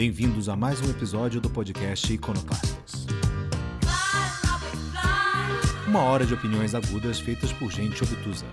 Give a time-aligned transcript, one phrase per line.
[0.00, 3.06] Bem-vindos a mais um episódio do podcast Iconoclastas.
[5.86, 8.46] Uma hora de opiniões agudas feitas por gente obtusa.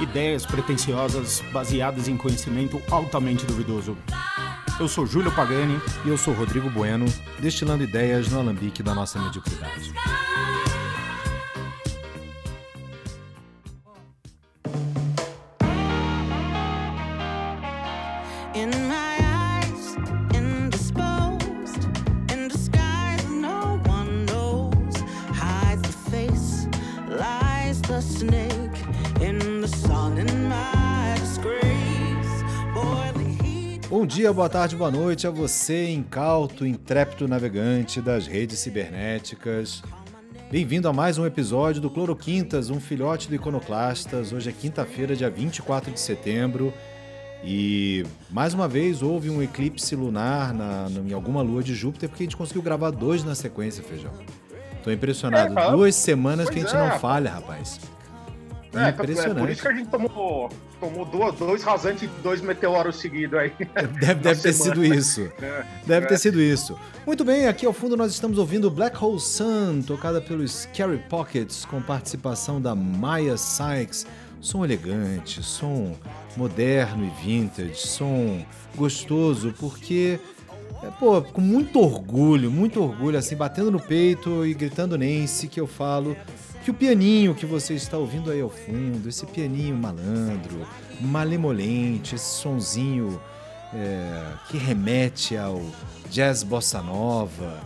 [0.00, 3.96] Ideias pretensiosas baseadas em conhecimento altamente duvidoso.
[4.80, 7.06] Eu sou Júlio Pagani e eu sou Rodrigo Bueno,
[7.38, 9.92] destilando ideias no alambique da nossa mediocridade.
[34.26, 39.84] Dia, boa tarde, boa noite a você, incauto, intrépido navegante das redes cibernéticas.
[40.50, 44.32] Bem-vindo a mais um episódio do Cloroquintas, um filhote do Iconoclastas.
[44.32, 46.74] Hoje é quinta-feira, dia 24 de setembro.
[47.44, 52.24] E mais uma vez houve um eclipse lunar na, em alguma lua de Júpiter, porque
[52.24, 54.12] a gente conseguiu gravar dois na sequência, feijão.
[54.82, 55.56] Tô impressionado.
[55.56, 56.78] É, Duas semanas que a gente é.
[56.78, 57.78] não falha, rapaz.
[58.76, 59.36] É, Impressionante.
[59.36, 63.38] É por isso que a gente tomou, tomou dois, dois rasantes e dois meteoros seguidos
[63.38, 63.52] aí.
[64.00, 65.30] Deve, deve ter sido isso.
[65.46, 66.08] É, deve é.
[66.08, 66.78] ter sido isso.
[67.06, 71.64] Muito bem, aqui ao fundo nós estamos ouvindo Black Hole Sun, tocada pelos Scary Pockets,
[71.64, 74.06] com participação da Maya Sykes.
[74.40, 75.94] Som elegante, som
[76.36, 78.44] moderno e vintage, som
[78.76, 80.20] gostoso, porque
[80.82, 85.60] é, pô, com muito orgulho, muito orgulho, assim, batendo no peito e gritando Nancy, que
[85.60, 86.16] eu falo
[86.66, 90.66] que o pianinho que você está ouvindo aí ao fundo, esse pianinho malandro,
[91.00, 93.20] malemolente, esse sonzinho
[93.72, 95.62] é, que remete ao
[96.10, 97.60] jazz bossa nova,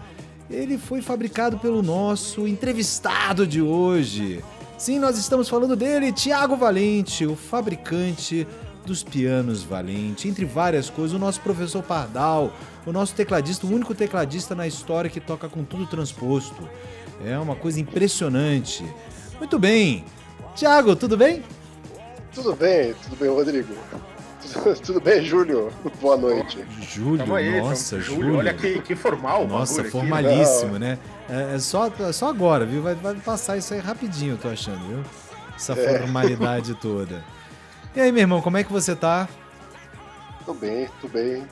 [0.50, 4.44] ele foi fabricado pelo nosso entrevistado de hoje.
[4.76, 8.46] Sim, nós estamos falando dele, Tiago Valente, o fabricante
[8.84, 12.52] dos pianos Valente, entre várias coisas, o nosso professor Pardal,
[12.84, 16.68] o nosso tecladista, o único tecladista na história que toca com tudo transposto.
[17.24, 18.84] É uma coisa impressionante.
[19.38, 20.04] Muito bem.
[20.54, 21.42] Tiago, tudo bem?
[22.34, 23.74] Tudo bem, tudo bem, Rodrigo.
[24.82, 25.70] Tudo, bem, Júlio?
[26.00, 26.64] Boa noite.
[26.80, 28.22] Júlio, aí, nossa, Júlio.
[28.22, 28.38] Júlio.
[28.38, 29.46] Olha que, que formal.
[29.46, 30.98] Nossa, formalíssimo, né?
[31.28, 32.82] É, é, só, é só agora, viu?
[32.82, 35.04] Vai, vai passar isso aí rapidinho, eu tô achando, viu?
[35.54, 35.98] Essa é.
[35.98, 37.22] formalidade toda.
[37.94, 39.28] E aí, meu irmão, como é que você tá?
[40.44, 41.44] Tô bem, tô bem.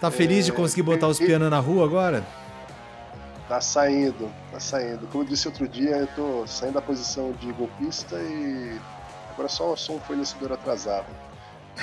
[0.00, 0.50] Tá feliz é...
[0.50, 2.24] de conseguir botar os pianos na rua agora?
[3.48, 5.06] Tá saindo, tá saindo.
[5.08, 8.78] Como eu disse outro dia, eu tô saindo da posição de golpista e
[9.30, 11.06] agora só o som fornecedor atrasado.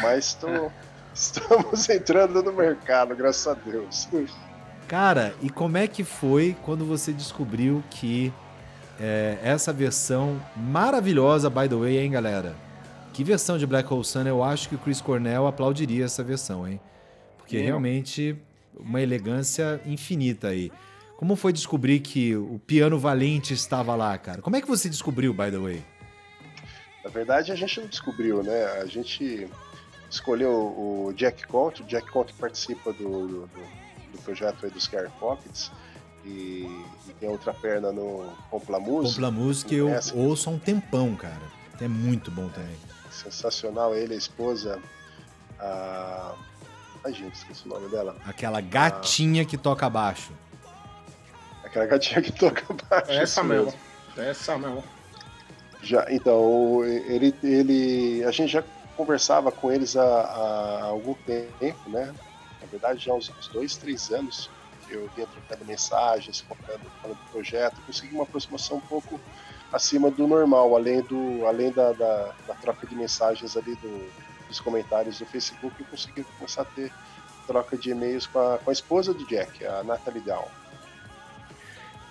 [0.01, 0.47] Mas tô,
[1.13, 4.07] estamos entrando no mercado, graças a Deus.
[4.87, 8.33] Cara, e como é que foi quando você descobriu que
[8.99, 12.55] é, essa versão maravilhosa, by the way, hein, galera?
[13.13, 16.67] Que versão de Black Hole Sun eu acho que o Chris Cornell aplaudiria essa versão,
[16.67, 16.79] hein?
[17.37, 18.37] Porque realmente
[18.79, 20.71] uma elegância infinita aí.
[21.21, 24.41] Como foi descobrir que o piano valente estava lá, cara?
[24.41, 25.85] Como é que você descobriu, by the way?
[27.03, 28.65] Na verdade, a gente não descobriu, né?
[28.81, 29.47] A gente
[30.09, 33.49] escolheu o Jack Conte, o Jack Conte participa do, do,
[34.11, 35.71] do projeto dos Scare Pockets
[36.25, 36.65] e,
[37.07, 39.13] e, tem outra perna no Compla Music.
[39.13, 41.51] Compla Music eu ouço há um tempão, cara.
[41.79, 42.75] É muito bom também.
[43.11, 44.79] Sensacional, ele, a esposa,
[45.59, 46.33] a...
[47.05, 48.17] Ai, gente, esqueci o nome dela.
[48.25, 49.45] Aquela gatinha a...
[49.45, 50.31] que toca baixo.
[51.71, 53.11] Aquela gatinha que toca baixo.
[53.11, 53.73] É essa mesmo.
[54.17, 54.83] É essa mesmo.
[55.81, 58.63] Já, então, ele, ele, a gente já
[58.95, 62.13] conversava com eles há, há algum tempo, né?
[62.61, 64.49] Na verdade, já há uns, uns dois, três anos
[64.89, 69.19] eu vinha trocando mensagens, contando, falando do projeto, consegui uma aproximação um pouco
[69.71, 74.11] acima do normal, além, do, além da, da, da troca de mensagens ali do,
[74.49, 76.91] dos comentários do Facebook, eu consegui começar a ter
[77.47, 80.47] troca de e-mails com a, com a esposa do Jack, a Natalie Down.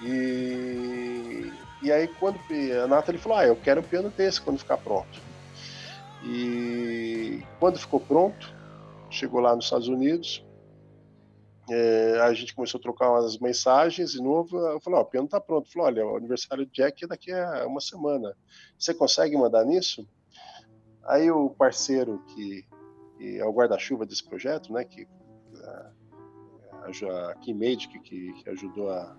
[0.03, 1.53] E,
[1.83, 2.39] e aí quando
[2.83, 5.21] a Nathalie falou, ah, eu quero um piano desse quando ficar pronto.
[6.25, 8.55] E quando ficou pronto,
[9.11, 10.45] chegou lá nos Estados Unidos,
[11.71, 14.59] é, a gente começou a trocar umas mensagens de novo.
[14.59, 15.73] Eu falei, oh, o piano tá pronto.
[15.73, 18.37] Falou, olha, o aniversário do Jack é daqui a uma semana.
[18.77, 20.07] Você consegue mandar nisso?
[21.05, 22.67] Aí o parceiro que,
[23.17, 25.07] que é o guarda-chuva desse projeto, né, que
[25.63, 25.93] a,
[26.73, 29.17] a, a Kim Magic, que, que ajudou a,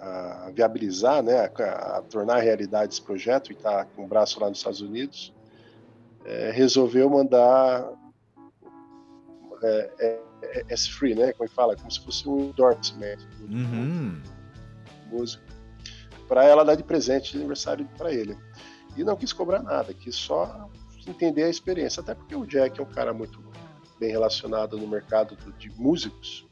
[0.00, 4.48] a viabilizar, né, a, a, tornar realidade esse projeto e está com o braço lá
[4.48, 5.34] nos Estados Unidos,
[6.24, 7.90] é, resolveu mandar
[9.62, 14.22] é, é, é S-Free, né, como fala, como se fosse um endorsement uhum.
[15.10, 15.42] música,
[16.26, 18.36] para ela dar de presente de aniversário para ele.
[18.96, 20.68] E não quis cobrar nada, quis só
[21.06, 23.42] entender a experiência, até porque o Jack é um cara muito
[23.98, 26.47] bem relacionado no mercado de músicos,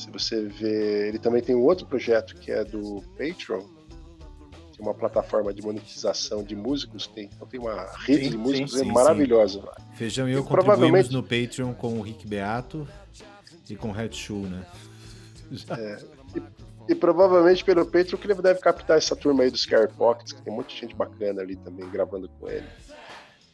[0.00, 3.60] Se você vê, ele também tem um outro projeto que é do Patreon,
[4.72, 7.06] que é uma plataforma de monetização de músicos.
[7.06, 9.62] Tem, então tem uma rede sim, de músicos sim, sim, maravilhosa.
[9.96, 12.88] Feijão e eu e contribuímos no Patreon com o Rick Beato
[13.68, 14.64] e com o Red Shoe, né?
[15.68, 15.98] É,
[16.34, 20.32] e, e, provavelmente pelo Patreon que ele deve captar essa turma aí dos Scare Pockets,
[20.32, 22.66] que tem muita gente bacana ali também gravando com ele.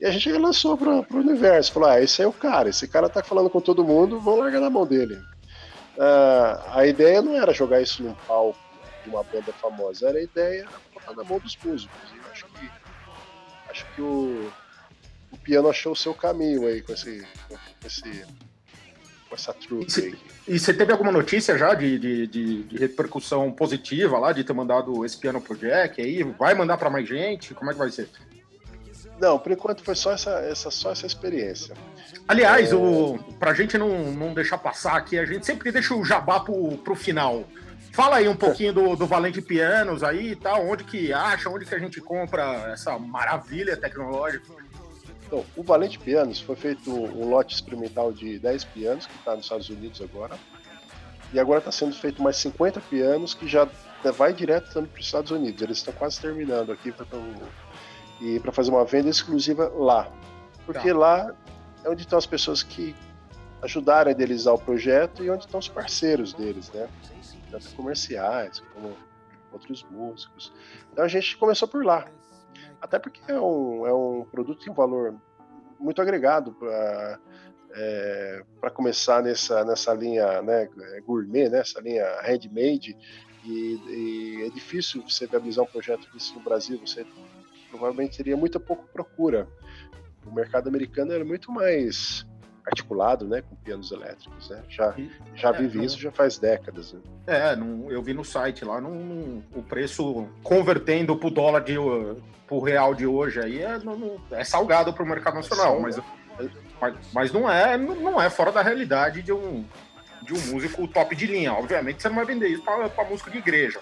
[0.00, 3.08] E a gente lançou para o universo, falou: ah, esse é o cara, esse cara
[3.08, 5.18] tá falando com todo mundo, vamos largar na mão dele.
[5.96, 8.58] Uh, a ideia não era jogar isso num palco
[9.02, 11.96] de uma banda famosa, era a ideia botar na mão dos músicos.
[12.12, 12.70] E eu acho que,
[13.70, 14.52] acho que o,
[15.32, 17.26] o piano achou o seu caminho aí com esse.
[17.48, 18.26] Com esse
[19.28, 20.18] com essa truque aí.
[20.46, 24.52] E você teve alguma notícia já de, de, de, de, repercussão positiva lá, de ter
[24.52, 26.22] mandado esse piano pro Jack aí?
[26.22, 27.52] Vai mandar para mais gente?
[27.52, 28.08] Como é que vai ser?
[29.20, 31.74] Não, por enquanto foi só essa, essa, só essa experiência.
[32.28, 32.74] Aliás, é...
[32.74, 36.76] o, pra gente não, não deixar passar aqui, a gente sempre deixa o jabá pro,
[36.78, 37.44] pro final.
[37.92, 41.64] Fala aí um pouquinho do, do Valente Pianos aí e tal, onde que acha, onde
[41.64, 44.52] que a gente compra essa maravilha tecnológica.
[45.26, 49.46] Então, o Valente Pianos foi feito um lote experimental de 10 pianos, que está nos
[49.46, 50.36] Estados Unidos agora.
[51.32, 53.66] E agora está sendo feito mais 50 pianos, que já
[54.16, 55.60] vai direto para os Estados Unidos.
[55.62, 57.06] Eles estão quase terminando aqui para
[58.20, 60.10] e para fazer uma venda exclusiva lá.
[60.64, 60.98] Porque tá.
[60.98, 61.34] lá
[61.84, 62.94] é onde estão as pessoas que
[63.62, 66.88] ajudaram a idealizar o projeto e onde estão os parceiros deles, né?
[67.50, 68.96] Tanto comerciais como
[69.52, 70.52] outros músicos.
[70.92, 72.06] Então a gente começou por lá.
[72.80, 75.14] Até porque é um, é um produto que tem um valor
[75.78, 77.18] muito agregado para
[77.76, 80.68] é, para começar nessa, nessa linha né,
[81.06, 82.96] gourmet, né, essa linha handmade,
[83.44, 87.06] e, e é difícil você viabilizar um projeto desse no Brasil, você
[87.70, 89.48] provavelmente teria muita pouca procura.
[90.26, 92.26] O mercado americano era muito mais
[92.66, 94.60] articulado, né, com pianos elétricos, né?
[94.68, 94.92] Já,
[95.36, 96.92] já é, vivi não, isso já faz décadas.
[96.92, 97.00] Né?
[97.26, 101.76] É, não, eu vi no site lá, não, o preço convertendo para o dólar de
[102.44, 106.00] pro real de hoje aí é, não, é salgado para o mercado nacional, é mas,
[106.80, 109.64] mas, mas não é não é fora da realidade de um
[110.22, 111.52] de um músico top de linha.
[111.52, 113.80] Obviamente você não vai vender isso para música de igreja.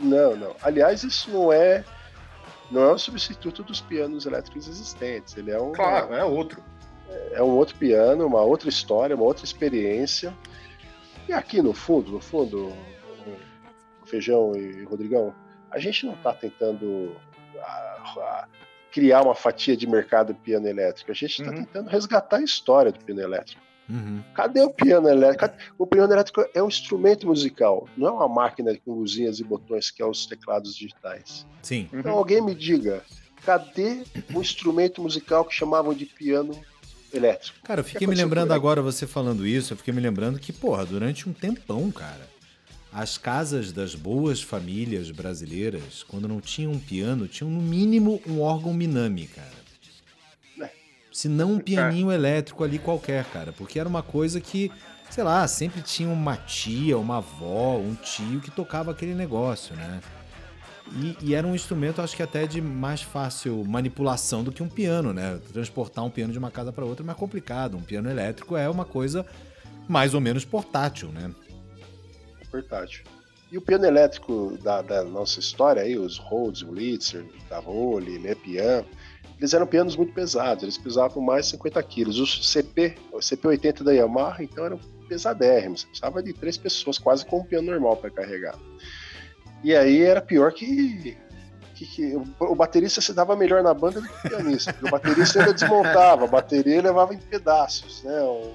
[0.00, 0.54] Não, não.
[0.62, 1.82] Aliás, isso não é
[2.70, 5.36] não é um substituto dos pianos elétricos existentes.
[5.36, 5.72] Ele é um.
[5.72, 6.62] Claro, é outro.
[7.32, 10.34] É um outro piano, uma outra história, uma outra experiência.
[11.28, 12.72] E aqui no fundo, no fundo,
[14.04, 15.34] Feijão e Rodrigão,
[15.70, 17.16] a gente não está tentando
[17.58, 17.66] a,
[18.18, 18.48] a,
[18.90, 21.10] criar uma fatia de mercado de piano elétrico.
[21.10, 21.64] A gente está uhum.
[21.64, 23.60] tentando resgatar a história do piano elétrico.
[23.88, 24.22] Uhum.
[24.34, 25.54] Cadê o piano elétrico?
[25.78, 29.90] O piano elétrico é um instrumento musical, não é uma máquina com luzinhas e botões
[29.90, 31.46] que é os teclados digitais.
[31.62, 31.88] Sim.
[31.92, 32.18] Então uhum.
[32.18, 33.02] alguém me diga,
[33.44, 34.02] cadê
[34.34, 36.52] o instrumento musical que chamavam de piano
[37.12, 37.58] elétrico?
[37.62, 40.84] Cara, eu fiquei me lembrando agora, você falando isso, eu fiquei me lembrando que, porra,
[40.84, 42.28] durante um tempão, cara,
[42.92, 48.40] as casas das boas famílias brasileiras, quando não tinham um piano, tinham no mínimo um
[48.40, 49.65] órgão Minami, cara.
[51.16, 53.50] Se não um pianinho elétrico ali qualquer, cara.
[53.50, 54.70] Porque era uma coisa que,
[55.08, 60.02] sei lá, sempre tinha uma tia, uma avó, um tio que tocava aquele negócio, né?
[60.92, 64.68] E, e, era um instrumento, acho que até de mais fácil manipulação do que um
[64.68, 65.40] piano, né?
[65.54, 67.78] Transportar um piano de uma casa para outra é mais complicado.
[67.78, 69.24] Um piano elétrico é uma coisa
[69.88, 71.34] mais ou menos portátil, né?
[72.50, 73.04] Portátil.
[73.50, 78.18] E o piano elétrico da, da nossa história aí, os Rhodes, o Litzer, da Role,
[78.18, 78.84] Le Pian,
[79.38, 82.18] eles eram pianos muito pesados, eles pesavam mais de 50 quilos.
[82.18, 87.24] O CP, o CP80 da Yamaha, então eram pesadérrimos, você precisava de três pessoas, quase
[87.24, 88.56] como um piano normal para carregar.
[89.62, 91.16] E aí era pior que,
[91.74, 95.40] que, que, o baterista se dava melhor na banda do que o pianista, o baterista
[95.40, 98.20] ainda desmontava, a bateria levava em pedaços, né?
[98.22, 98.54] O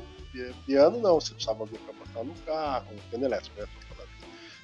[0.65, 3.67] piano não, você precisava botar no carro, um piano elétrico, né?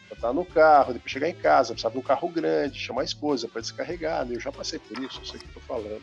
[0.09, 3.47] Botar no carro, depois chegar em casa, precisava de um carro grande, chamar a esposa
[3.47, 4.35] para descarregar, né?
[4.35, 6.01] Eu já passei por isso, eu sei o que estou falando.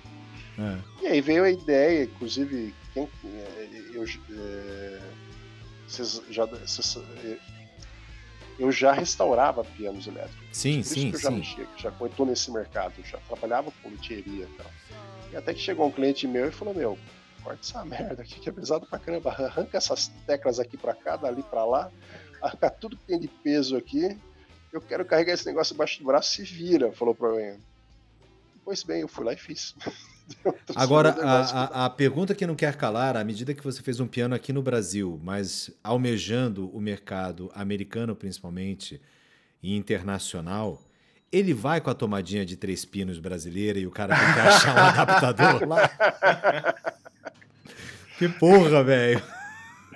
[0.58, 1.04] É.
[1.04, 5.00] E aí veio a ideia, inclusive, quem, é, eu, é,
[5.86, 7.38] vocês já, vocês, é,
[8.58, 10.46] eu já restaurava pianos elétricos.
[10.52, 11.36] Sim, por sim, eu já sim.
[11.36, 14.70] Mexia, já estou nesse mercado, já trabalhava com luthier e tal.
[15.32, 16.98] E até que chegou um cliente meu e falou: Meu,
[17.42, 21.16] corta essa merda aqui que é pesado pra caramba, arranca essas teclas aqui pra cá,
[21.16, 21.90] dali pra lá,
[22.44, 24.16] arranca tudo que tem de peso aqui.
[24.72, 27.58] Eu quero carregar esse negócio embaixo do braço e vira, falou pra mim.
[28.64, 29.74] Pois bem, eu fui lá e fiz.
[30.74, 34.06] Agora, a, a, a, pergunta que não quer calar, à medida que você fez um
[34.06, 39.00] piano aqui no Brasil, mas almejando o mercado americano principalmente
[39.62, 40.82] e internacional,
[41.30, 44.74] ele vai com a tomadinha de três pinos brasileira e o cara tem que achar
[44.74, 46.74] um adaptador lá?
[48.18, 49.22] que porra, velho!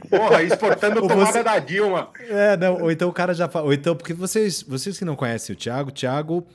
[0.08, 1.42] Porra, exportando tomada você...
[1.42, 2.10] da Dilma.
[2.28, 3.66] É, não, ou então o cara já fala.
[3.66, 6.46] Ou então, porque vocês, vocês que não conhecem o Thiago, o Thiago,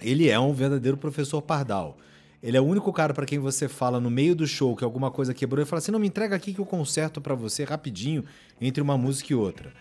[0.00, 1.96] ele é um verdadeiro professor pardal.
[2.42, 5.10] Ele é o único cara para quem você fala no meio do show que alguma
[5.10, 8.24] coisa quebrou e fala assim: não, me entrega aqui que eu conserto para você rapidinho
[8.60, 9.72] entre uma música e outra.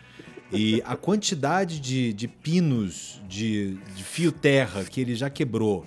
[0.51, 5.85] E a quantidade de, de pinos de, de fio terra que ele já quebrou,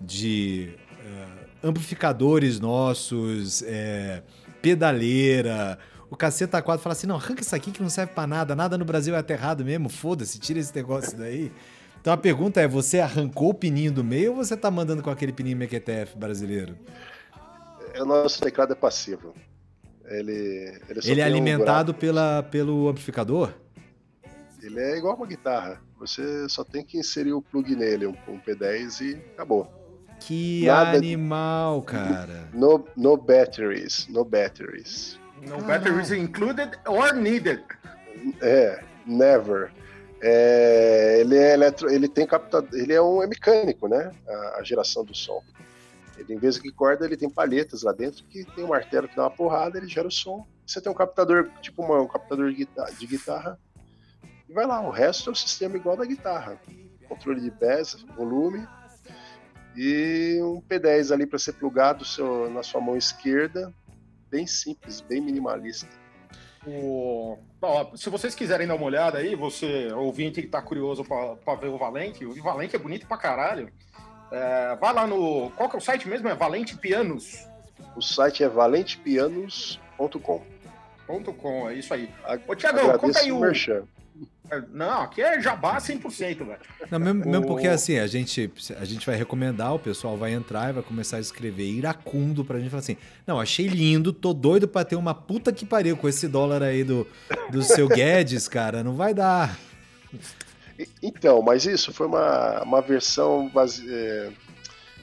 [0.00, 4.22] de uh, amplificadores nossos, é,
[4.62, 5.78] pedaleira,
[6.10, 8.76] o caceta 4 fala assim: não, arranca isso aqui que não serve para nada, nada
[8.76, 11.52] no Brasil é aterrado mesmo, foda-se, tira esse negócio daí.
[12.00, 15.10] Então a pergunta é: você arrancou o pininho do meio ou você tá mandando com
[15.10, 16.76] aquele pininho Mequetef brasileiro?
[17.96, 19.32] O nosso teclado é passivo.
[20.06, 23.52] Ele, ele, ele é alimentado um pela, pelo amplificador?
[24.60, 25.80] Ele é igual uma guitarra.
[26.00, 29.70] Você só tem que inserir o plug nele, um, um P10 e acabou.
[30.18, 32.48] Que Nada animal, cara.
[32.52, 35.19] No, no batteries, no batteries.
[35.40, 37.62] No ah, batteries included or needed.
[38.40, 39.72] É, never.
[40.22, 44.12] É, ele é eletro, ele tem captador, ele é um é mecânico, né?
[44.28, 45.42] A, a, geração do som.
[46.18, 49.16] Ele, em vez de corda, ele tem palhetas lá dentro que tem um martelo que
[49.16, 50.46] dá uma porrada, ele gera o som.
[50.66, 53.58] Você tem um captador, tipo uma, um captador de guitarra, de guitarra
[54.50, 56.60] e vai lá, o resto é o sistema igual da guitarra.
[57.08, 58.66] Controle de pés, volume
[59.76, 63.72] e um P10 ali para ser plugado seu, na sua mão esquerda.
[64.30, 65.88] Bem simples, bem minimalista.
[66.66, 67.38] O...
[67.96, 71.78] Se vocês quiserem dar uma olhada aí, você ouvinte que tá curioso para ver o
[71.78, 73.72] Valente, o Valente é bonito pra caralho.
[74.30, 75.50] É, vai lá no.
[75.56, 76.28] Qual que é o site mesmo?
[76.28, 77.46] É Valente Pianos.
[77.96, 80.42] O site é valentepianos.com.
[81.36, 82.08] .com, é isso aí.
[82.46, 83.40] Ô, Tiagão, conta aí o.
[84.72, 86.58] Não, aqui é jabá 100%, velho.
[86.90, 90.70] Não, mesmo, mesmo porque assim, a gente, a gente vai recomendar, o pessoal vai entrar
[90.70, 94.66] e vai começar a escrever iracundo pra gente falar assim: não, achei lindo, tô doido
[94.66, 97.06] pra ter uma puta que pariu com esse dólar aí do,
[97.50, 99.56] do seu Guedes, cara, não vai dar.
[101.00, 103.48] Então, mas isso foi uma, uma versão.
[103.48, 103.86] Base...
[103.88, 104.30] É,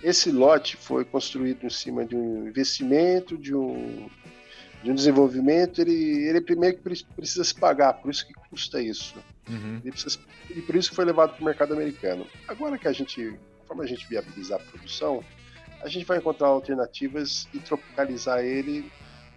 [0.03, 4.09] esse lote foi construído em cima de um investimento, de um
[4.83, 6.77] de um desenvolvimento, ele, ele primeiro
[7.15, 9.15] precisa se pagar, por isso que custa isso.
[9.49, 9.81] Uhum.
[9.81, 10.19] Precisa,
[10.49, 12.27] e por isso que foi levado para o mercado americano.
[12.47, 15.23] Agora que a gente, conforme a gente viabilizar a produção,
[15.81, 18.91] a gente vai encontrar alternativas e tropicalizar ele,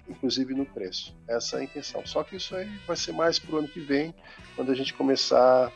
[0.09, 1.15] inclusive no preço.
[1.29, 2.05] Essa é a intenção.
[2.07, 4.15] Só que isso aí vai ser mais para o ano que vem,
[4.57, 5.73] quando a gente começar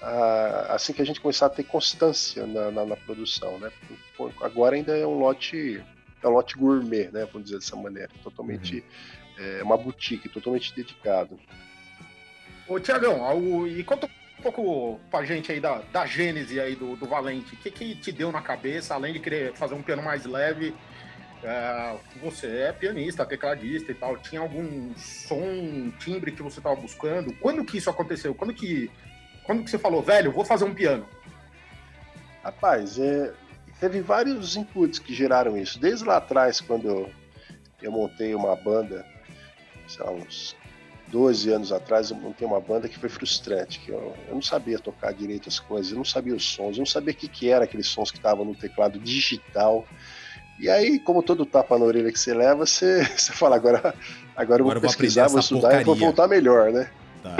[0.00, 3.70] a, assim que a gente começar a ter constância na, na, na produção, né?
[4.40, 5.82] Agora ainda é um lote
[6.24, 7.26] é um lote gourmet, né?
[7.26, 8.10] Vamos dizer dessa maneira.
[8.22, 8.76] Totalmente.
[9.38, 9.44] Uhum.
[9.58, 11.38] É uma boutique, totalmente dedicado.
[12.66, 17.06] Ô, Tiagão, e conta um pouco pra gente aí da, da gênese aí do, do
[17.06, 17.54] Valente.
[17.54, 20.74] O que, que te deu na cabeça, além de querer fazer um piano mais leve?
[21.42, 24.16] É, você é pianista, tecladista e tal.
[24.16, 27.34] Tinha algum som, timbre que você estava buscando?
[27.34, 28.34] Quando que isso aconteceu?
[28.34, 28.90] Quando que,
[29.44, 31.06] quando que você falou, velho, vou fazer um piano?
[32.42, 33.34] Rapaz, é,
[33.80, 35.78] teve vários inputs que geraram isso.
[35.78, 37.10] Desde lá atrás, quando eu,
[37.82, 39.04] eu montei uma banda,
[39.86, 40.56] sei lá, uns
[41.08, 44.78] 12 anos atrás, eu montei uma banda que foi frustrante, que eu, eu não sabia
[44.78, 47.50] tocar direito as coisas, eu não sabia os sons, eu não sabia o que, que
[47.50, 49.86] era aqueles sons que estavam no teclado digital.
[50.58, 53.94] E aí, como todo tapa na orelha que você leva, você, você fala, agora,
[54.36, 55.82] agora eu vou pesquisar, vou estudar porcaria.
[55.82, 56.90] e vou voltar melhor, né?
[57.22, 57.36] Tá.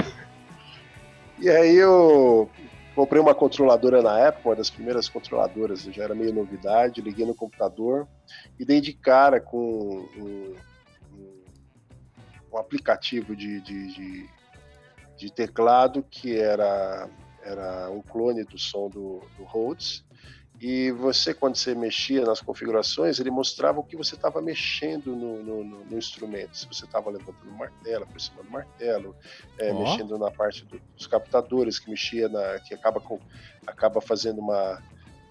[1.39, 2.49] E aí eu
[2.95, 7.35] Comprei uma controladora na época, uma das primeiras controladoras, já era meio novidade, liguei no
[7.35, 8.07] computador
[8.57, 10.55] e dei de cara com um,
[11.11, 11.43] um,
[12.53, 14.29] um aplicativo de, de, de,
[15.17, 17.09] de, teclado que era,
[17.43, 20.05] era um clone do som do, do Rhodes
[20.67, 25.43] e você, quando você mexia nas configurações, ele mostrava o que você estava mexendo no,
[25.43, 26.57] no, no, instrumento.
[26.57, 29.15] Se você estava levantando o martelo, aproximando o martelo,
[29.59, 29.83] é, oh.
[29.83, 32.57] mexendo na parte do, dos captadores, que mexia na.
[32.61, 33.19] que acaba, com,
[33.67, 34.81] acaba fazendo uma.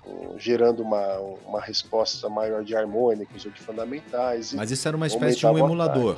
[0.06, 4.54] Um, gerando uma, uma resposta maior de harmônicos ou de fundamentais.
[4.54, 6.16] Mas isso era uma espécie de um emulador.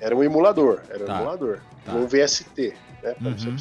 [0.00, 1.14] Era um emulador, era tá.
[1.14, 1.60] um emulador.
[1.84, 1.92] Tá.
[1.92, 3.14] Um VST né?
[3.20, 3.56] Uhum.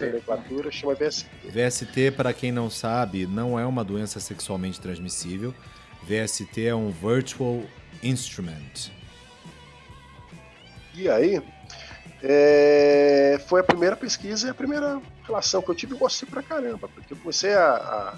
[0.00, 1.26] nomenclatura, chama VST.
[1.44, 5.54] VST, para quem não sabe, não é uma doença sexualmente transmissível.
[6.02, 7.62] VST é um Virtual
[8.02, 8.90] Instrument.
[10.94, 11.42] E aí,
[12.22, 16.42] é, foi a primeira pesquisa e a primeira relação que eu tive e gostei pra
[16.42, 18.14] caramba, porque eu comecei a, a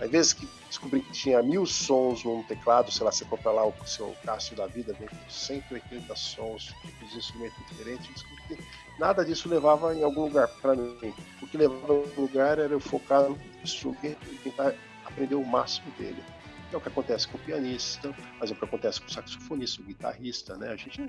[0.00, 3.66] às vezes que descobri que tinha mil sons num teclado, sei lá, você compra lá
[3.66, 8.58] o seu Cássio da vida, vem com 180 sons, tipos de instrumentos diferentes, descobri que
[9.00, 11.14] nada disso levava em algum lugar para mim.
[11.42, 15.44] O que levava em algum lugar era eu focar no instrumento e tentar aprender o
[15.44, 16.22] máximo dele.
[16.70, 19.80] É o que acontece com o pianista, mas é o que acontece com o saxofonista,
[19.80, 20.68] o guitarrista, né?
[20.68, 21.08] A gente não,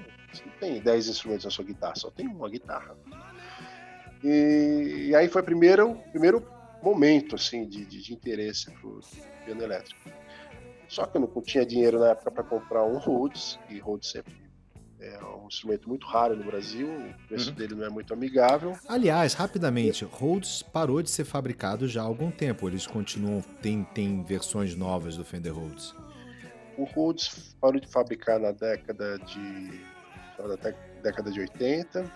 [0.57, 2.95] tem 10 instrumentos na sua guitarra, só tem uma guitarra.
[4.23, 6.39] E, e aí foi primeiro, primeiro
[6.81, 8.99] momento assim de, de, de interesse pro
[9.45, 10.09] piano elétrico.
[10.87, 14.33] Só que eu não tinha dinheiro na época para comprar um Rhodes, e Rhodes sempre
[14.99, 17.55] é um instrumento muito raro no Brasil, o preço uhum.
[17.55, 18.77] dele não é muito amigável.
[18.87, 22.67] Aliás, rapidamente, Rhodes parou de ser fabricado já há algum tempo.
[22.67, 25.95] Eles continuam, tem, tem versões novas do Fender Rhodes.
[26.77, 29.81] O Rhodes parou de fabricar na década de
[30.37, 30.55] na
[31.01, 32.11] década de 80.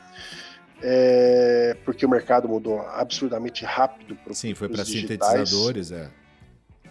[0.82, 6.10] É, porque o mercado mudou absurdamente rápido para Sim, foi para sintetizadores, é.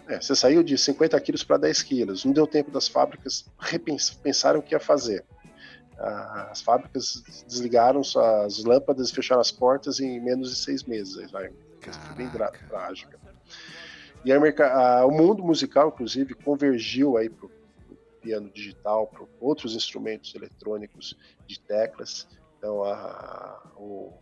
[0.07, 2.25] É, você saiu de 50 quilos para 10 quilos.
[2.25, 3.45] Não deu tempo das fábricas
[4.21, 5.23] pensaram o que ia fazer.
[5.97, 11.31] As fábricas desligaram suas lâmpadas e fecharam as portas em menos de seis meses.
[11.31, 11.49] Vai.
[12.17, 12.29] Bem
[12.67, 13.19] trágica.
[14.25, 14.39] E aí,
[15.05, 17.51] o mundo musical, inclusive, convergiu aí para o
[18.21, 22.27] piano digital, para outros instrumentos eletrônicos de teclas.
[22.63, 24.13] Então, a, o,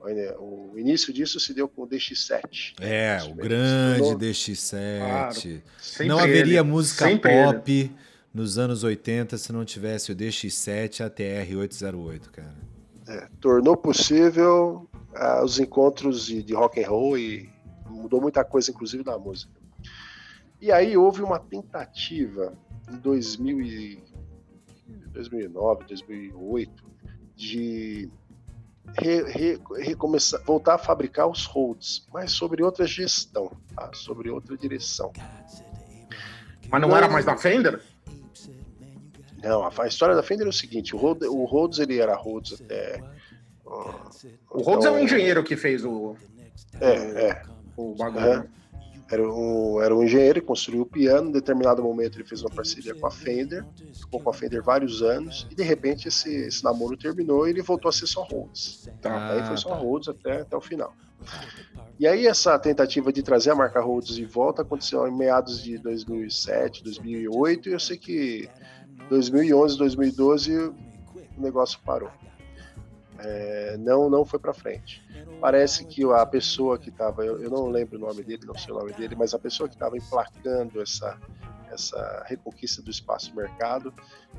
[0.00, 2.72] o início disso se deu com o DX7.
[2.80, 4.98] É, o grande DX7.
[4.98, 6.62] Claro, não haveria ele.
[6.62, 7.94] música pop ele.
[8.32, 12.54] nos anos 80 se não tivesse o DX7 ATR-808, cara.
[13.08, 17.50] É, tornou possível uh, os encontros de, de rock and roll e
[17.90, 19.52] mudou muita coisa, inclusive na música.
[20.62, 22.54] E aí houve uma tentativa
[22.90, 24.02] em 2000 e,
[25.12, 26.91] 2009, 2008
[27.42, 28.08] de
[28.96, 33.90] re, re, recomeçar, voltar a fabricar os holds, mas sobre outra gestão, tá?
[33.92, 35.12] sobre outra direção.
[36.70, 37.82] Mas não, era mais da Fender?
[39.42, 42.60] Não, a, história da Fender é o seguinte: o, Rhodes, o Rhodes ele era Rhodes
[42.60, 43.02] até.
[43.66, 43.70] Uh,
[44.50, 46.16] o Rhodes então, é o engenheiro que fez o.
[46.80, 47.42] É, é.
[47.76, 48.48] O bagulho.
[49.12, 51.28] Era um, era um engenheiro que construiu o piano.
[51.28, 55.02] Em determinado momento, ele fez uma parceria com a Fender, ficou com a Fender vários
[55.02, 58.88] anos, e de repente esse, esse namoro terminou e ele voltou a ser só Rhodes.
[59.02, 59.32] Tá?
[59.32, 60.94] aí foi só Rhodes até, até o final.
[62.00, 65.76] E aí, essa tentativa de trazer a marca Rhodes de volta aconteceu em meados de
[65.76, 68.48] 2007, 2008, e eu sei que
[69.10, 70.74] 2011, 2012 o
[71.36, 72.10] negócio parou.
[73.24, 75.02] É, não, não foi para frente.
[75.40, 78.72] Parece que a pessoa que estava, eu, eu, não lembro o nome dele, não sei
[78.72, 81.18] o nome dele, mas a pessoa que estava emplacando essa,
[81.70, 83.92] essa reconquista do espaço mercado,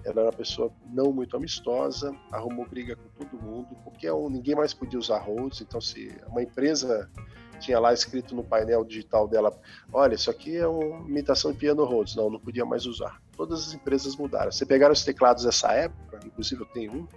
[0.04, 4.74] ela era uma pessoa não muito amistosa, arrumou briga com todo mundo, porque ninguém mais
[4.74, 7.10] podia usar Rhodes, então se uma empresa
[7.60, 9.58] tinha lá escrito no painel digital dela,
[9.91, 13.22] olha, isso aqui é uma imitação de piano Rhodes, não, não podia mais usar.
[13.38, 14.52] Todas as empresas mudaram.
[14.52, 17.08] Você pegaram os teclados dessa época, inclusive eu tenho um,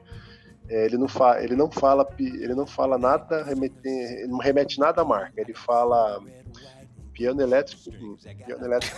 [0.69, 4.79] é, ele, não fa, ele não fala ele não fala nada remete, ele não remete
[4.79, 6.21] nada à marca ele fala
[7.13, 8.97] piano elétrico piano elétrico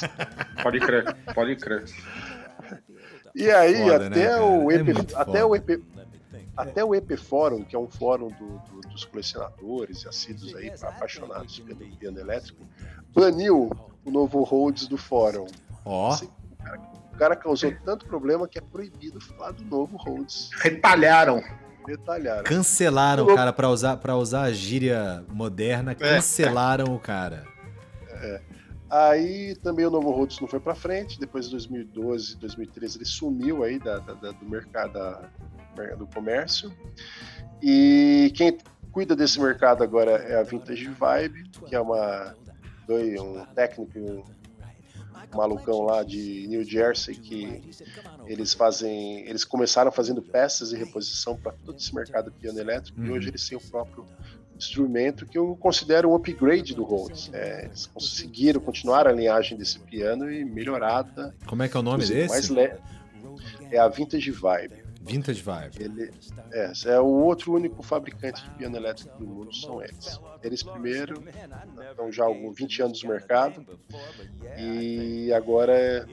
[0.62, 1.84] pode crer pode crer
[3.34, 5.82] e aí Foda, né, até né, o EP, é até o EP
[6.54, 10.70] até o EP Fórum, que é um fórum do, do, dos colecionadores e assíduos aí,
[10.82, 12.62] apaixonados pelo piano elétrico,
[13.14, 13.70] baniu
[14.04, 15.46] o novo Rhodes do fórum.
[15.84, 16.14] Ó.
[16.14, 16.62] Oh.
[16.62, 16.92] Cara
[17.36, 20.50] causou tanto problema que é proibido falar do novo Rhodes.
[20.60, 21.42] Retalharam.
[21.86, 22.44] Retalharam.
[22.44, 25.94] Cancelaram o cara para usar para usar a gíria moderna, é.
[25.94, 26.90] cancelaram é.
[26.90, 27.44] o cara.
[28.08, 28.40] É.
[28.90, 31.18] Aí também o novo Rhodes não foi para frente.
[31.18, 36.72] Depois de 2012, 2013 ele sumiu aí da, da, da do mercado da, do comércio.
[37.62, 38.58] E quem
[38.92, 42.34] cuida desse mercado agora é a Vintage Vibe, que é uma
[42.90, 44.24] um técnico e um
[45.34, 47.62] malucão lá de New Jersey que
[48.26, 53.06] eles fazem, eles começaram fazendo peças e reposição para todo esse mercado piano elétrico uhum.
[53.06, 54.06] e hoje eles têm o próprio
[54.56, 57.30] instrumento que eu considero um upgrade do Rhodes.
[57.32, 61.34] É, eles conseguiram continuar a linhagem desse piano e melhorada.
[61.46, 62.28] Como é que é o nome desse?
[62.28, 62.72] Mais le...
[63.70, 64.81] É a Vintage Vibe.
[65.04, 65.82] Vintage Vibe.
[65.82, 66.10] Ele,
[66.52, 70.20] é, é o outro único fabricante de piano elétrico do mundo, são eles.
[70.42, 71.22] Eles primeiro
[71.90, 73.66] estão já há 20 anos no mercado
[74.56, 76.06] e agora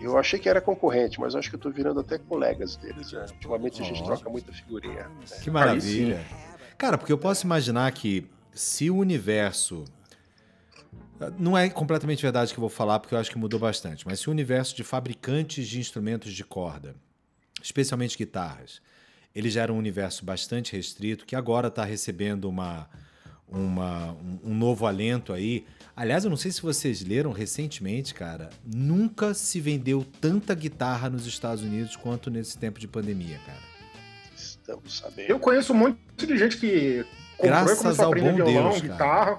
[0.00, 3.12] eu achei que era concorrente, mas acho que eu estou virando até colegas deles.
[3.12, 3.26] Né?
[3.32, 5.08] Ultimamente a gente troca muita figurinha.
[5.08, 5.24] Né?
[5.42, 6.24] Que maravilha.
[6.78, 9.84] Cara, porque eu posso imaginar que se o universo
[11.38, 14.20] não é completamente verdade que eu vou falar, porque eu acho que mudou bastante, mas
[14.20, 16.96] se o universo de fabricantes de instrumentos de corda
[17.62, 18.80] especialmente guitarras,
[19.34, 22.88] ele já era um universo bastante restrito, que agora está recebendo uma,
[23.48, 25.64] uma, um novo alento aí.
[25.96, 31.26] Aliás, eu não sei se vocês leram recentemente, cara, nunca se vendeu tanta guitarra nos
[31.26, 33.72] Estados Unidos quanto nesse tempo de pandemia, cara.
[34.34, 35.30] Estamos sabendo.
[35.30, 37.04] Eu conheço um monte de gente que
[37.36, 39.38] comprou Graças e começou a aprender violão, Deus, guitarra,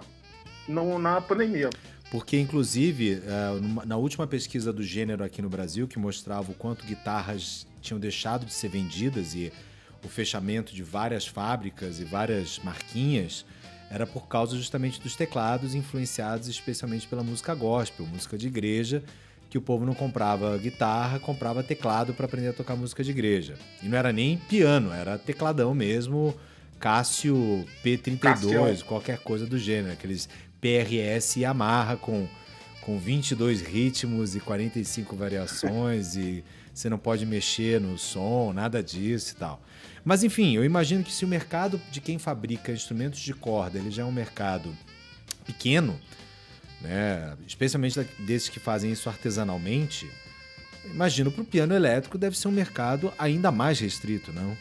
[0.67, 1.69] não, na pandemia.
[2.12, 6.86] Porque, inclusive, uh, na última pesquisa do gênero aqui no Brasil, que mostrava o quanto
[6.86, 9.51] guitarras tinham deixado de ser vendidas e
[10.03, 13.45] o fechamento de várias fábricas e várias marquinhas,
[13.89, 19.03] era por causa justamente dos teclados influenciados especialmente pela música gospel, música de igreja,
[19.49, 23.53] que o povo não comprava guitarra, comprava teclado para aprender a tocar música de igreja.
[23.83, 26.35] E não era nem piano, era tecladão mesmo,
[26.79, 28.85] Cássio P32, Cássio.
[28.85, 30.27] qualquer coisa do gênero, aqueles
[30.59, 32.27] PRS Yamaha com
[32.83, 36.43] com 22 ritmos e 45 variações e
[36.73, 39.62] você não pode mexer no som, nada disso e tal.
[40.03, 43.91] Mas enfim, eu imagino que se o mercado de quem fabrica instrumentos de corda ele
[43.91, 44.75] já é um mercado
[45.45, 45.99] pequeno,
[46.81, 47.38] né?
[47.47, 50.09] especialmente desses que fazem isso artesanalmente,
[50.86, 54.57] imagino para o piano elétrico deve ser um mercado ainda mais restrito, não?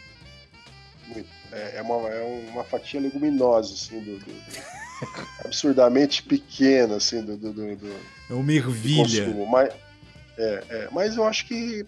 [1.51, 4.83] É, é, uma, é uma fatia leguminosa, assim, do, do, do
[5.45, 7.37] absurdamente pequena, assim, do.
[7.37, 7.97] do, do
[8.31, 9.35] é uma ervilha.
[9.51, 9.75] Mas,
[10.39, 11.85] é, é, mas eu acho que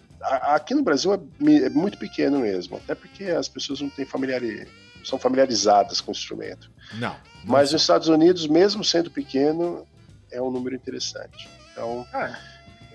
[0.53, 4.69] aqui no Brasil é, é, muito pequeno mesmo, até porque as pessoas não têm familiaridade
[5.05, 6.71] são familiarizadas com o instrumento.
[6.93, 7.11] Não.
[7.11, 9.85] não mas nos Estados Unidos, mesmo sendo pequeno,
[10.31, 11.47] é um número interessante.
[11.71, 12.37] Então, ah.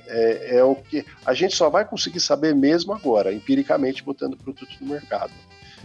[0.06, 4.76] é, é, o que a gente só vai conseguir saber mesmo agora, empiricamente, botando produto
[4.80, 5.32] no mercado.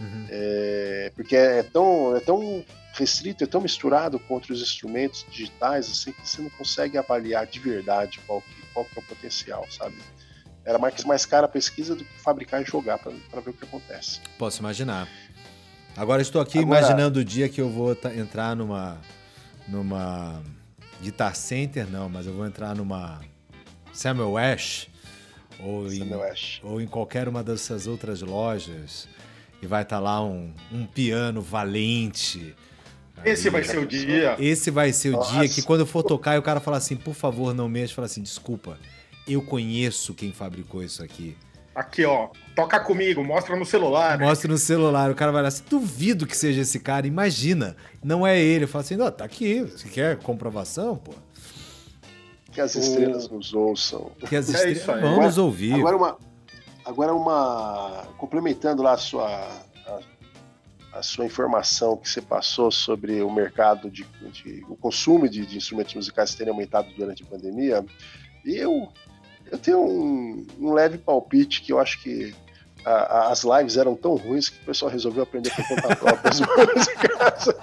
[0.00, 0.26] Uhum.
[0.28, 6.12] É, porque é tão, é tão restrito, é tão misturado com outros instrumentos digitais, assim,
[6.12, 9.96] que você não consegue avaliar de verdade qual que, qual que é o potencial, sabe?
[10.66, 13.64] Era mais, mais cara a pesquisa do que fabricar e jogar para ver o que
[13.64, 14.20] acontece.
[14.36, 15.08] Posso imaginar.
[15.96, 19.00] Agora estou aqui Agora, imaginando o dia que eu vou entrar numa
[19.68, 20.42] numa
[21.00, 23.20] Guitar Center, não, mas eu vou entrar numa
[23.92, 24.88] Samuel Ash
[25.60, 26.60] ou, Samuel em, Ash.
[26.62, 29.08] ou em qualquer uma dessas outras lojas
[29.62, 32.54] e vai estar tá lá um, um piano valente.
[33.24, 34.36] Esse vai ser o dia.
[34.38, 35.32] Esse vai ser o Nossa.
[35.32, 37.94] dia que quando eu for tocar e o cara falar assim, por favor, não mexa,
[37.94, 38.78] fala assim, desculpa,
[39.26, 41.36] eu conheço quem fabricou isso aqui.
[41.74, 44.18] Aqui, ó, toca comigo, mostra no celular.
[44.18, 48.26] Mostra no celular, o cara vai lá assim, duvido que seja esse cara, imagina, não
[48.26, 48.66] é ele.
[48.66, 51.12] Fala assim, não, tá aqui, você quer comprovação, pô?
[52.50, 53.34] Que as estrelas o...
[53.34, 54.10] nos ouçam.
[54.26, 55.74] Que as é estrelas vão nos ouvir.
[55.74, 56.18] Agora uma,
[56.82, 60.00] agora uma, complementando lá a sua, a,
[60.94, 65.58] a sua informação que você passou sobre o mercado de, de o consumo de, de
[65.58, 67.84] instrumentos musicais terem aumentado durante a pandemia,
[68.46, 68.88] eu
[69.50, 72.34] eu tenho um, um leve palpite que eu acho que
[72.84, 76.30] a, a, as lives eram tão ruins que o pessoal resolveu aprender por conta própria
[76.30, 77.54] as músicas.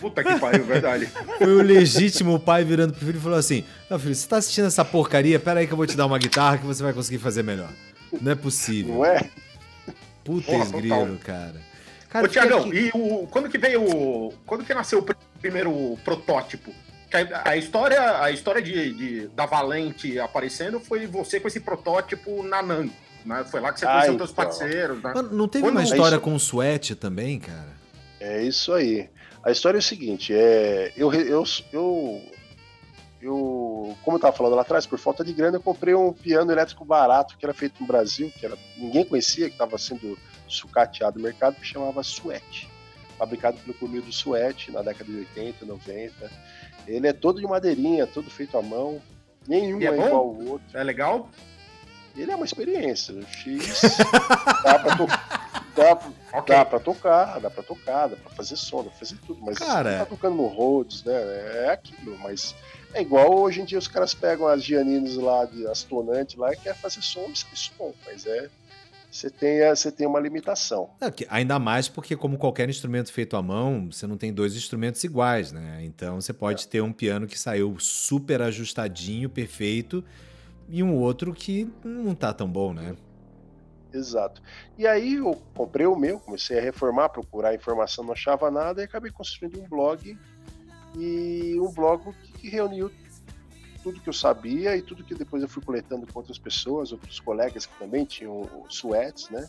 [0.00, 1.06] Puta que pariu, verdade.
[1.38, 4.66] Foi o legítimo pai virando pro filho e falou assim: Não, filho, você tá assistindo
[4.66, 5.38] essa porcaria?
[5.38, 7.70] Pera aí que eu vou te dar uma guitarra que você vai conseguir fazer melhor.
[8.20, 8.94] Não é possível.
[8.94, 9.30] Não é?
[10.24, 11.60] Puta grilo, cara.
[12.08, 13.82] cara Ô, Tiagão, e o, quando que veio.
[13.84, 15.06] O, quando que nasceu o
[15.40, 16.72] primeiro protótipo?
[17.44, 22.62] A história, a história de, de, da Valente aparecendo foi você com esse protótipo na
[22.62, 22.92] Nango.
[23.24, 23.44] Né?
[23.44, 24.26] Foi lá que você ah, conheceu então.
[24.26, 25.02] teus parceiros.
[25.02, 25.12] Né?
[25.30, 27.72] Não teve Quando uma história com o Suete também, cara?
[28.20, 29.08] É isso aí.
[29.44, 32.22] A história é o seguinte, é, eu, eu, eu,
[33.20, 36.52] eu, como eu estava falando lá atrás, por falta de grana, eu comprei um piano
[36.52, 41.18] elétrico barato que era feito no Brasil, que era, ninguém conhecia, que estava sendo sucateado
[41.18, 42.70] no mercado, que chamava Suete.
[43.18, 46.30] Fabricado pelo Comildo Suete na década de 80, 90.
[46.86, 49.00] Ele é todo de madeirinha, todo feito à mão.
[49.46, 50.66] Nenhum é, é igual ao outro.
[50.72, 51.28] É legal?
[52.16, 53.14] Ele é uma experiência.
[53.14, 53.80] O X
[54.62, 55.06] dá pra, to
[55.74, 56.56] dá, okay.
[56.56, 59.40] dá pra tocar, dá pra tocar, dá pra fazer som, dá pra fazer tudo.
[59.42, 59.98] Mas Cara...
[59.98, 61.14] tá tocando no Rhodes, né?
[61.64, 62.54] É aquilo, mas
[62.92, 66.52] é igual hoje em dia os caras pegam as Giannines lá, de, as tonantes lá,
[66.52, 68.50] e querem fazer som e sai som, mas é
[69.12, 70.88] você tem, você tem uma limitação.
[70.98, 75.04] É, ainda mais porque, como qualquer instrumento feito à mão, você não tem dois instrumentos
[75.04, 75.80] iguais, né?
[75.84, 76.66] Então você pode é.
[76.66, 80.02] ter um piano que saiu super ajustadinho, perfeito,
[80.66, 82.96] e um outro que não tá tão bom, né?
[83.92, 84.40] Exato.
[84.78, 88.84] E aí eu comprei o meu, comecei a reformar, procurar informação, não achava nada, e
[88.86, 90.18] acabei construindo um blog.
[90.96, 92.90] E um blog que reuniu
[93.82, 97.20] tudo que eu sabia e tudo que depois eu fui coletando com outras pessoas, outros
[97.20, 99.46] colegas que também tinham suetes, né?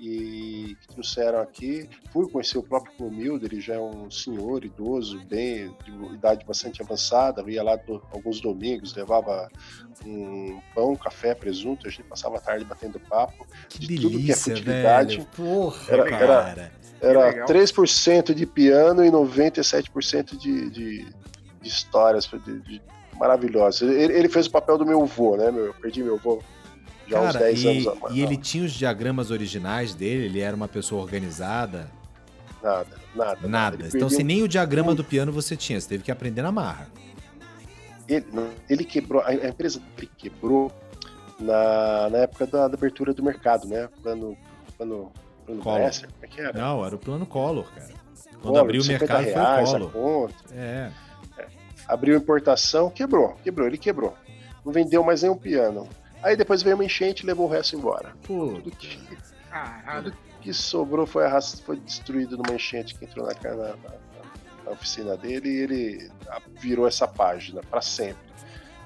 [0.00, 1.88] E que trouxeram aqui.
[2.12, 6.80] Fui conhecer o próprio Clomildo, ele já é um senhor idoso, bem, de idade bastante
[6.80, 7.40] avançada.
[7.40, 9.50] Eu ia lá do, alguns domingos, levava
[10.06, 14.24] um pão, café, presunto, a gente passava a tarde batendo papo que de delícia, tudo
[14.24, 15.16] que é futilidade.
[15.16, 15.28] Velho.
[15.36, 16.72] Porra, era, cara.
[17.00, 21.04] Era, era 3% de piano e 97% de, de,
[21.60, 22.82] de histórias, de, de
[23.18, 23.84] maravilhosa.
[23.84, 25.50] Ele, ele, fez o papel do meu avô, né?
[25.50, 26.42] Meu, eu perdi meu avô
[27.06, 27.98] já Cara, uns 10 e, anos.
[28.12, 30.26] E ele tinha os diagramas originais dele?
[30.26, 31.90] Ele era uma pessoa organizada?
[32.62, 33.48] Nada, nada.
[33.48, 33.76] Nada.
[33.76, 34.10] Então, perdeu...
[34.10, 36.88] se nem o diagrama do piano você tinha, você teve que aprender na marra.
[38.06, 38.26] Ele,
[38.68, 40.72] ele quebrou, a empresa dele quebrou
[41.38, 43.88] na, na época da, da abertura do mercado, né?
[44.02, 44.36] Plano,
[44.76, 45.12] plano,
[45.44, 45.78] plano Collor.
[45.80, 46.58] Bresser, como é que era?
[46.58, 47.88] Não, era o plano Collor, cara.
[48.32, 50.30] Quando Collor, abriu o mercado reais, foi o Collor.
[50.52, 50.90] É.
[51.88, 54.14] Abriu importação, quebrou, quebrou, ele quebrou.
[54.64, 55.88] Não vendeu mais nenhum piano.
[56.22, 58.12] Aí depois veio uma enchente e levou o resto embora.
[58.26, 58.48] Pô.
[58.48, 58.98] Tudo que,
[60.02, 61.62] tudo que sobrou foi, arrast...
[61.62, 63.74] foi destruído numa enchente que entrou na, na,
[64.64, 66.10] na oficina dele e ele
[66.60, 68.28] virou essa página para sempre.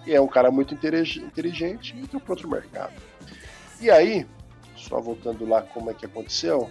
[0.07, 2.93] E é um cara muito inteligente e entrou para outro mercado.
[3.81, 4.27] E aí,
[4.77, 6.69] só voltando lá como é que aconteceu,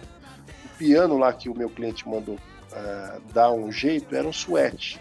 [0.64, 5.00] o piano lá que o meu cliente mandou uh, dar um jeito era um suete.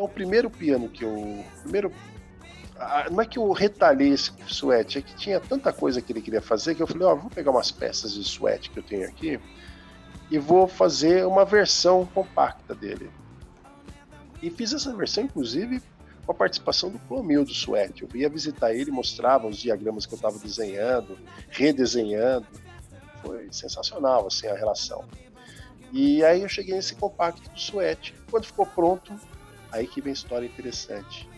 [0.00, 1.44] Então o primeiro piano que eu.
[1.62, 1.92] Primeiro
[3.10, 6.40] não é que eu retalhei esse suéte, é que tinha tanta coisa que ele queria
[6.40, 9.06] fazer que eu falei, ó, oh, vou pegar umas peças de suéte que eu tenho
[9.06, 9.38] aqui
[10.30, 13.10] e vou fazer uma versão compacta dele.
[14.40, 15.82] E fiz essa versão, inclusive,
[16.24, 18.02] com a participação do Clomil do suéte.
[18.02, 21.18] Eu ia visitar ele, mostrava os diagramas que eu estava desenhando,
[21.50, 22.46] redesenhando.
[23.20, 25.04] Foi sensacional, assim, a relação.
[25.92, 28.14] E aí eu cheguei nesse compacto do suéte.
[28.30, 29.12] Quando ficou pronto,
[29.72, 31.28] aí que vem a história interessante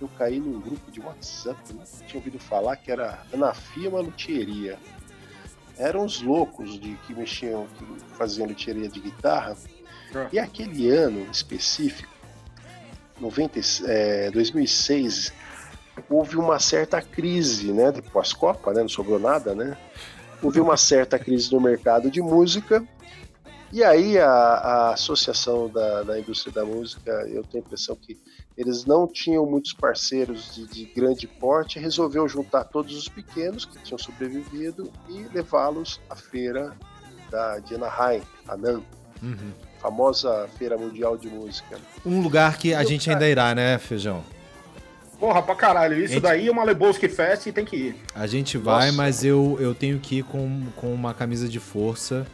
[0.00, 4.78] eu caí num grupo de WhatsApp, não tinha ouvido falar, que era Anafima Luthieria.
[5.76, 7.84] Eram os loucos de que mexiam, que
[8.16, 9.56] faziam luthieria de guitarra.
[10.14, 10.28] É.
[10.32, 12.12] E aquele ano específico,
[13.20, 15.32] 90, é, 2006,
[16.08, 17.90] houve uma certa crise, né?
[17.90, 18.82] Depois Copa, né?
[18.82, 19.76] Não sobrou nada, né?
[20.42, 22.86] Houve uma certa crise no mercado de música.
[23.74, 28.16] E aí a, a associação da, da indústria da música, eu tenho a impressão que
[28.56, 33.76] eles não tinham muitos parceiros de, de, grande porte, resolveu juntar todos os pequenos que
[33.80, 36.72] tinham sobrevivido e levá-los à feira
[37.28, 38.80] da, de Anaheim, Anan,
[39.20, 39.50] uhum.
[39.80, 41.76] famosa feira mundial de música.
[42.06, 44.22] Um lugar que a e gente ainda irá, né, Feijão?
[45.18, 45.98] Porra, pra caralho.
[45.98, 46.22] Isso gente...
[46.22, 47.96] daí é uma Lebowski Fest e tem que ir.
[48.14, 48.96] A gente vai, Nossa.
[48.96, 52.24] mas eu, eu tenho que ir com, com uma camisa de força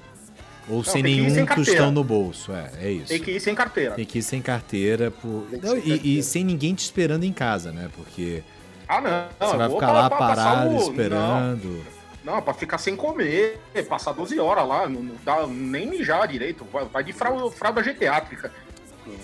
[0.69, 3.09] ou não, sem nenhum sem tostão no bolso, é, é isso.
[3.09, 3.95] Tem que ir sem carteira.
[3.95, 5.11] Tem que ir sem carteira.
[5.11, 5.47] Por...
[5.51, 6.01] Não, sem e, carteira.
[6.05, 7.91] e, sem ninguém te esperando em casa, né?
[7.97, 8.43] Porque.
[8.89, 9.49] Ah, não.
[9.49, 10.79] Você vai ficar lá parado o...
[10.79, 11.85] esperando.
[12.25, 12.35] Não.
[12.35, 16.67] não, pra ficar sem comer, passar 12 horas lá, não, dá nem mijar direito.
[16.73, 18.53] Vai, vai de fralda, fralda geriátrica.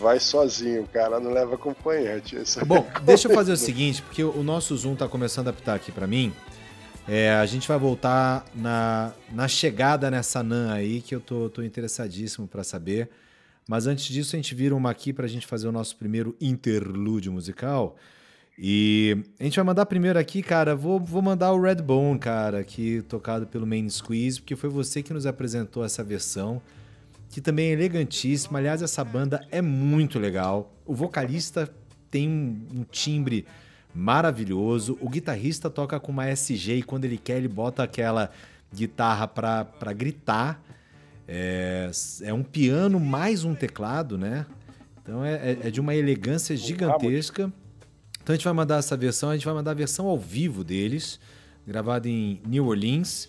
[0.01, 2.37] Vai sozinho, cara, não leva acompanhante.
[2.67, 5.93] Bom, deixa eu fazer o seguinte, porque o nosso Zoom tá começando a apitar aqui
[5.93, 6.33] para mim.
[7.09, 11.63] É, a gente vai voltar na, na chegada nessa NAN aí, que eu tô, tô
[11.63, 13.09] interessadíssimo para saber.
[13.69, 16.37] Mas antes disso, a gente vira uma aqui para a gente fazer o nosso primeiro
[16.41, 17.97] interlúdio musical.
[18.59, 23.03] E a gente vai mandar primeiro aqui, cara, vou, vou mandar o Redbone, cara, aqui
[23.09, 26.61] tocado pelo Main Squeeze, porque foi você que nos apresentou essa versão,
[27.29, 28.59] que também é elegantíssima.
[28.59, 30.73] Aliás, essa banda é muito legal.
[30.85, 31.73] O vocalista
[32.11, 33.47] tem um, um timbre
[33.97, 34.99] maravilhoso.
[35.01, 38.31] O guitarrista toca com uma SG e quando ele quer, ele bota aquela
[38.73, 40.63] guitarra para gritar.
[41.27, 41.91] É,
[42.23, 44.47] é, um piano mais um teclado, né?
[45.03, 47.51] Então é, é, é de uma elegância gigantesca.
[48.23, 50.63] Então a gente vai mandar essa versão, a gente vai mandar a versão ao vivo
[50.63, 51.19] deles,
[51.67, 53.29] gravada em New Orleans.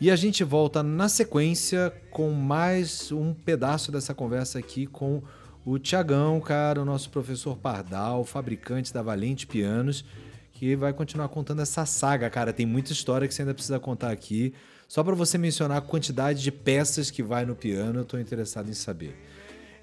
[0.00, 5.22] E a gente volta na sequência com mais um pedaço dessa conversa aqui com
[5.70, 10.02] o Tiagão, cara, o nosso professor Pardal, fabricante da Valente Pianos,
[10.50, 12.54] que vai continuar contando essa saga, cara.
[12.54, 14.54] Tem muita história que você ainda precisa contar aqui.
[14.88, 18.70] Só para você mencionar a quantidade de peças que vai no piano, eu estou interessado
[18.70, 19.14] em saber.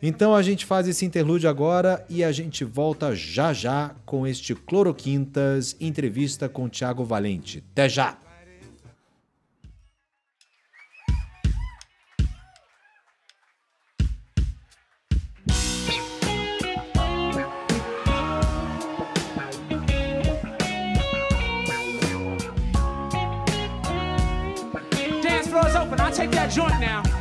[0.02, 4.56] Então a gente faz esse interlúdio agora e a gente volta já já com este
[4.56, 7.64] Cloroquintas entrevista com Tiago Valente.
[7.74, 8.25] Até já!
[26.46, 27.15] That joint now.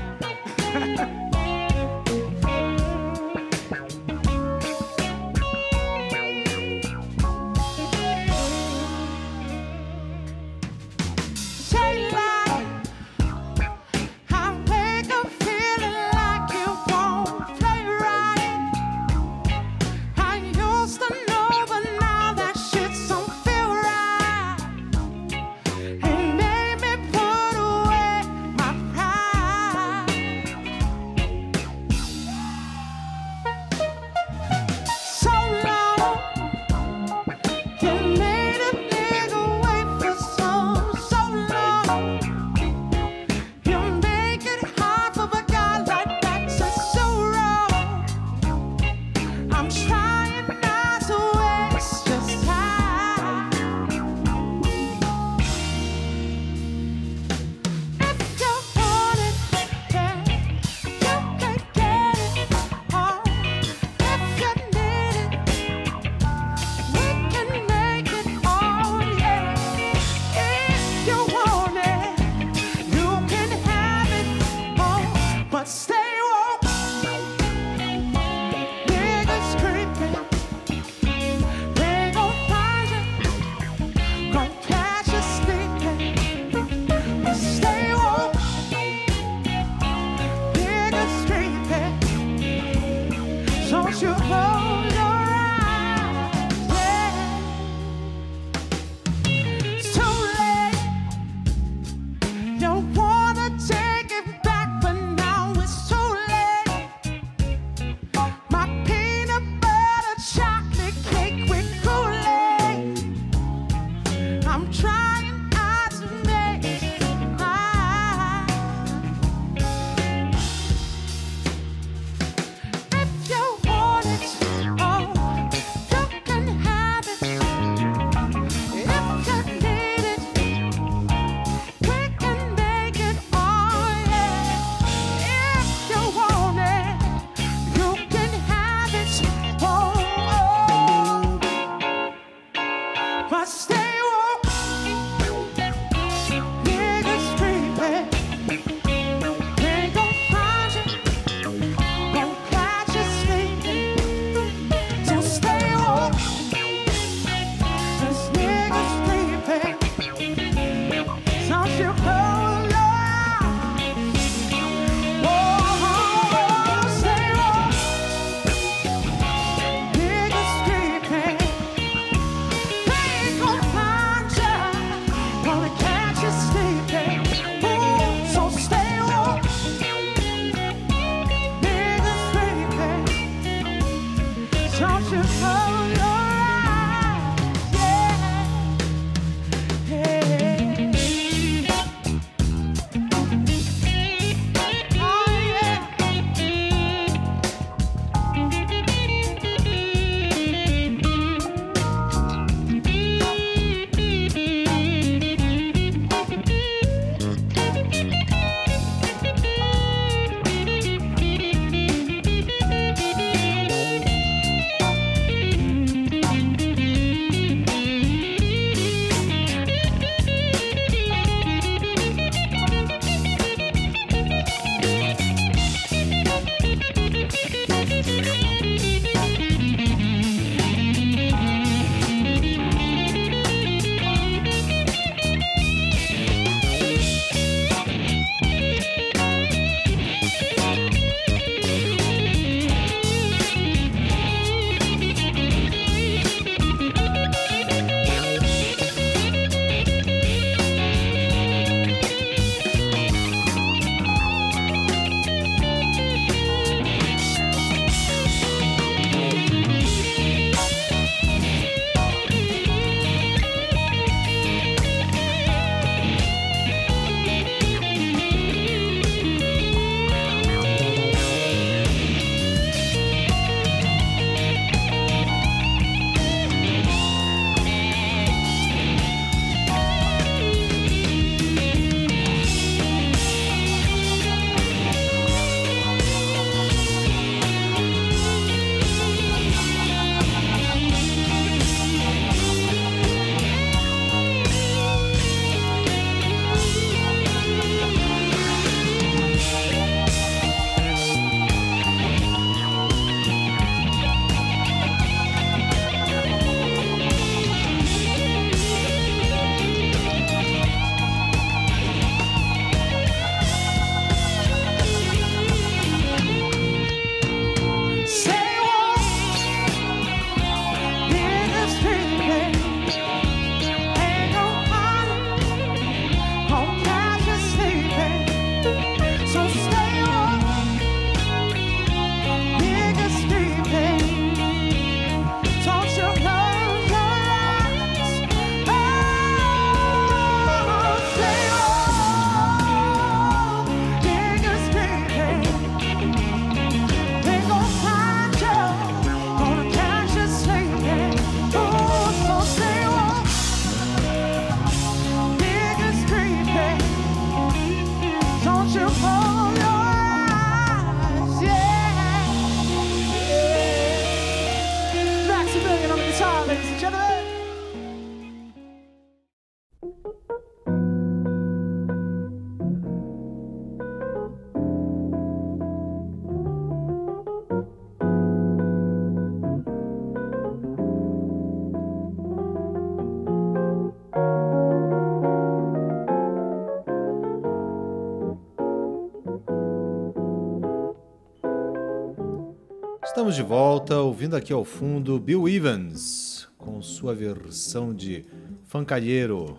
[393.24, 398.22] Estamos de volta, ouvindo aqui ao fundo Bill Evans com sua versão de
[398.64, 399.58] Fancalheiro.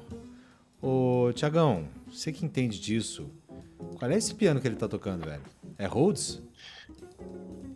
[0.79, 3.27] Ô, Tiagão, você que entende disso,
[3.97, 5.41] qual é esse piano que ele tá tocando, velho?
[5.79, 6.43] É Rhodes?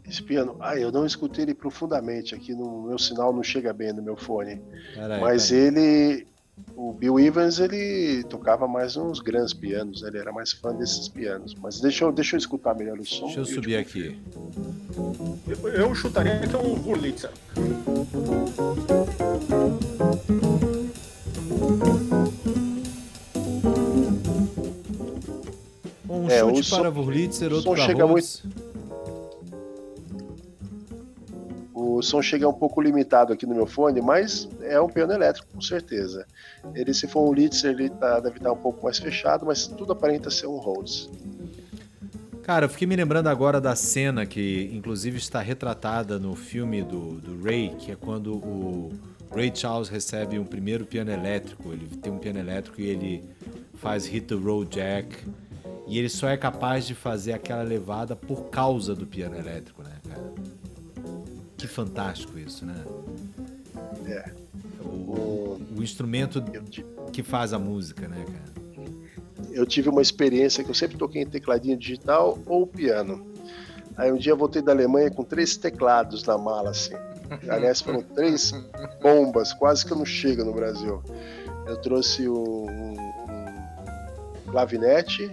[0.08, 3.92] Esse piano, ah, eu não escutei ele profundamente aqui no meu sinal não chega bem
[3.92, 4.62] no meu fone.
[5.20, 6.28] Mas ele,
[6.76, 10.10] o Bill Evans ele tocava mais uns grandes pianos, né?
[10.10, 11.54] ele era mais fã desses pianos.
[11.56, 13.26] Mas deixa eu, deixa eu escutar melhor o som.
[13.26, 14.20] Deixa eu subir aqui.
[15.48, 17.32] Eu, eu chutaria que é um Wurlitzer.
[26.10, 28.44] Um é, chute para Wurlitzer, outro para chega Rhodes.
[28.44, 28.69] muito
[32.00, 35.48] o som chega um pouco limitado aqui no meu fone, mas é um piano elétrico,
[35.54, 36.26] com certeza.
[36.74, 39.92] Ele, se for um Litzer, ele tá, deve estar um pouco mais fechado, mas tudo
[39.92, 41.10] aparenta ser um Rhodes.
[42.42, 47.20] Cara, eu fiquei me lembrando agora da cena que, inclusive, está retratada no filme do,
[47.20, 48.92] do Ray, que é quando o
[49.30, 51.72] Ray Charles recebe um primeiro piano elétrico.
[51.72, 53.24] Ele tem um piano elétrico e ele
[53.76, 55.16] faz Hit the Road Jack.
[55.86, 59.94] E ele só é capaz de fazer aquela levada por causa do piano elétrico, né,
[60.08, 60.34] cara?
[61.60, 62.74] Que fantástico isso, né?
[64.08, 64.32] É.
[64.82, 66.42] O, o instrumento
[67.12, 68.50] que faz a música, né, cara?
[69.52, 73.28] Eu tive uma experiência que eu sempre toquei em tecladinho digital ou piano.
[73.98, 76.94] Aí um dia eu voltei da Alemanha com três teclados na mala, assim.
[77.50, 78.54] Aliás, foram três
[79.02, 81.04] bombas, quase que eu não chego no Brasil.
[81.68, 85.30] Eu trouxe um, um, um clavinete,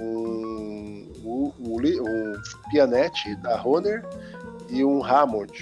[0.00, 2.32] um, um, um,
[2.70, 4.04] pianete da Honer
[4.68, 5.52] e um Hammond,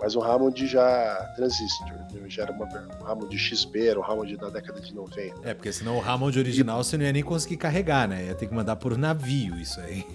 [0.00, 1.98] mas um Hammond já transistor,
[2.28, 5.48] já era uma, um Hammond XB, era um Hammond da década de 90.
[5.48, 6.84] É, porque senão o Hammond original e...
[6.84, 8.26] você não ia nem conseguir carregar, né?
[8.26, 10.06] Ia ter que mandar por navio isso aí.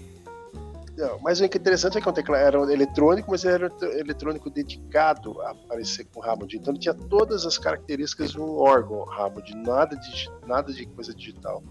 [0.96, 4.48] Não, mas o que é interessante é que o teclado era eletrônico, mas era eletrônico
[4.48, 6.56] dedicado a aparecer com Hammond.
[6.56, 11.14] Então ele tinha todas as características de um órgão Hammond, nada de, nada de coisa
[11.14, 11.62] digital.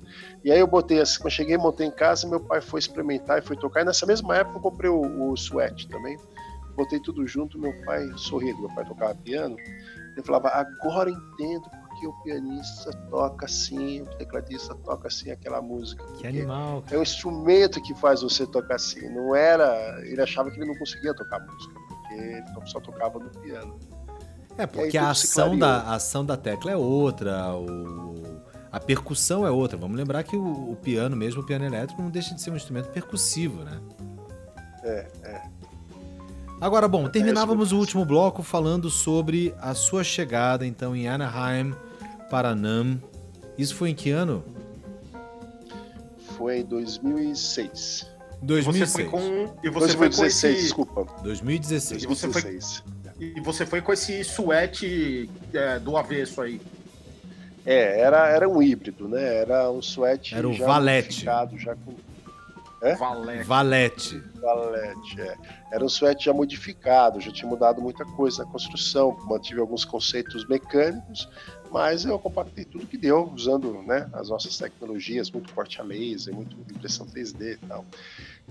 [0.44, 3.42] E aí eu botei assim, quando cheguei, montei em casa, meu pai foi experimentar e
[3.42, 3.82] foi tocar.
[3.82, 6.20] E nessa mesma época eu comprei o, o Sweat também
[6.76, 12.08] botei tudo junto, meu pai sorria, meu pai tocava piano, ele falava, agora entendo porque
[12.08, 16.04] o pianista toca assim, o tecladista toca assim aquela música.
[16.18, 16.82] Que animal.
[16.82, 16.96] Cara.
[16.96, 20.78] É o instrumento que faz você tocar assim, não era, ele achava que ele não
[20.78, 23.80] conseguia tocar música, porque ele só tocava no piano.
[24.58, 29.52] É, porque a ação, da, a ação da tecla é outra, o, a percussão é
[29.52, 29.78] outra.
[29.78, 32.56] Vamos lembrar que o, o piano, mesmo o piano elétrico, não deixa de ser um
[32.56, 33.82] instrumento percussivo, né?
[34.84, 35.42] É, é.
[36.66, 41.76] Agora, bom, terminávamos o último bloco falando sobre a sua chegada, então, em Anaheim,
[42.28, 43.00] Paranam.
[43.56, 44.44] Isso foi em que ano?
[46.36, 48.10] Foi em 2006.
[48.42, 48.90] 2006.
[48.90, 50.64] Você foi com, e você 2016, foi com esse...
[50.64, 51.22] desculpa.
[51.22, 52.02] 2016.
[52.02, 52.60] E você foi,
[53.20, 56.60] e você foi com esse suete é, do avesso aí.
[57.64, 59.36] É, era, era um híbrido, né?
[59.36, 61.26] Era um suete era o já valete.
[61.26, 61.94] já com
[62.86, 62.96] é?
[62.96, 63.44] Valete.
[63.44, 64.24] Valete.
[64.42, 65.36] Valete, é.
[65.72, 70.48] Era um suéte já modificado, já tinha mudado muita coisa na construção, mantive alguns conceitos
[70.48, 71.28] mecânicos,
[71.72, 76.34] mas eu compactei tudo que deu, usando né, as nossas tecnologias, muito corte a laser,
[76.34, 77.86] muito impressão 3D e tal.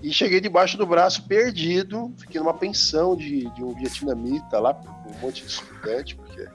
[0.03, 5.11] E cheguei debaixo do braço perdido, fiquei numa pensão de, de um vietnamita lá, com
[5.11, 6.47] um monte de estudante, porque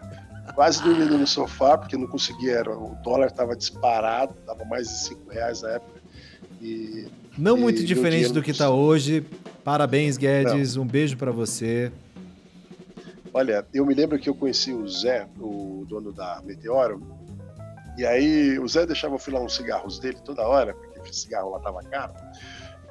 [0.54, 4.98] quase dormindo no sofá, porque não conseguia, era, o dólar estava disparado, estava mais de
[5.06, 6.00] 5 reais na época.
[6.60, 9.24] E não muito diferente do que está hoje.
[9.64, 10.76] Parabéns, Guedes.
[10.76, 10.82] Não.
[10.82, 11.92] Um beijo para você.
[13.32, 17.00] Olha, eu me lembro que eu conheci o Zé, o dono da Meteoro,
[17.96, 21.50] e aí o Zé deixava eu filar uns cigarros dele toda hora, porque o cigarro
[21.50, 22.12] lá tava caro.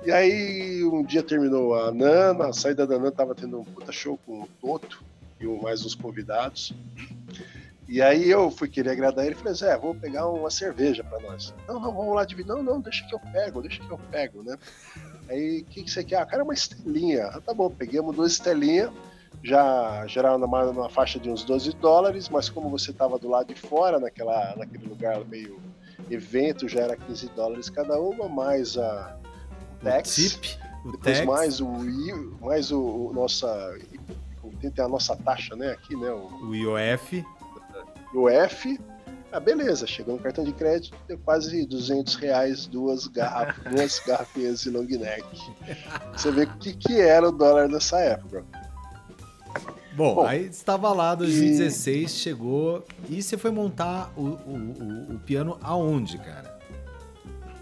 [0.06, 3.92] E aí um dia terminou a Nana, a saída da Nana tava tendo um puta
[3.92, 5.04] show com o Toto
[5.42, 6.74] e mais uns convidados.
[7.90, 11.20] E aí eu fui querer agradar ele e falei, Zé, vou pegar uma cerveja para
[11.22, 11.56] nós.
[11.68, 12.48] Não, não, vamos lá dividir.
[12.48, 14.56] Não, não, deixa que eu pego, deixa que eu pego, né?
[15.28, 16.18] Aí, o que, que você quer?
[16.18, 17.26] Ah, cara, uma estelinha.
[17.26, 18.92] Ah, tá bom, peguemos duas estelinhas,
[19.44, 23.52] já gerava numa, numa faixa de uns 12 dólares, mas como você tava do lado
[23.52, 25.60] de fora, naquela, naquele lugar meio
[26.12, 29.18] evento, já era 15 dólares cada uma, mais a
[29.82, 30.16] tax.
[30.16, 31.26] O tip, o depois tax.
[31.28, 31.68] mais o
[32.40, 33.76] mais o, o nossa
[34.60, 37.24] tem a nossa taxa, né, aqui, né, o, o IOF
[38.14, 38.80] o F,
[39.32, 44.62] Ah, beleza, chegou no cartão de crédito, deu quase 200 reais, duas, garrafas, duas garrafinhas
[44.62, 45.24] de long neck.
[46.14, 48.44] Você vê o que, que era o dólar nessa época.
[49.96, 52.16] Bom, Bom aí estava lá 2016, e...
[52.16, 56.58] chegou e você foi montar o, o, o, o, piano aonde, cara?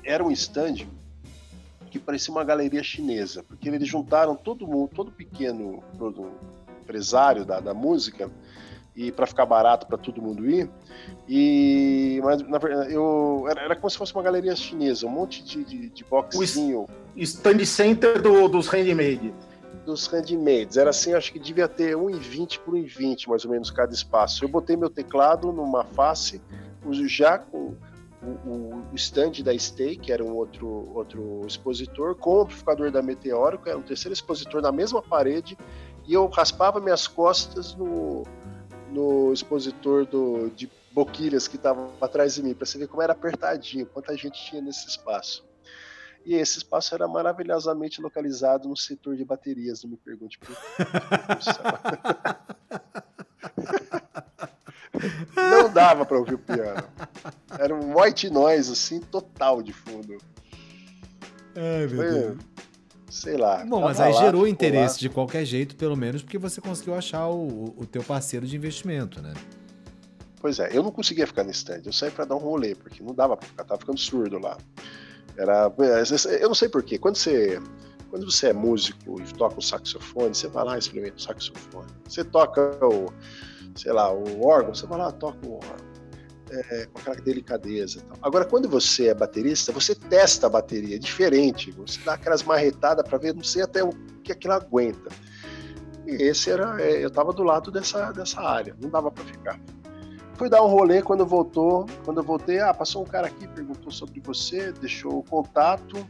[0.04, 0.88] Era um stand
[1.90, 5.84] que parecia uma galeria chinesa, porque eles juntaram todo mundo, todo pequeno
[6.82, 8.30] empresário da, da música
[8.98, 10.68] e para ficar barato para todo mundo ir.
[11.30, 15.44] E mas na verdade eu era, era, como se fosse uma galeria chinesa, um monte
[15.44, 16.88] de, de, de boxinho.
[17.16, 19.32] O stand center do, dos handmade.
[19.86, 20.78] Dos handmades.
[20.78, 24.44] Era assim, acho que devia ter 1,20 por 1,20 mais ou menos cada espaço.
[24.44, 26.42] Eu botei meu teclado numa face,
[27.06, 27.76] já com
[28.24, 33.02] o, o stand da Stay, que era um outro, outro expositor, com o amplificador da
[33.04, 35.56] Meteoro, que era um terceiro expositor na mesma parede,
[36.08, 38.24] e eu raspava minhas costas no,
[38.92, 43.14] no expositor do, de boquilhas que estava atrás de mim, para você ver como era
[43.14, 45.46] apertadinho, quanta gente tinha nesse espaço.
[46.26, 50.50] E esse espaço era maravilhosamente localizado no setor de baterias, não me pergunte por
[55.36, 56.84] Não dava para ouvir o piano.
[57.58, 60.18] Era um white noise, assim, total de fundo.
[61.56, 62.38] Ai, meu Foi, Deus
[63.18, 63.66] sei lá.
[63.66, 65.00] Bom, mas aí lá, gerou interesse lá.
[65.00, 69.22] de qualquer jeito, pelo menos porque você conseguiu achar o, o teu parceiro de investimento,
[69.22, 69.34] né?
[70.40, 73.02] Pois é, eu não conseguia ficar no stand, eu saí para dar um rolê, porque
[73.02, 74.58] não dava para ficar, tava ficando surdo lá.
[75.36, 75.72] Era,
[76.40, 77.62] eu não sei porquê, quando você
[78.10, 81.92] quando você é músico e toca o saxofone, você vai lá e experimenta o saxofone.
[82.08, 83.12] Você toca o,
[83.76, 85.97] sei lá, o órgão, você vai lá toca o órgão
[86.52, 88.04] é, com aquela delicadeza.
[88.22, 91.72] Agora, quando você é baterista, você testa a bateria, é diferente.
[91.72, 93.90] Você dá aquelas marretadas para ver, não sei até o
[94.24, 95.10] que aquilo aguenta.
[96.06, 99.60] E esse era, é, eu estava do lado dessa, dessa área, não dava para ficar.
[100.36, 103.92] Fui dar um rolê quando voltou, quando eu voltei, ah, passou um cara aqui, perguntou
[103.92, 106.08] sobre você, deixou o contato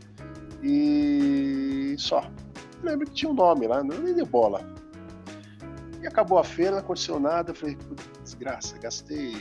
[0.61, 2.29] e só.
[2.83, 4.61] lembro que tinha um nome lá, não nem deu bola.
[6.01, 7.51] E acabou a feira, não aconteceu nada.
[7.51, 7.77] Eu falei,
[8.21, 9.33] desgraça, gastei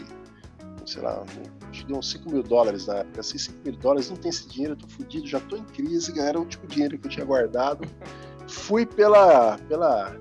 [0.87, 1.24] sei lá,
[1.70, 3.20] acho que deu uns 5 mil dólares na época.
[3.20, 6.18] Assim, 5 mil dólares, não tem esse dinheiro, eu tô fudido, já tô em crise,
[6.18, 7.87] era o tipo de dinheiro que eu tinha guardado.
[8.49, 9.59] Fui pela.
[9.68, 10.16] pela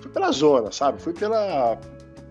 [0.00, 1.02] fui pela zona, sabe?
[1.02, 1.76] Fui pela.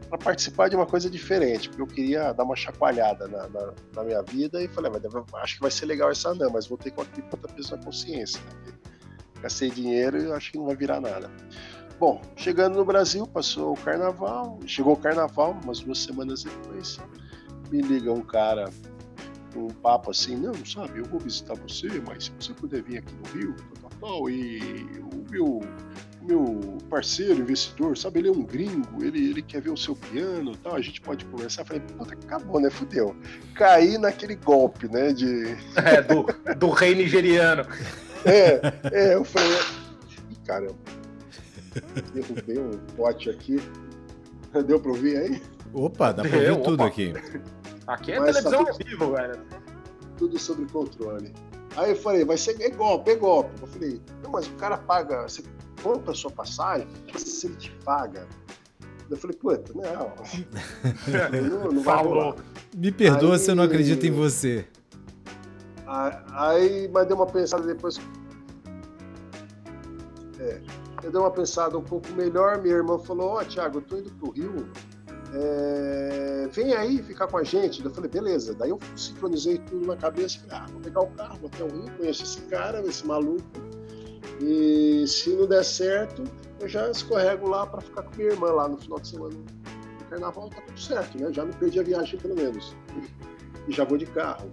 [0.07, 4.03] para participar de uma coisa diferente, porque eu queria dar uma chacoalhada na, na, na
[4.03, 5.03] minha vida e falei, mas
[5.41, 7.85] acho que vai ser legal essa não, mas vou ter que aqui outra pessoa na
[7.85, 8.41] consciência.
[8.65, 8.73] Né?
[9.41, 11.29] Gastei dinheiro e acho que não vai virar nada.
[11.99, 16.97] Bom, chegando no Brasil, passou o carnaval, chegou o carnaval, umas duas semanas depois
[17.69, 18.69] me liga um cara
[19.55, 23.13] um papo assim, não, sabe, eu vou visitar você, mas se você puder vir aqui
[23.15, 24.59] no Rio, tal, tal, e
[25.11, 29.71] o meu, o meu parceiro, investidor, sabe, ele é um gringo, ele, ele quer ver
[29.71, 31.63] o seu piano tal, a gente pode conversar.
[31.63, 33.15] Eu falei, puta, acabou, né, fudeu.
[33.55, 35.57] Caí naquele golpe, né, de...
[35.75, 37.65] É, do, do rei nigeriano.
[38.25, 38.59] É,
[38.91, 39.57] é, eu falei,
[40.45, 40.75] caramba,
[42.13, 43.61] derrubei um pote aqui,
[44.67, 45.41] deu pra ouvir aí?
[45.73, 47.13] Opa, dá pra ouvir tudo aqui.
[47.89, 49.39] Aqui é Mas televisão ao vivo, velho.
[50.15, 51.33] Tudo sobre controle.
[51.75, 53.49] Aí eu falei, vai ser é golpe, é golpe.
[53.59, 55.43] Eu falei, não, mas o cara paga, você
[55.81, 58.27] compra a sua passagem, se ele te paga.
[59.09, 59.81] Eu falei, puta, não.
[61.49, 62.35] não, não vai rolar.
[62.77, 64.67] Me perdoa aí, se eu não acredito em você.
[66.31, 67.99] Aí, mas deu uma pensada depois.
[70.39, 70.61] É,
[71.01, 72.61] eu dei uma pensada um pouco melhor.
[72.61, 74.69] Minha irmã falou: Ó, oh, Thiago, eu tô indo pro Rio
[75.33, 77.83] é, vem aí ficar com a gente.
[77.83, 78.53] Eu falei, beleza.
[78.53, 80.39] Daí eu sincronizei tudo na cabeça.
[80.39, 83.43] Falei, ah, vou pegar o carro, vou até o Rio, conheço esse cara, esse maluco.
[84.41, 86.23] E se não der certo,
[86.59, 89.35] eu já escorrego lá para ficar com minha irmã lá no final de semana.
[89.35, 91.31] No carnaval tá tudo certo, né?
[91.31, 92.75] Já não perdi a viagem pelo menos.
[93.67, 94.49] E já vou de carro.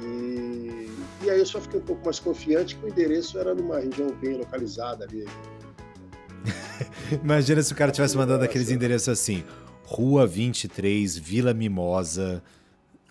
[0.00, 0.90] E,
[1.22, 4.10] e aí eu só fiquei um pouco mais confiante que o endereço era numa região
[4.20, 5.26] bem localizada ali.
[7.24, 9.44] Imagina se o cara tivesse mandando aqueles endereços assim.
[9.86, 12.42] Rua 23, Vila Mimosa,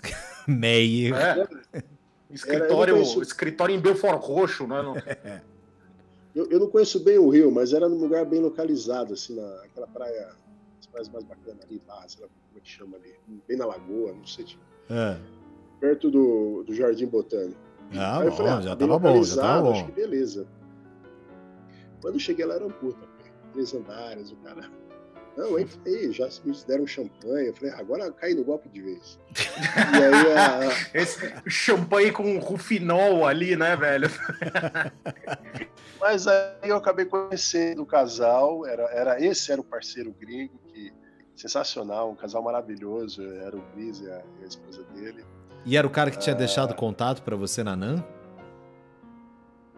[0.45, 1.15] Meyer.
[1.15, 1.84] É.
[2.30, 3.21] Escritório, conheço...
[3.21, 4.76] escritório em Belfort Roxo, né?
[5.23, 5.41] É.
[6.36, 9.88] Eu, eu, não conheço bem o Rio, mas era num lugar bem localizado, assim, naquela
[9.88, 10.34] praia,
[10.78, 13.15] as praias mais bacanas ali, sei lá como é que chama ali,
[13.47, 15.17] bem na lagoa, não sei, tipo, é.
[15.80, 17.57] perto do, do Jardim Botânico.
[17.93, 19.71] Ah, bom, falei, ah, já tava bom, já tava bom.
[19.71, 20.45] Acho que beleza.
[22.01, 23.07] Quando eu cheguei lá era um puta,
[23.53, 24.69] três andares, o cara
[25.38, 27.49] não, aí falei, já me deram champanhe.
[27.49, 29.19] Eu falei, ah, agora cai no golpe de vez.
[29.38, 30.71] e aí a...
[30.97, 34.09] Esse champanhe com rufinol ali, né, velho?
[35.99, 40.93] Mas aí eu acabei conhecendo o casal, era, era esse era o parceiro gringo que
[41.36, 45.25] sensacional, um casal maravilhoso, era o Cris e a, a esposa dele.
[45.65, 48.03] E era o cara que tinha deixado contato para você na NAN?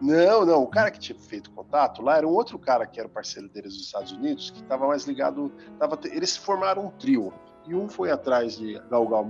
[0.00, 0.62] Não, não.
[0.62, 3.74] O cara que tinha feito contato lá era um outro cara que era parceiro deles
[3.74, 5.52] dos Estados Unidos, que estava mais ligado.
[5.78, 7.32] Tava, eles formaram um trio.
[7.66, 9.24] E um foi atrás de galgar,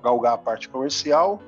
[0.00, 1.42] galgar a parte comercial,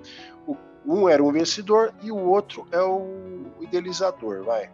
[0.86, 4.70] um era um investidor e o outro é o idealizador, vai.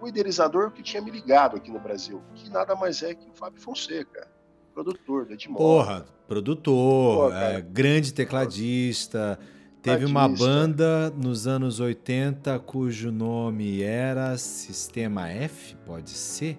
[0.00, 3.34] O idealizador que tinha me ligado aqui no Brasil, que nada mais é que o
[3.34, 4.26] Fábio Fonseca,
[4.72, 5.58] produtor da Edmond.
[5.58, 9.38] Porra, produtor, é, grande tecladista.
[9.82, 16.58] Teve uma banda nos anos 80 cujo nome era Sistema F, pode ser?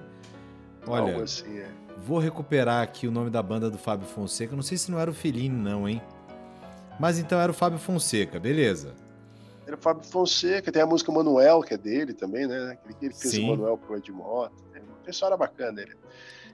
[0.88, 1.70] Olha, assim, é.
[2.04, 4.56] vou recuperar aqui o nome da banda do Fábio Fonseca.
[4.56, 6.02] Não sei se não era o Felino, não, hein?
[7.00, 8.96] Mas então era o Fábio Fonseca, beleza.
[9.68, 12.76] Era o Fábio Fonseca, tem a música Manuel, que é dele também, né?
[13.00, 13.46] Ele fez Sim.
[13.46, 14.56] o Manuel pro Edmota.
[14.74, 15.96] Tem uma história bacana ele.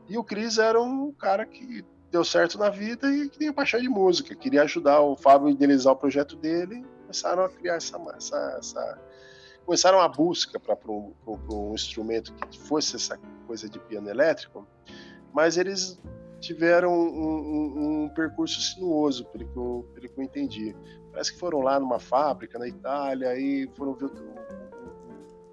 [0.09, 3.79] E o Cris era um cara que deu certo na vida e que tinha paixão
[3.79, 4.35] de música.
[4.35, 6.85] Queria ajudar o Fábio a idealizar o projeto dele.
[7.01, 7.97] Começaram a criar essa.
[8.15, 9.01] essa, essa
[9.67, 14.65] começaram a busca para um, um, instrumento que fosse essa coisa de piano elétrico,
[15.33, 15.99] mas eles
[16.39, 20.73] tiveram um, um, um percurso sinuoso, pelo que, eu, pelo que eu entendi.
[21.11, 24.09] Parece que foram lá numa fábrica na Itália e foram ver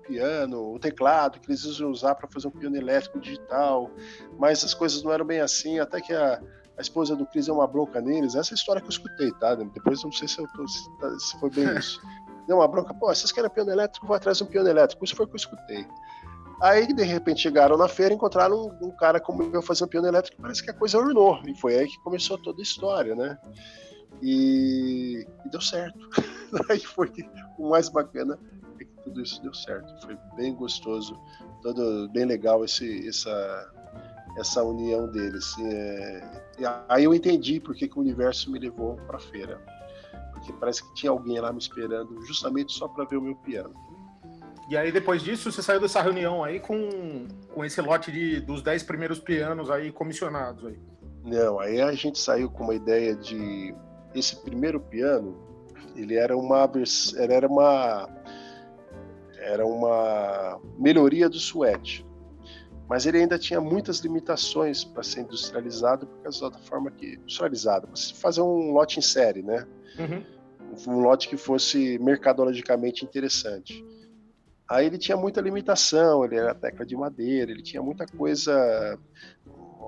[0.07, 3.90] piano, o teclado que eles iam usar para fazer um piano elétrico digital,
[4.38, 6.40] mas as coisas não eram bem assim, até que a,
[6.76, 8.34] a esposa do Cris deu uma bronca neles.
[8.34, 9.55] Essa é a história que eu escutei, tá?
[9.55, 12.00] Depois não sei se, eu tô, se, tá, se foi bem isso.
[12.46, 15.05] Deu uma bronca, pô, vocês querem piano elétrico, vou atrás de um piano elétrico.
[15.05, 15.86] Isso foi o que eu escutei.
[16.61, 20.07] Aí, de repente, chegaram na feira e encontraram um, um cara como eu fazendo piano
[20.07, 20.40] elétrico.
[20.40, 21.40] Parece que a coisa ornou.
[21.46, 23.38] E foi aí que começou toda a história, né?
[24.22, 25.98] E, e deu certo.
[26.70, 27.11] aí foi
[27.59, 28.38] o mais bacana
[29.05, 29.94] tudo isso deu certo.
[30.05, 31.20] Foi bem gostoso,
[31.62, 33.72] todo bem legal esse, essa,
[34.38, 35.55] essa união deles.
[35.59, 39.61] É, e aí eu entendi por que, que o universo me levou para a feira.
[40.32, 43.74] Porque parece que tinha alguém lá me esperando justamente só para ver o meu piano.
[44.68, 48.62] E aí, depois disso, você saiu dessa reunião aí com, com esse lote de, dos
[48.62, 50.78] 10 primeiros pianos aí comissionados aí.
[51.22, 53.74] Não, aí a gente saiu com uma ideia de
[54.14, 55.36] esse primeiro piano,
[55.96, 56.70] ele era uma
[57.16, 58.09] ele era uma
[59.45, 62.05] era uma melhoria do suete,
[62.88, 67.88] mas ele ainda tinha muitas limitações para ser industrializado por causa da forma que industrializado,
[67.88, 69.66] você fazer um lote em série, né?
[69.99, 70.24] Uhum.
[70.88, 73.84] Um lote que fosse mercadologicamente interessante.
[74.68, 78.99] Aí ele tinha muita limitação, ele era tecla de madeira, ele tinha muita coisa,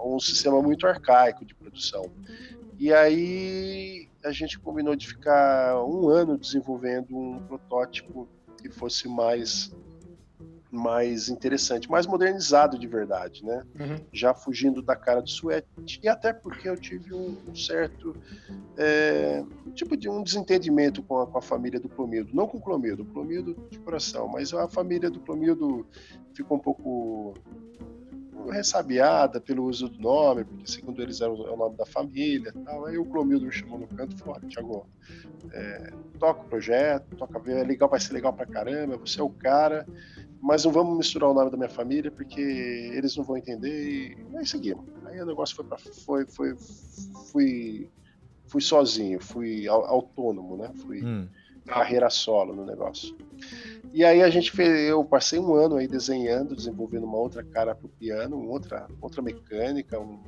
[0.04, 2.04] um sistema muito arcaico de produção.
[2.78, 9.72] E aí a gente combinou de ficar um ano desenvolvendo um protótipo que fosse mais
[10.70, 13.64] mais interessante, mais modernizado de verdade, né?
[13.78, 14.00] Uhum.
[14.12, 15.66] Já fugindo da cara do suéte
[16.02, 18.14] e até porque eu tive um, um certo
[18.76, 19.44] é,
[19.74, 23.04] tipo de um desentendimento com a, com a, família do Clomildo, não com o Clomildo,
[23.04, 25.86] o Clomildo de coração, mas a família do Clomildo
[26.34, 27.34] ficou um pouco
[28.50, 32.86] ressabiada pelo uso do nome, porque segundo eles era o nome da família tal.
[32.86, 34.88] Aí o Clomildo me chamou no canto e falou, olha, Thiago,
[35.52, 39.30] é, toca o projeto, toca é legal, vai ser legal pra caramba, você é o
[39.30, 39.86] cara,
[40.40, 44.36] mas não vamos misturar o nome da minha família, porque eles não vão entender, e
[44.36, 44.84] aí seguimos.
[45.06, 46.56] Aí o negócio foi pra, foi, foi,
[47.30, 47.90] fui,
[48.48, 50.72] fui sozinho, fui autônomo, né?
[50.86, 51.28] Fui hum.
[51.66, 53.16] Carreira solo no negócio.
[53.92, 57.74] E aí a gente fez, eu passei um ano aí desenhando, desenvolvendo uma outra cara
[57.74, 60.18] para o piano, outra, outra mecânica, um,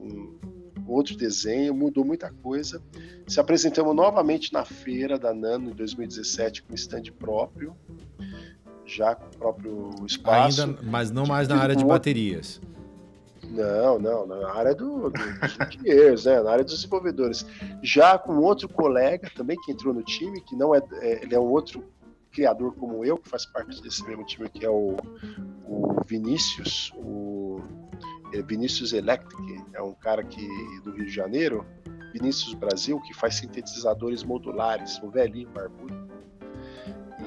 [0.00, 0.38] um,
[0.86, 2.80] outro desenho, mudou muita coisa.
[3.26, 7.76] Se apresentamos novamente na feira da Nano em 2017 com stand próprio,
[8.84, 10.62] já com o próprio espaço.
[10.62, 12.60] Ainda, mas não mais na área de baterias.
[13.52, 17.46] Não, não, na área do, do, dos engenheiros, né, na área dos desenvolvedores.
[17.82, 21.38] Já com outro colega também que entrou no time, que não é, é ele é
[21.38, 21.84] um outro
[22.32, 24.96] criador como eu, que faz parte desse mesmo time, que é o,
[25.66, 27.60] o Vinícius, o
[28.32, 30.46] é Vinícius Electric, é um cara que
[30.82, 31.66] do Rio de Janeiro,
[32.12, 36.11] Vinícius Brasil, que faz sintetizadores modulares, um velhinho barbudo.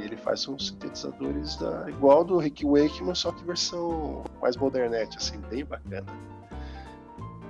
[0.06, 5.40] Ele faz uns sintetizadores da, igual do Rick Wakeman, só que versão mais modernete, assim,
[5.50, 6.06] bem bacana.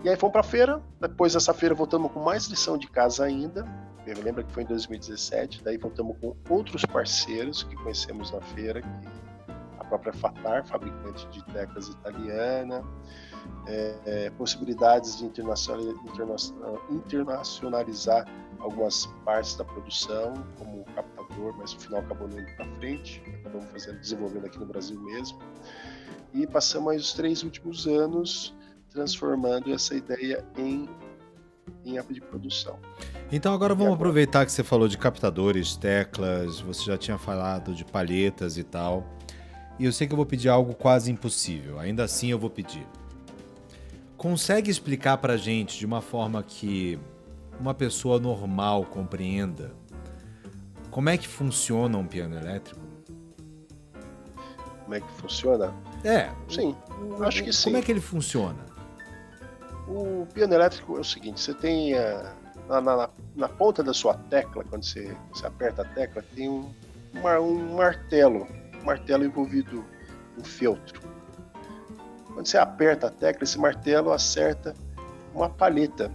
[0.04, 3.26] E aí fomos para a feira, depois dessa feira voltamos com mais lição de casa
[3.26, 3.66] ainda,
[4.06, 8.82] eu lembro que foi em 2017, daí voltamos com outros parceiros que conhecemos na feira,
[8.82, 8.88] que
[9.80, 12.84] a própria Fatar, fabricante de teclas italiana,
[13.68, 15.26] é, é, possibilidades de
[16.90, 18.28] internacionalizar
[18.60, 23.22] algumas partes da produção, como o captador, mas no final acabou não indo para frente,
[23.42, 25.40] acabamos fazendo, desenvolvendo aqui no Brasil mesmo.
[26.34, 28.56] E passamos os três últimos anos
[28.90, 30.88] transformando essa ideia em,
[31.84, 32.80] em app de produção.
[33.32, 34.10] Então agora vamos agora?
[34.10, 39.06] aproveitar que você falou de captadores, teclas, você já tinha falado de palhetas e tal.
[39.78, 41.80] E eu sei que eu vou pedir algo quase impossível.
[41.80, 42.88] Ainda assim eu vou pedir.
[44.26, 47.00] Consegue explicar pra gente de uma forma que
[47.60, 49.72] uma pessoa normal compreenda
[50.90, 52.82] como é que funciona um piano elétrico?
[54.82, 55.72] Como é que funciona?
[56.04, 56.32] É.
[56.50, 57.66] Sim, o, acho que sim.
[57.66, 58.66] Como é que ele funciona?
[59.88, 62.34] O piano elétrico é o seguinte: você tem a,
[62.68, 66.74] na, na, na, ponta da sua tecla, quando você, você aperta a tecla, tem um,
[67.14, 68.48] um, um martelo,
[68.82, 69.86] um martelo envolvido
[70.36, 71.05] um feltro.
[72.36, 74.76] Quando você aperta a tecla, esse martelo acerta
[75.34, 76.12] uma palheta,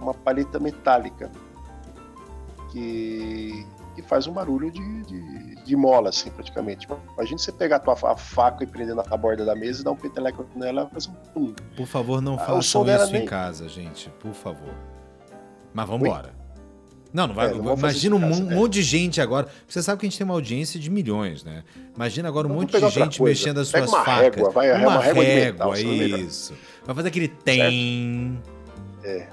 [0.00, 1.30] uma palheta metálica
[2.72, 6.88] que, que faz um barulho de, de, de mola, assim, praticamente.
[7.14, 9.90] Imagina você pegar a tua a faca e prender na borda da mesa e dar
[9.90, 11.54] um peteleco nela e fazer um pum.
[11.76, 13.22] Por favor, não ah, façam isso nem...
[13.22, 14.08] em casa, gente.
[14.18, 14.74] Por favor.
[15.74, 16.39] Mas vamos embora.
[17.12, 17.50] Não, não vai.
[17.50, 18.74] É, não imagina um casa, monte é.
[18.74, 19.48] de gente agora.
[19.66, 21.64] Você sabe que a gente tem uma audiência de milhões, né?
[21.94, 24.36] Imagina agora um monte de gente mexendo as suas uma facas.
[24.36, 26.54] Régua, vai, uma, uma régua, régua metal, isso.
[26.84, 28.40] Vai fazer aquele tem.
[29.02, 29.26] É.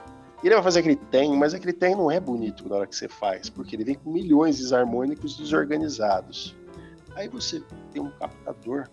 [0.43, 2.95] E ele vai fazer aquele tem, mas aquele tem não é bonito na hora que
[2.95, 6.55] você faz, porque ele vem com milhões de desarmônicos desorganizados.
[7.15, 7.61] Aí você
[7.91, 8.87] tem um captador,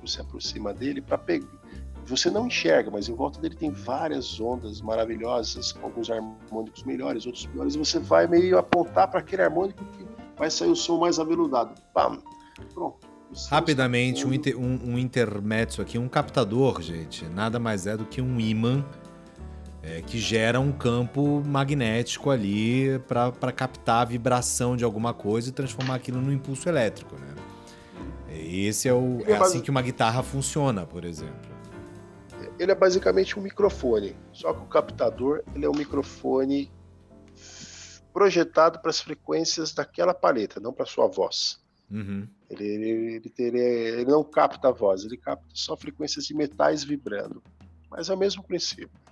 [0.00, 1.61] você aproxima dele para pegar.
[2.06, 7.26] Você não enxerga, mas em volta dele tem várias ondas maravilhosas, com alguns harmônicos melhores,
[7.26, 10.04] outros piores, e você vai meio apontar para aquele harmônico que
[10.36, 11.74] vai sair o som mais aveludado.
[11.94, 12.18] Pam!
[12.74, 13.12] Pronto.
[13.48, 18.20] Rapidamente, um, inter, um, um intermezzo aqui, um captador, gente, nada mais é do que
[18.20, 18.84] um imã
[19.82, 25.52] é, que gera um campo magnético ali para captar a vibração de alguma coisa e
[25.52, 27.34] transformar aquilo num impulso elétrico, né?
[28.30, 31.51] Esse é, o, é assim que uma guitarra funciona, por exemplo.
[32.62, 36.70] Ele é basicamente um microfone, só que o captador ele é um microfone
[38.12, 41.60] projetado para as frequências daquela paleta, não para sua voz.
[41.90, 42.28] Uhum.
[42.48, 47.42] Ele, ele, ele, ele, não capta a voz, ele capta só frequências de metais vibrando.
[47.90, 49.02] Mas é o mesmo princípio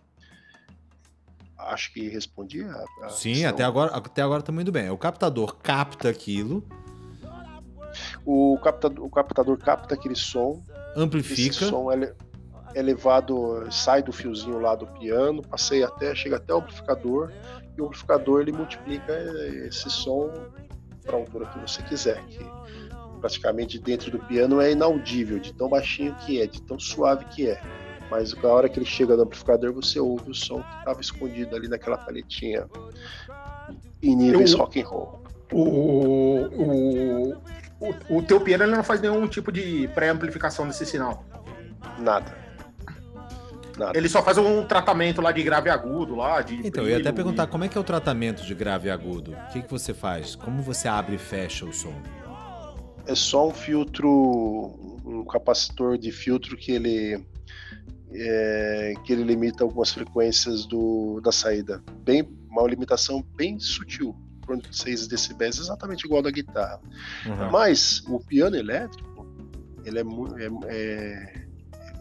[1.59, 3.51] acho que respondi a, a Sim, questão.
[3.51, 4.89] até agora, até agora tá muito bem.
[4.91, 6.65] O captador capta aquilo.
[8.25, 10.63] O captador, o captador capta aquele som.
[10.97, 11.51] Amplifica.
[11.51, 12.15] Esse som é,
[12.75, 17.33] é levado, sai do fiozinho lá do piano, passeia até, chega até o amplificador,
[17.77, 19.13] e o amplificador ele multiplica
[19.67, 20.31] esse som
[21.03, 22.25] para a altura que você quiser.
[22.27, 22.45] Que
[23.21, 27.51] praticamente dentro do piano é inaudível, de tão baixinho que é, de tão suave que
[27.51, 27.61] é
[28.11, 31.55] mas na hora que ele chega no amplificador você ouve o som que estava escondido
[31.55, 32.67] ali naquela paletinha
[34.03, 35.23] em níveis Eu, rock and roll.
[35.53, 37.33] O, o,
[37.81, 41.25] o, o teu piano ele não faz nenhum tipo de pré-amplificação desse sinal?
[41.99, 42.37] Nada.
[43.81, 43.99] Nada.
[43.99, 46.43] Ele só faz um tratamento lá de grave e agudo lá.
[46.43, 47.47] De então, eu ia até perguntar e...
[47.47, 49.33] como é que é o tratamento de grave e agudo?
[49.33, 50.35] O que, que você faz?
[50.35, 51.95] Como você abre e fecha o som?
[53.07, 54.07] É só um filtro,
[55.03, 57.25] um capacitor de filtro que ele
[58.13, 61.83] é, que ele limita algumas frequências do, da saída.
[62.05, 66.81] Bem, uma limitação bem sutil, por 6 decibéis, exatamente igual da guitarra.
[67.25, 67.51] Uhum.
[67.51, 69.27] Mas o piano elétrico,
[69.87, 71.50] ele é, é, é,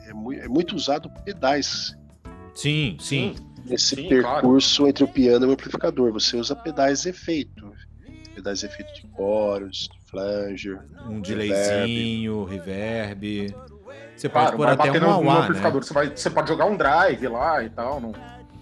[0.10, 1.96] é, é muito usado pedais.
[2.54, 3.36] Sim, sim.
[3.66, 4.90] Nesse sim, percurso claro.
[4.90, 7.72] entre o piano e o amplificador, você usa pedais de efeito.
[8.34, 13.50] Pedais de efeito de coros, de flanger, um delayzinho, reverb.
[13.50, 13.56] reverb.
[14.16, 15.82] Você pode pôr até um no, no amplificador.
[15.82, 15.88] Né?
[15.88, 18.02] Você, vai, você pode jogar um drive lá e tal.
[18.02, 18.12] Não...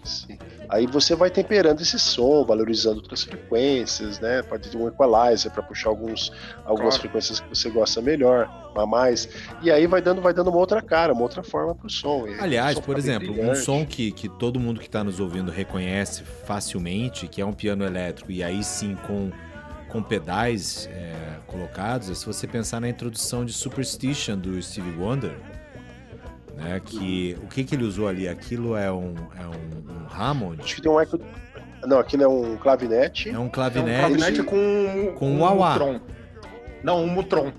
[0.03, 0.37] Sim.
[0.69, 4.41] Aí você vai temperando esse som, valorizando outras frequências, né?
[4.41, 6.31] Pode ter um equalizer para puxar alguns,
[6.65, 7.01] algumas claro.
[7.01, 9.29] frequências que você gosta melhor, a mais.
[9.61, 12.25] E aí vai dando, vai dando uma outra cara, uma outra forma para o som.
[12.39, 16.23] Aliás, som por exemplo, um som que, que todo mundo que está nos ouvindo reconhece
[16.23, 19.31] facilmente, que é um piano elétrico, e aí sim com
[19.87, 25.33] com pedais é, colocados, é se você pensar na introdução de Superstition do Stevie Wonder,
[26.57, 26.81] né?
[26.83, 28.27] Que o que, que ele usou ali?
[28.27, 30.61] Aquilo é um, é um, um Hammond?
[30.61, 31.19] Acho que tem um eco.
[31.85, 33.29] Não, aquilo é um clavinete.
[33.29, 33.91] É um clavinete.
[33.91, 36.01] É um clavinete com, com um wah, -wah.
[36.83, 37.51] Não, um mutron.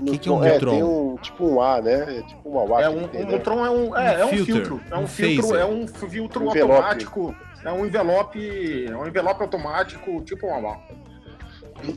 [0.00, 2.18] O que, que, é um é, Tem um, tipo um A, né?
[2.18, 2.82] É tipo um A.
[2.82, 3.32] É um, tem, um né?
[3.32, 4.80] Mutron é um, é, é um filtro.
[4.90, 7.36] É um, um filtro, é um filtro automático.
[7.64, 8.86] É um envelope.
[8.86, 10.78] É um envelope automático, tipo um A.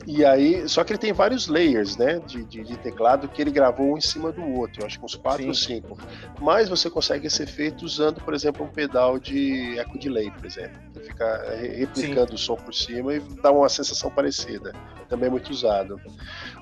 [0.08, 3.52] E aí, só que ele tem vários layers, né, de, de, de, teclado que ele
[3.52, 5.98] gravou um em cima do outro, acho que uns quatro ou cinco.
[6.42, 10.80] Mas você consegue esse efeito usando, por exemplo, um pedal de eco delay, por exemplo.
[10.94, 12.36] Que fica replicando Sim.
[12.36, 14.74] o som por cima e dá uma sensação parecida.
[15.08, 16.02] Também é muito usado.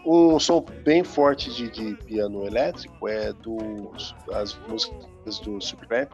[0.06, 6.12] Um som bem forte de, de piano elétrico é dos as músicas do Supertramp.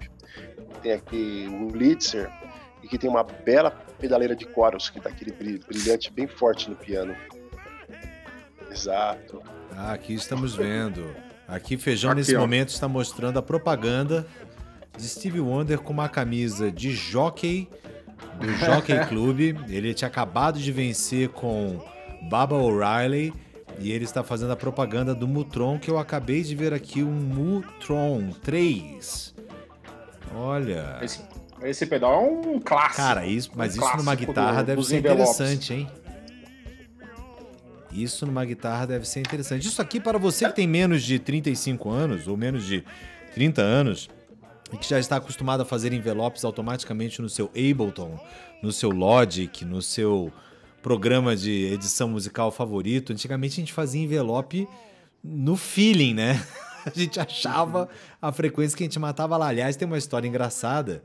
[0.83, 2.31] Tem aqui o Litzer,
[2.83, 6.75] e que tem uma bela pedaleira de coros que dá aquele brilhante bem forte no
[6.75, 7.15] piano.
[8.71, 9.41] Exato.
[9.75, 11.15] Ah, aqui estamos vendo.
[11.47, 12.39] Aqui Feijão aqui, nesse ó.
[12.39, 14.25] momento está mostrando a propaganda
[14.97, 17.67] de Steve Wonder com uma camisa de jockey
[18.39, 19.39] do Jockey Club.
[19.67, 21.83] Ele tinha acabado de vencer com
[22.29, 23.33] Baba O'Reilly
[23.79, 27.11] e ele está fazendo a propaganda do Mutron que eu acabei de ver aqui, um
[27.11, 29.35] Mutron 3.
[30.35, 30.99] Olha.
[31.01, 31.21] Esse,
[31.63, 32.97] esse pedal é um clássico.
[32.97, 35.35] Cara, isso, mas um isso numa guitarra do, deve ser envelopes.
[35.35, 35.87] interessante, hein?
[37.91, 39.67] Isso numa guitarra deve ser interessante.
[39.67, 42.83] Isso aqui para você que tem menos de 35 anos ou menos de
[43.33, 44.09] 30 anos
[44.71, 48.19] e que já está acostumado a fazer envelopes automaticamente no seu Ableton,
[48.61, 50.31] no seu Logic, no seu
[50.81, 53.11] programa de edição musical favorito.
[53.11, 54.67] Antigamente a gente fazia envelope
[55.23, 56.41] no feeling, né?
[56.85, 57.89] A gente achava
[58.21, 59.49] a frequência que a gente matava lá.
[59.49, 61.03] Aliás, tem uma história engraçada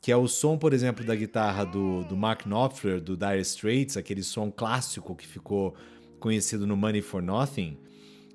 [0.00, 3.96] que é o som, por exemplo, da guitarra do, do Mark Knopfler, do Dire Straits,
[3.96, 5.74] aquele som clássico que ficou
[6.20, 7.76] conhecido no Money for Nothing,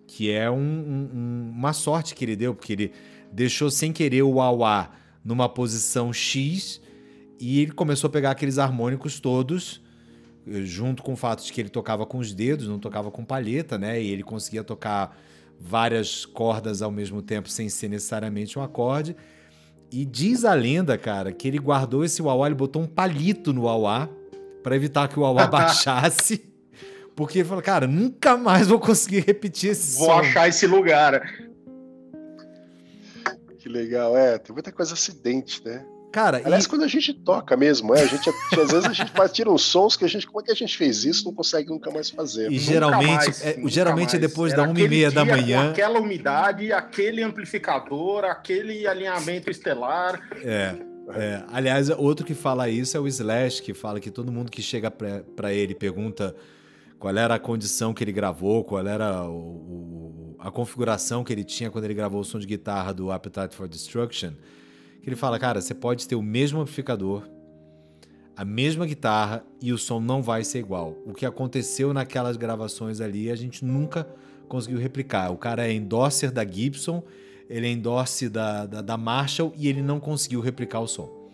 [0.08, 2.92] que é um, um, uma sorte que ele deu, porque ele
[3.32, 4.92] deixou sem querer o wah
[5.24, 6.82] numa posição X
[7.40, 9.82] e ele começou a pegar aqueles harmônicos todos,
[10.46, 13.78] junto com o fato de que ele tocava com os dedos, não tocava com palheta,
[13.78, 14.02] né?
[14.02, 15.18] E ele conseguia tocar
[15.60, 19.16] várias cordas ao mesmo tempo sem ser necessariamente um acorde.
[19.96, 23.66] E diz a lenda, cara, que ele guardou esse uauá, ele botou um palito no
[23.66, 24.10] uauá
[24.64, 26.52] para evitar que o uauá baixasse.
[27.16, 30.14] Porque ele falou, cara, nunca mais vou conseguir repetir esse vou som.
[30.14, 31.22] Vou achar esse lugar.
[33.60, 35.86] Que legal, é, tem muita coisa acidente, né?
[36.14, 36.70] Cara, Aliás, e...
[36.70, 39.64] quando a gente toca mesmo, é, a gente, às vezes a gente faz, tira uns
[39.64, 42.12] sons que a gente, como é que a gente fez isso, não consegue nunca mais
[42.12, 42.52] fazer.
[42.52, 45.72] E geralmente, mais, é, geralmente é depois da uma e meia da manhã.
[45.72, 50.22] aquela umidade, aquele amplificador, aquele alinhamento estelar.
[50.44, 50.76] É.
[51.16, 54.62] É, aliás, outro que fala isso é o Slash, que fala que todo mundo que
[54.62, 56.34] chega para ele pergunta
[57.00, 61.44] qual era a condição que ele gravou, qual era o, o, a configuração que ele
[61.44, 64.34] tinha quando ele gravou o som de guitarra do Appetite for Destruction
[65.04, 67.28] que ele fala, cara, você pode ter o mesmo amplificador,
[68.38, 70.98] a mesma guitarra e o som não vai ser igual.
[71.06, 74.08] O que aconteceu naquelas gravações ali, a gente nunca
[74.48, 75.30] conseguiu replicar.
[75.30, 77.04] O cara é endorser da Gibson,
[77.50, 81.30] ele é endorse da, da, da Marshall e ele não conseguiu replicar o som.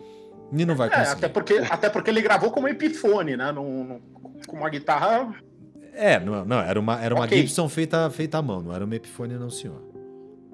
[0.52, 1.12] E não vai é, conseguir.
[1.12, 3.52] até, porque, até porque ele gravou como Epiphone, né?
[3.52, 4.00] Num,
[4.48, 5.32] com uma guitarra.
[5.92, 7.38] É, não, não era uma, era uma okay.
[7.38, 9.80] Gibson feita, feita à mão, não era uma Epiphone, não, senhor.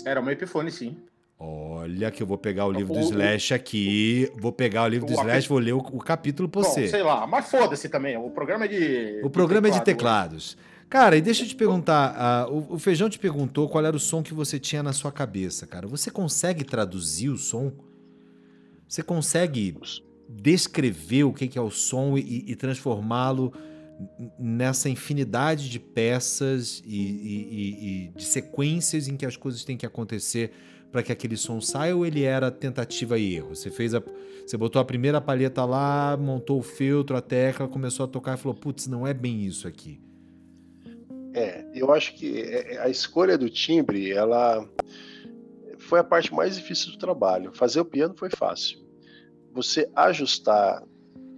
[0.05, 0.99] Era uma Epiphone, sim.
[1.39, 5.13] Olha que eu vou pegar o livro do Slash aqui, vou pegar o livro do
[5.13, 6.83] Slash, vou ler o, o capítulo você.
[6.83, 9.21] Bom, sei lá, mas foda-se também, o programa é de...
[9.23, 10.57] O programa de é de teclados.
[10.89, 14.01] Cara, e deixa eu te perguntar, uh, o, o, Feijão te perguntou qual era o
[14.01, 15.87] som que você tinha na sua cabeça, cara.
[15.87, 17.73] Você consegue traduzir o som?
[18.89, 19.77] Você consegue
[20.29, 23.53] descrever o que é o som e, e transformá-lo
[24.39, 29.87] nessa infinidade de peças e, e, e de sequências em que as coisas têm que
[29.87, 30.53] acontecer
[30.97, 33.55] para que aquele som saia ou ele era tentativa e erro?
[33.55, 34.03] Você fez a,
[34.47, 38.41] você botou a primeira palheta lá, montou o filtro, a tecla, começou a tocar e
[38.41, 40.01] falou: "Putz, não é bem isso aqui".
[41.35, 44.67] É, eu acho que é, é, a escolha do timbre, ela
[45.81, 47.53] foi a parte mais difícil do trabalho.
[47.53, 48.79] Fazer o piano foi fácil.
[49.53, 50.83] Você ajustar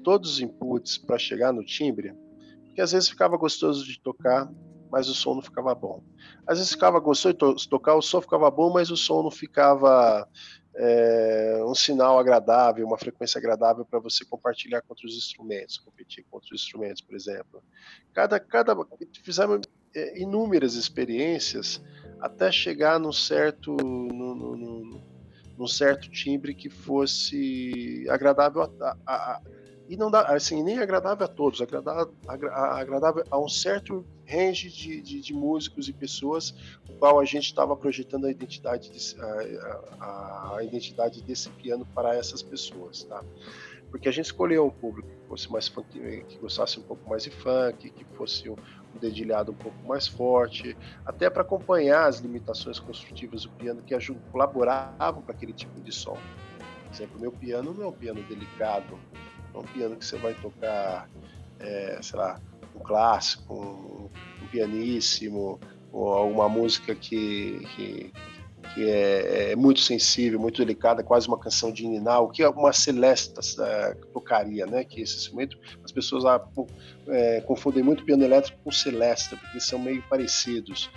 [0.05, 2.15] todos os inputs para chegar no timbre,
[2.63, 4.49] porque às vezes ficava gostoso de tocar,
[4.91, 6.03] mas o som não ficava bom.
[6.47, 10.29] Às vezes ficava gostoso de tocar, o som ficava bom, mas o som não ficava
[10.75, 16.55] é, um sinal agradável, uma frequência agradável para você compartilhar contra os instrumentos, competir contra
[16.55, 17.63] os instrumentos, por exemplo.
[18.15, 18.77] Cada, cada
[19.23, 19.63] fizemos
[19.95, 21.83] é, inúmeras experiências
[22.21, 25.03] até chegar num certo, num, num,
[25.57, 29.43] num certo timbre que fosse agradável a, a, a
[29.89, 35.01] e não dá, assim, nem agradável a todos, agradável, agradável a um certo range de,
[35.01, 36.55] de, de músicos e pessoas,
[36.89, 42.15] o qual a gente estava projetando a identidade, desse, a, a, identidade desse piano para
[42.15, 43.25] essas pessoas, tá?
[43.91, 47.31] Porque a gente escolheu um público que fosse mais que gostasse um pouco mais de
[47.31, 48.57] funk, que fosse um,
[48.95, 50.77] um dedilhado um pouco mais forte,
[51.07, 55.93] até para acompanhar as limitações construtivas do piano que ajudam, colaboravam para aquele tipo de
[55.93, 56.19] som.
[56.85, 58.99] Por exemplo, meu piano não é um piano delicado,
[59.55, 61.09] é um piano que você vai tocar,
[61.59, 62.41] é, sei lá,
[62.75, 65.59] um clássico, um, um pianíssimo,
[65.93, 68.13] ou alguma música que, que,
[68.75, 72.73] que é, é, muito sensível, muito delicada, quase uma canção de Niná, o que uma
[72.73, 74.85] celesta é, tocaria, né?
[74.85, 76.41] Que esse instrumento, as pessoas ah,
[77.09, 80.91] é, confundem muito piano elétrico com celesta, porque são meio parecidos.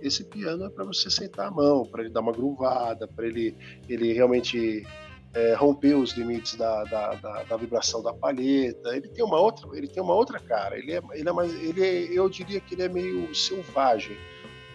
[0.00, 3.54] Esse piano é para você sentar a mão, para ele dar uma gruvada, para ele,
[3.88, 4.86] ele realmente
[5.34, 8.96] é, romper os limites da, da, da, da, vibração da palheta.
[8.96, 10.78] Ele tem uma outra, ele tem uma outra cara.
[10.78, 14.16] Ele é, ele é mais, ele é, eu diria que ele é meio selvagem.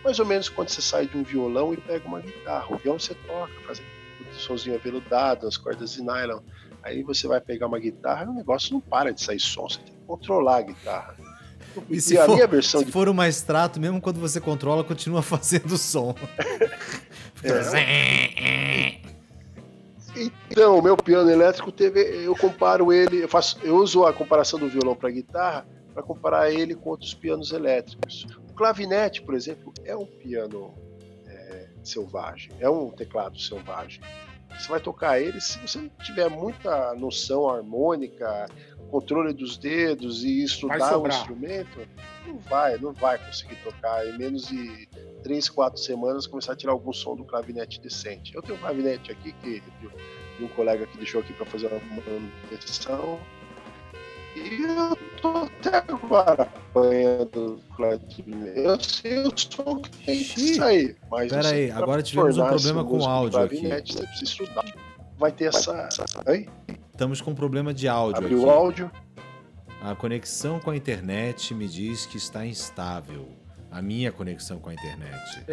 [0.04, 2.74] Mais ou menos quando você sai de um violão e pega uma guitarra.
[2.74, 6.40] O violão você toca, faz um somzinho aveludado, as cordas de nylon.
[6.84, 9.68] Aí você vai pegar uma guitarra e o negócio não para de sair som.
[9.68, 11.16] Você tem que controlar a guitarra.
[11.90, 12.92] E, e se, a for, se de...
[12.92, 16.14] for uma extrato, mesmo quando você controla, continua fazendo som.
[17.44, 19.03] é.
[20.16, 22.02] Então, o meu piano elétrico teve.
[22.02, 26.52] Eu comparo ele, eu, faço, eu uso a comparação do violão para guitarra para comparar
[26.52, 28.26] ele com outros pianos elétricos.
[28.50, 30.74] O clavinete, por exemplo, é um piano
[31.28, 34.02] é, selvagem, é um teclado selvagem.
[34.58, 38.48] Você vai tocar ele se você não tiver muita noção harmônica,
[38.94, 41.80] controle dos dedos e estudar o instrumento,
[42.28, 44.88] não vai, não vai conseguir tocar em menos de
[45.24, 48.36] três, quatro semanas começar a tirar algum som do clavinete decente.
[48.36, 49.64] Eu tenho um clavinete aqui que
[50.38, 53.20] de um colega que deixou aqui para fazer uma manutenção
[54.36, 58.60] e eu tô até agora apanhando clavinete.
[58.60, 62.86] Eu sei o som que tem que sair, mas Pera aí, agora tivemos um problema
[62.86, 63.68] com o áudio aqui.
[63.68, 64.66] Você precisa estudar.
[65.18, 65.90] Vai ter essa.
[66.28, 66.48] Oi?
[66.94, 68.46] Estamos com um problema de áudio Abriu aqui.
[68.46, 68.92] o áudio.
[69.82, 73.28] A conexão com a internet me diz que está instável.
[73.72, 75.44] A minha conexão com a internet.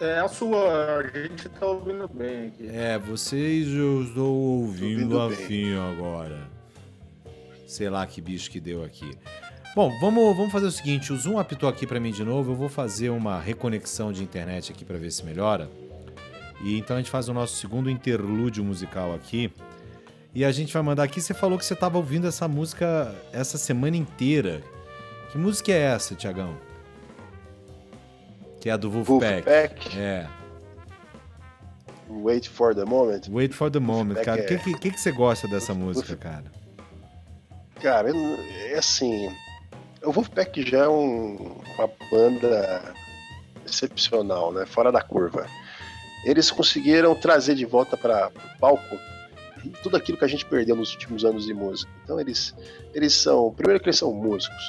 [0.00, 2.68] É a sua, a gente tá ouvindo bem aqui.
[2.68, 6.48] É, vocês eu estou ouvindo, ouvindo afim agora.
[7.66, 9.10] Sei lá que bicho que deu aqui.
[9.76, 12.52] Bom, vamos, vamos fazer o seguinte: o Zoom apitou aqui para mim de novo.
[12.52, 15.68] Eu vou fazer uma reconexão de internet aqui para ver se melhora.
[16.62, 19.52] E então a gente faz o nosso segundo interlúdio musical aqui.
[20.34, 21.20] E a gente vai mandar aqui.
[21.20, 24.62] Você falou que você estava ouvindo essa música essa semana inteira.
[25.30, 26.56] Que música é essa, Tiagão?
[28.60, 29.48] Que é a do Wolfpack.
[29.48, 29.98] Wolfpack.
[29.98, 30.26] É.
[32.08, 33.22] Wait for the moment.
[33.30, 34.40] Wait for the moment, cara.
[34.40, 34.46] O é...
[34.46, 36.44] que, que, que, você gosta dessa música, cara?
[37.80, 39.30] Cara, é assim.
[40.02, 42.94] O Wolfpack já é um, uma banda
[43.64, 44.66] excepcional, né?
[44.66, 45.46] Fora da curva.
[46.24, 49.13] Eles conseguiram trazer de volta para o palco
[49.82, 51.90] tudo aquilo que a gente perdeu nos últimos anos de música.
[52.02, 52.54] Então eles,
[52.92, 54.62] eles são, primeiro que eles são músicos,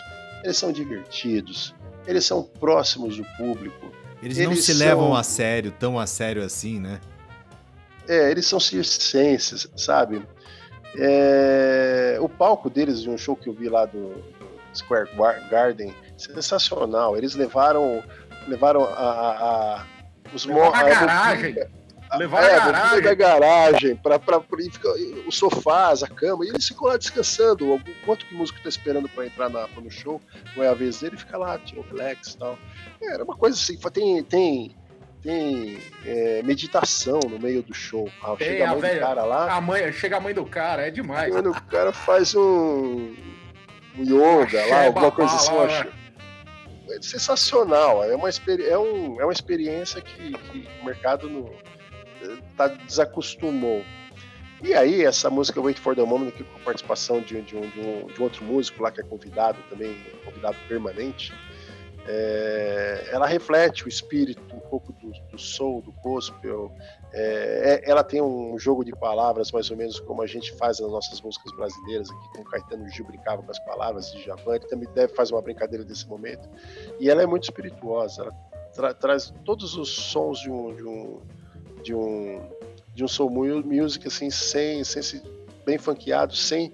[0.43, 1.73] eles são divertidos,
[2.07, 3.91] eles são próximos do público.
[4.21, 4.87] Eles, eles não se são...
[4.87, 6.99] levam a sério, tão a sério assim, né?
[8.07, 10.21] É, eles são circenses, sabe?
[10.97, 12.17] É...
[12.21, 15.09] O palco deles, de um show que eu vi lá do, do Square
[15.49, 17.17] Garden, sensacional.
[17.17, 18.03] Eles levaram,
[18.47, 19.85] levaram a, a, a
[20.33, 20.61] os mo...
[20.63, 21.55] a garagem.
[22.13, 23.01] Levar é, a garagem.
[23.01, 24.59] da garagem, pra, pra, pra,
[25.27, 27.81] os sofás, a cama, e eles ficam lá descansando.
[28.05, 30.21] Quanto que o músico tá esperando para entrar na, no show,
[30.55, 32.57] não é a vez dele, fica lá, tira o relax e tal.
[33.01, 34.75] É, era uma coisa assim, tem, tem,
[35.21, 38.09] tem é, meditação no meio do show.
[38.21, 39.53] Ah, tem, chega a mãe a do cara lá.
[39.55, 41.33] A mãe, chega a mãe do cara, é demais.
[41.33, 43.15] Mano, o cara faz um,
[43.97, 45.91] um yoga lá, alguma coisa assim, lá, né?
[46.91, 48.03] é sensacional.
[48.03, 51.49] É uma, é, um, é uma experiência que, que o mercado não
[52.55, 53.83] tá, desacostumou.
[54.63, 57.69] E aí, essa música Wait for the Moment, aqui com a participação de, de, um,
[57.69, 61.33] de, um, de outro músico lá que é convidado também, convidado permanente,
[62.07, 66.71] é, ela reflete o espírito um pouco do, do soul, do gospel.
[67.11, 70.79] É, é, ela tem um jogo de palavras, mais ou menos como a gente faz
[70.79, 74.55] nas nossas músicas brasileiras, aqui com o Caetano Gil brincava com as palavras de Javan,
[74.55, 76.47] ele também deve fazer uma brincadeira desse momento.
[76.99, 78.31] E ela é muito espirituosa, ela
[78.73, 81.21] tra traz todos os sons de um, de um
[81.85, 82.41] de um
[82.95, 85.21] de um soul music assim sem, sem se,
[85.65, 86.73] bem funkeado, sem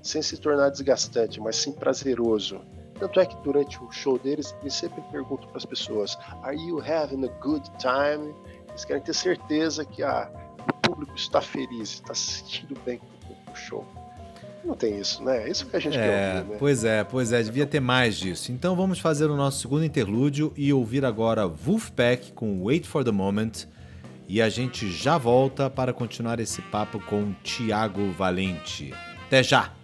[0.00, 2.60] sem se tornar desgastante, mas sim prazeroso.
[2.98, 6.78] Tanto é que durante o show deles, eles sempre perguntam para as pessoas: Are you
[6.78, 8.34] having a good time?
[8.68, 10.30] Eles querem ter certeza que ah,
[10.68, 13.84] o público está feliz, está se sentindo bem com o show.
[14.62, 15.44] Não tem isso, né?
[15.44, 16.56] É isso que a gente é, quer ouvir, né?
[16.58, 18.52] Pois é, pois é, devia ter mais disso.
[18.52, 23.10] Então vamos fazer o nosso segundo interlúdio e ouvir agora Wolfpack com Wait for the
[23.10, 23.66] Moment
[24.28, 28.92] e a gente já volta para continuar esse papo com Tiago Valente.
[29.26, 29.83] Até já!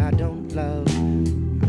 [0.00, 0.88] But I don't love,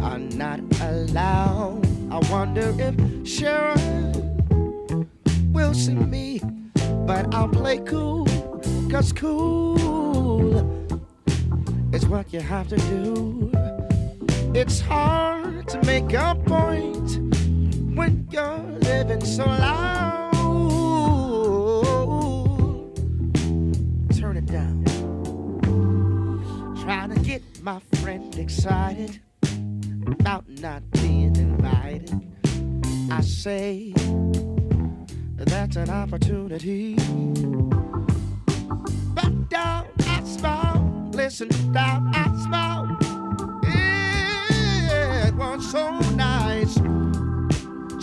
[0.02, 1.86] are not allowed.
[2.12, 5.10] I wonder if Sharon
[5.52, 6.40] will see me
[7.06, 8.26] but I'll play cool,
[8.90, 10.58] cause cool
[11.94, 13.52] is what you have to do.
[14.54, 17.18] It's hard to make a point
[17.96, 20.31] when you're living so loud.
[27.62, 29.22] My friend excited
[30.08, 32.10] about not being invited.
[33.12, 33.94] I say,
[35.38, 36.96] that's an opportunity.
[39.14, 41.10] But down, I smile.
[41.14, 42.98] Listen, down, I smile.
[45.28, 46.74] It was so nice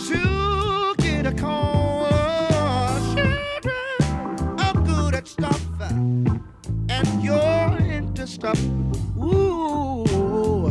[0.07, 2.07] to get a call.
[4.57, 7.58] I'm good at stuff, and you're
[8.29, 8.59] into stuff.
[9.17, 10.69] Ooh,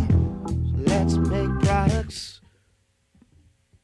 [0.77, 2.41] let's make products.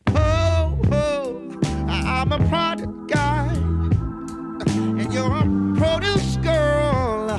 [0.09, 1.57] Oh, oh.
[1.89, 5.45] I'm a product guy, and you're a
[5.77, 7.31] produce girl.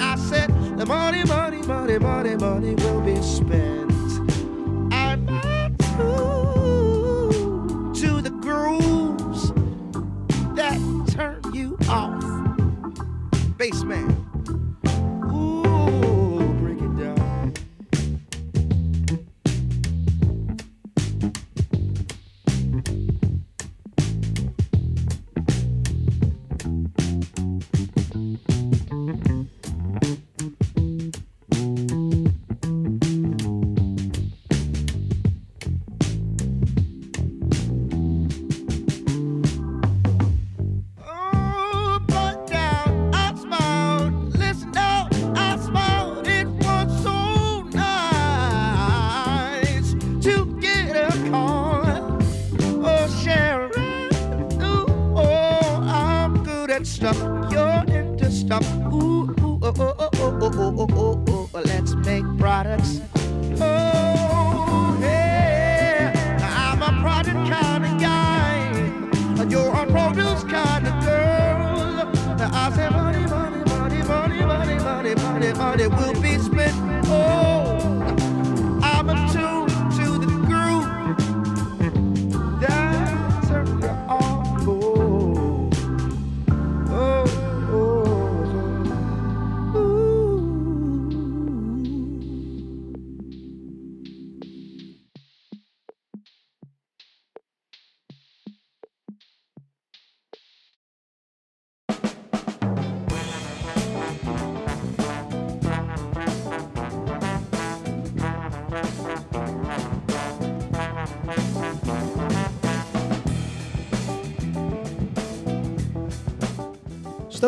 [0.00, 3.90] I said the money, money, money, money, money will be spent.
[4.92, 5.26] I'm
[5.96, 9.52] true to the grooves
[10.54, 10.78] that
[11.08, 12.22] turn you off,
[13.56, 14.10] bassman.
[14.10, 14.19] Ooh,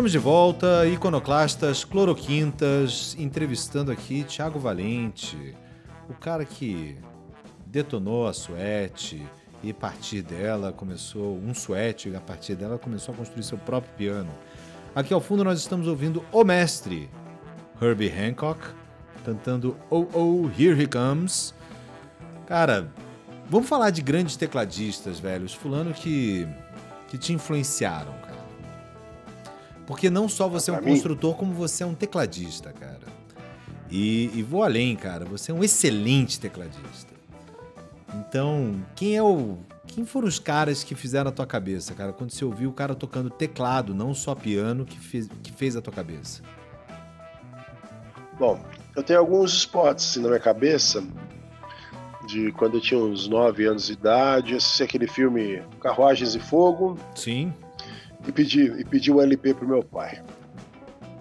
[0.03, 5.55] Estamos de volta, iconoclastas, cloroquintas, entrevistando aqui Thiago Valente,
[6.11, 6.97] o cara que
[7.67, 9.25] detonou a suete
[9.63, 13.57] e a partir dela começou um suete, e a partir dela começou a construir seu
[13.57, 14.31] próprio piano.
[14.93, 17.09] Aqui ao fundo nós estamos ouvindo o mestre
[17.81, 18.61] Herbie Hancock
[19.25, 21.55] cantando Oh Oh Here He Comes.
[22.49, 22.93] Cara,
[23.49, 26.49] vamos falar de grandes tecladistas, velho, os fulano que
[27.09, 28.32] que te influenciaram, cara.
[29.87, 33.01] Porque não só você é um construtor, como você é um tecladista, cara.
[33.91, 35.25] E, e vou além, cara.
[35.25, 37.13] Você é um excelente tecladista.
[38.15, 39.59] Então, quem é o.
[39.87, 42.13] Quem foram os caras que fizeram a tua cabeça, cara?
[42.13, 45.83] Quando você ouviu o cara tocando teclado, não só piano, que fez, que fez a
[45.83, 46.43] tua cabeça?
[48.39, 48.59] Bom,
[48.97, 51.05] eu tenho alguns spots assim, na minha cabeça
[52.27, 56.97] de quando eu tinha uns 9 anos de idade, assisti aquele filme Carruagens e Fogo
[57.15, 57.53] Sim.
[58.27, 60.23] E pedi, e pedi um LP pro meu pai.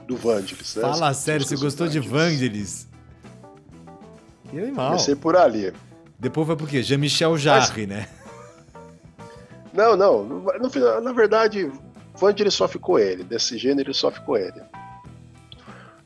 [0.07, 0.81] Do Vangelis, né?
[0.81, 2.87] Fala sério, você gostou de Vangelis?
[4.49, 4.87] Que animal.
[4.91, 5.71] Comecei por ali.
[6.19, 6.83] Depois foi por quê?
[6.83, 8.07] Jean-Michel Jarre, né?
[9.73, 10.23] Não, não.
[10.23, 10.43] no-
[11.01, 11.71] na verdade,
[12.15, 13.23] Vangelis só ficou ele.
[13.23, 14.61] Desse gênero só ficou ele.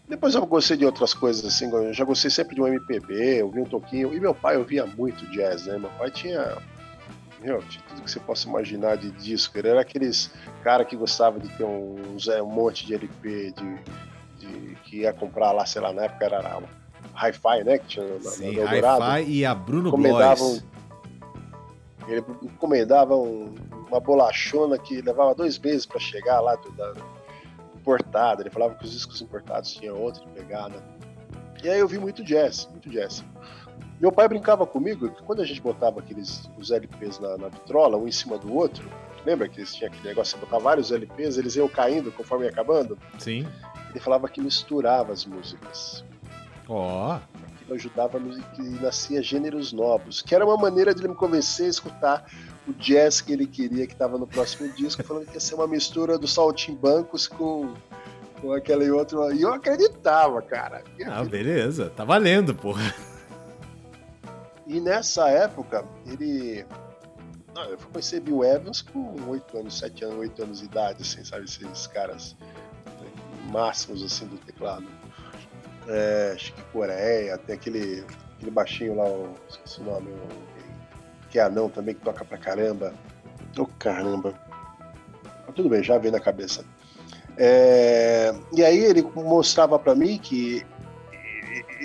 [0.08, 3.50] Depois eu gostei de outras coisas, assim, eu já gostei sempre de um MPB, eu
[3.50, 4.14] vi um toquinho.
[4.14, 5.80] E meu pai ouvia muito jazz, né?
[5.80, 6.58] Meu pai tinha.
[7.46, 9.56] Meu, tinha tudo que você possa imaginar de disco.
[9.56, 10.32] Ele era aqueles
[10.64, 11.96] cara que gostava de ter um,
[12.42, 13.78] um monte de LP, de,
[14.40, 16.60] de, que ia comprar lá, sei lá, na época era
[17.14, 17.78] Hi-Fi, né?
[17.78, 20.66] Que tinha na, Sim, Hi-Fi e a Bruno Blois.
[22.08, 23.54] Ele encomendava um,
[23.88, 26.94] uma bolachona que levava dois meses para chegar lá do, da,
[27.76, 28.42] importada.
[28.42, 30.84] Ele falava que os discos importados tinham outra pegada.
[31.64, 33.24] E aí eu vi muito jazz, muito jazz.
[34.00, 37.98] Meu pai brincava comigo que quando a gente botava aqueles os LPs na, na vitrola,
[37.98, 38.90] um em cima do outro,
[39.26, 42.52] lembra que eles tinham aquele negócio de botar vários LPs, eles iam caindo conforme ia
[42.52, 42.98] acabando?
[43.18, 43.48] Sim.
[43.90, 46.04] Ele falava que misturava as músicas.
[46.68, 47.16] Ó.
[47.16, 48.20] Oh aquilo ajudava
[48.56, 52.26] que nascia gêneros novos, que era uma maneira de ele me convencer a escutar
[52.68, 55.68] o jazz que ele queria, que estava no próximo disco, falando que ia ser uma
[55.68, 57.74] mistura do Saltimbancos com,
[58.42, 59.32] com aquele outro.
[59.34, 60.84] E eu acreditava, cara.
[61.06, 62.94] ah, beleza, tá valendo, porra.
[64.66, 66.66] E nessa época, ele.
[67.70, 71.46] Eu conheci Bill Evans com 8 anos, 7 anos, 8 anos de idade, assim, sabe?
[71.46, 72.36] Esses caras
[73.50, 74.86] máximos assim do teclado
[75.88, 78.06] é, Chique Coreia, tem aquele,
[78.36, 82.38] aquele baixinho lá, o, esqueci o nome, o, que é anão também, que toca pra
[82.38, 82.94] caramba.
[83.58, 84.34] Ô oh, caramba.
[85.46, 86.66] Mas tudo bem, já vem na cabeça.
[87.38, 90.66] É, e aí ele mostrava para mim que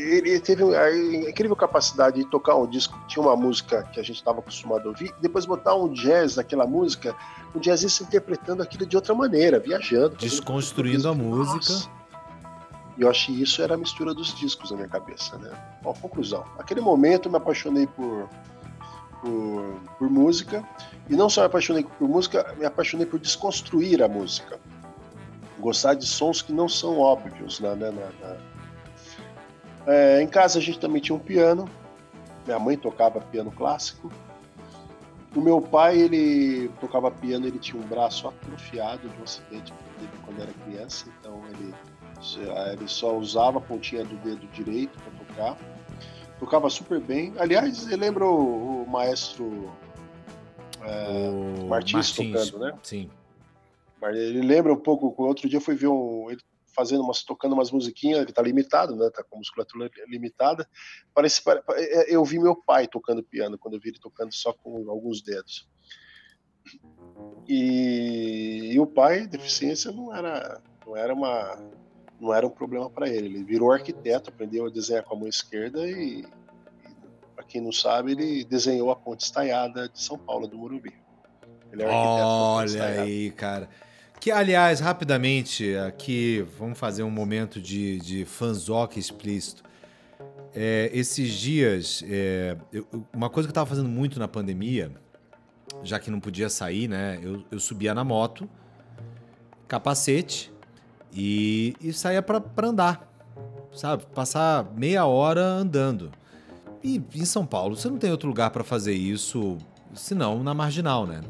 [0.00, 0.96] ele teve a
[1.28, 4.86] incrível capacidade de tocar um disco que tinha uma música que a gente estava acostumado
[4.86, 7.14] a ouvir, e depois botar um jazz naquela música,
[7.54, 10.16] um jazzista interpretando aquilo de outra maneira, viajando.
[10.16, 11.72] Desconstruindo a música.
[11.72, 11.90] Nossa.
[12.96, 15.50] E eu achei isso era a mistura dos discos na minha cabeça, né?
[15.84, 16.44] Ó, conclusão.
[16.58, 18.28] Naquele momento eu me apaixonei por,
[19.22, 20.62] por, por, música,
[21.08, 24.60] e não só me apaixonei por música, me apaixonei por desconstruir a música.
[25.58, 27.74] Gostar de sons que não são óbvios, né?
[27.74, 28.49] né, né, né.
[29.86, 31.68] É, em casa a gente também tinha um piano,
[32.46, 34.10] minha mãe tocava piano clássico.
[35.34, 39.72] O meu pai, ele tocava piano, ele tinha um braço atrofiado de um acidente
[40.24, 41.72] quando era criança, então ele
[42.72, 45.58] ele só usava a pontinha do dedo direito para tocar.
[46.38, 47.32] Tocava super bem.
[47.38, 49.70] Aliás, você lembra o, o maestro
[50.82, 52.78] é, o Martins, Martins, tocando, né?
[52.82, 53.10] Sim.
[54.02, 55.14] Ele lembra um pouco.
[55.22, 56.40] Outro dia eu fui ver um, ele
[56.74, 59.10] fazendo umas, tocando umas musiquinhas, ele tá limitado, né?
[59.10, 60.68] Tá com musculatura limitada.
[61.14, 61.42] Parece,
[61.76, 65.22] é, eu vi meu pai tocando piano quando eu vi ele tocando só com alguns
[65.22, 65.68] dedos.
[67.48, 71.58] E, e o pai, deficiência não era, não era uma
[72.20, 73.26] não era um problema para ele.
[73.26, 76.26] Ele virou arquiteto, aprendeu a desenhar com a mão esquerda e, e
[77.34, 80.92] para quem não sabe, ele desenhou a ponte estaiada de São Paulo, do Morumbi.
[81.72, 83.70] Ele é arquiteto Olha aí, cara.
[84.20, 89.62] Que, aliás, rapidamente, aqui vamos fazer um momento de, de fanzoque explícito.
[90.54, 94.92] É, esses dias, é, eu, uma coisa que eu estava fazendo muito na pandemia,
[95.82, 97.18] já que não podia sair, né?
[97.22, 98.46] Eu, eu subia na moto,
[99.66, 100.52] capacete,
[101.10, 103.10] e, e saía para andar,
[103.72, 104.04] sabe?
[104.14, 106.12] Passar meia hora andando.
[106.84, 109.56] E em São Paulo você não tem outro lugar para fazer isso
[109.94, 111.22] senão na marginal, né?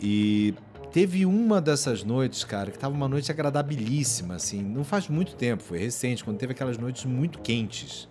[0.00, 0.52] E
[0.92, 5.62] teve uma dessas noites, cara, que tava uma noite agradabilíssima, assim, não faz muito tempo,
[5.62, 8.08] foi recente, quando teve aquelas noites muito quentes.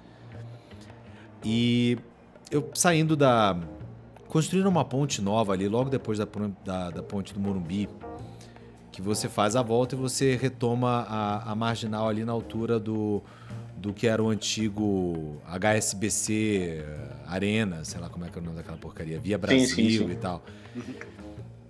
[1.43, 1.97] E
[2.51, 3.57] eu saindo da.
[4.27, 6.27] Construíram uma ponte nova ali, logo depois da,
[6.63, 7.89] da, da ponte do Morumbi
[8.99, 13.23] que você faz a volta e você retoma a, a marginal ali na altura do,
[13.77, 16.83] do que era o antigo HSBC
[17.25, 19.97] Arena, sei lá como é que é o nome daquela porcaria, Via Brasil sim, sim,
[19.99, 20.11] sim.
[20.11, 20.43] e tal.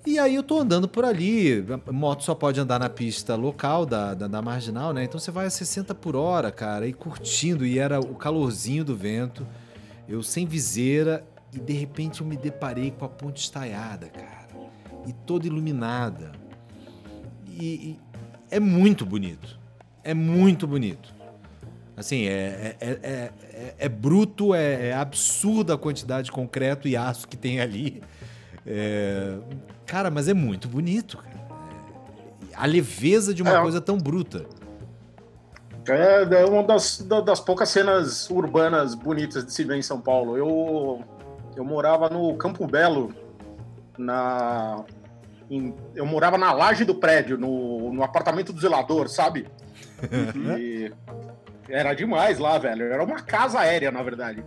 [0.05, 3.85] E aí eu tô andando por ali, a moto só pode andar na pista local
[3.85, 5.03] da, da, da, marginal, né?
[5.03, 8.95] Então você vai a 60 por hora, cara, e curtindo, e era o calorzinho do
[8.95, 9.45] vento,
[10.07, 11.23] eu sem viseira,
[11.53, 14.47] e de repente eu me deparei com a ponte estaiada, cara,
[15.05, 16.31] e toda iluminada
[17.59, 17.99] e, e
[18.49, 19.59] é muito bonito.
[20.03, 21.13] É muito bonito.
[21.95, 27.27] Assim, é, é, é, é, é bruto, é, absurda a quantidade de concreto e aço
[27.27, 28.01] que tem ali.
[29.85, 31.17] Cara, mas é muito bonito.
[31.17, 31.39] Cara.
[32.55, 34.45] A leveza de uma coisa tão bruta.
[35.87, 40.37] É, uma das, das poucas cenas urbanas bonitas de se ver em São Paulo.
[40.37, 41.03] Eu,
[41.55, 43.11] eu morava no Campo Belo,
[43.97, 44.83] na,
[45.49, 49.47] em, eu morava na laje do prédio, no, no apartamento do zelador, sabe?
[50.59, 50.91] E
[51.67, 52.85] era demais lá, velho.
[52.85, 54.43] Era uma casa aérea, na verdade.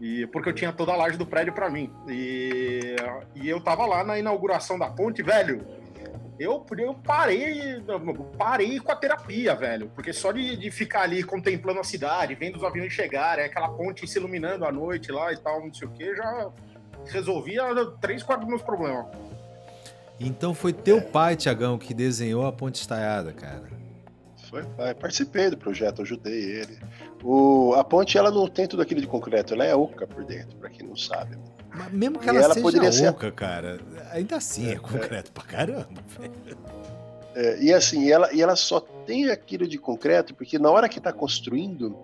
[0.00, 1.92] E porque eu tinha toda a laje do prédio para mim.
[2.08, 2.96] E,
[3.34, 5.66] e eu tava lá na inauguração da ponte, velho.
[6.38, 7.82] eu, eu parei,
[8.36, 9.90] parei com a terapia, velho.
[9.94, 14.06] Porque só de, de ficar ali contemplando a cidade, vendo os aviões chegarem, aquela ponte
[14.06, 16.50] se iluminando à noite lá e tal, não sei o que, já
[17.06, 17.62] resolvia
[18.00, 19.06] três, quatro dos meus problemas.
[20.20, 23.68] Então foi teu pai, Tiagão, que desenhou a ponte estaiada, cara.
[24.48, 24.94] Foi, pai.
[24.94, 26.78] Participei do projeto, ajudei ele.
[27.22, 30.56] O, a ponte, ela não tem tudo aquilo de concreto, ela é oca por dentro,
[30.56, 31.36] para quem não sabe.
[31.74, 33.32] Mas mesmo que ela, ela seja oca, ser...
[33.32, 33.80] cara,
[34.12, 35.34] ainda assim é, é concreto é.
[35.34, 36.58] pra caramba, velho.
[37.34, 40.98] É, e assim, ela, e ela só tem aquilo de concreto porque na hora que
[40.98, 41.96] está construindo,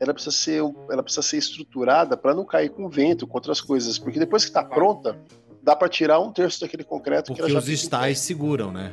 [0.00, 0.60] ela precisa ser,
[0.90, 3.96] ela precisa ser estruturada para não cair com vento, com outras coisas.
[3.96, 5.16] Porque depois que está pronta,
[5.62, 8.92] dá para tirar um terço daquele concreto porque que ela já os estais seguram, né?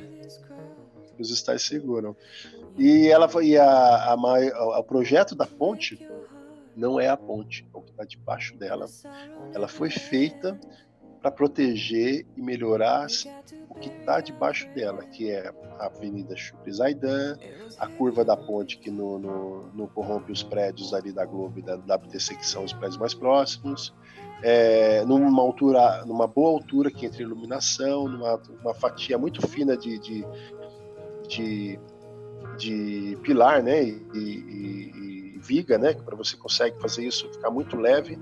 [1.17, 2.15] Os estais seguram.
[2.79, 5.99] E ela e a, o projeto da ponte
[6.75, 8.85] não é a ponte, é o que está debaixo dela.
[9.53, 10.57] Ela foi feita
[11.21, 13.07] para proteger e melhorar
[13.69, 17.37] o que está debaixo dela, que é a Avenida Chupri Zaidan,
[17.77, 21.61] a curva da ponte que no, no, no, corrompe os prédios ali da Globo e
[21.61, 23.93] da WTC, que são os prédios mais próximos,
[24.41, 29.99] é, numa altura, numa boa altura que entre iluminação, numa uma fatia muito fina de,
[29.99, 30.25] de,
[31.27, 31.79] de,
[32.59, 37.77] de pilar, né, e, e, e viga, né, para você consegue fazer isso ficar muito
[37.77, 38.19] leve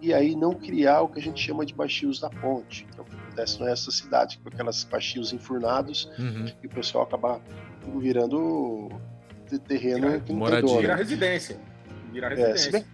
[0.00, 3.02] e aí não criar o que a gente chama de baixios da ponte, que é
[3.02, 6.46] o que acontece resto da cidade, com aquelas baixios enfurnados uhum.
[6.62, 7.40] e o pessoal acaba
[8.00, 8.90] virando
[9.58, 10.80] terreno que não moradia.
[10.80, 11.60] Vira residência.
[12.12, 12.54] Vira residência.
[12.54, 12.84] É, se, bem,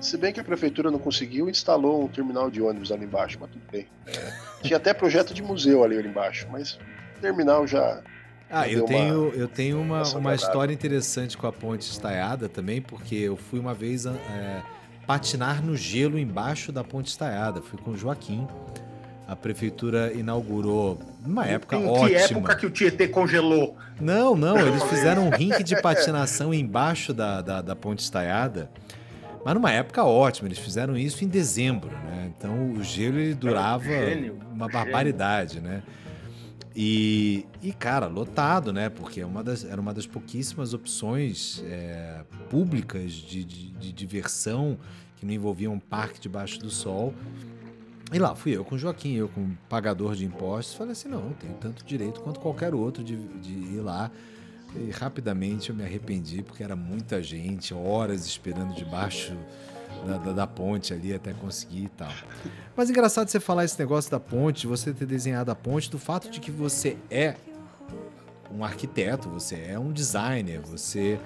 [0.00, 3.50] se, bem, que a prefeitura não conseguiu, instalou um terminal de ônibus ali embaixo, mas
[3.50, 3.86] tudo bem.
[4.06, 4.32] É,
[4.62, 6.78] tinha até projeto de museu ali, ali embaixo, mas
[7.16, 8.02] o terminal já
[8.50, 12.80] ah, eu tenho, uma, eu tenho uma, uma história interessante com a ponte estaiada também,
[12.80, 14.62] porque eu fui uma vez é,
[15.06, 17.60] patinar no gelo embaixo da ponte estaiada.
[17.60, 18.46] Fui com o Joaquim.
[19.26, 22.06] A prefeitura inaugurou numa época em ótima.
[22.06, 23.76] Em que época que o Tietê congelou?
[23.98, 28.70] Não, não, eles fizeram um rink de patinação embaixo da, da, da ponte estaiada.
[29.44, 32.30] Mas numa época ótima, eles fizeram isso em dezembro, né?
[32.36, 35.70] Então o gelo ele durava gênio, uma barbaridade, gênio.
[35.70, 35.82] né?
[36.76, 38.88] E, e, cara, lotado, né?
[38.88, 44.76] Porque é uma das, era uma das pouquíssimas opções é, públicas de, de, de, diversão
[45.16, 47.14] que não envolviam um parque debaixo do sol.
[48.12, 51.32] E lá fui eu com o Joaquim, eu com pagador de impostos, falei assim, não,
[51.34, 54.10] tenho tanto direito quanto qualquer outro de, de ir lá.
[54.74, 59.32] E rapidamente eu me arrependi, porque era muita gente, horas esperando debaixo
[60.06, 62.12] da, da, da, ponte ali até conseguir e tal.
[62.76, 66.30] Mas engraçado você falar esse negócio da ponte, você ter desenhado a ponte, do fato
[66.30, 67.36] de que você é
[68.52, 71.18] um arquiteto, você é um designer, você,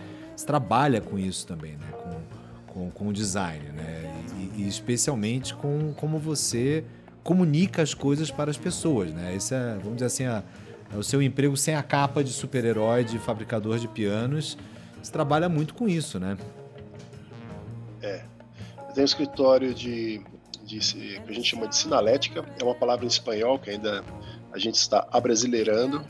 [0.47, 1.87] trabalha com isso também, né?
[1.93, 4.25] Com, com, com o design, né?
[4.37, 6.85] E, e, especialmente com como você
[7.25, 9.35] comunica as coisas para as pessoas, né?
[9.35, 10.43] Esse é, vamos dizer assim, a,
[10.95, 14.57] é o seu emprego sem a capa de super-herói, de fabricador de pianos.
[15.03, 16.37] Você trabalha muito com isso, né?
[18.01, 18.23] É,
[18.95, 20.23] tem um escritório de,
[20.65, 24.05] de, que a gente chama de sinalética, é uma palavra em espanhol que ainda
[24.53, 26.05] a gente está abrasileirando,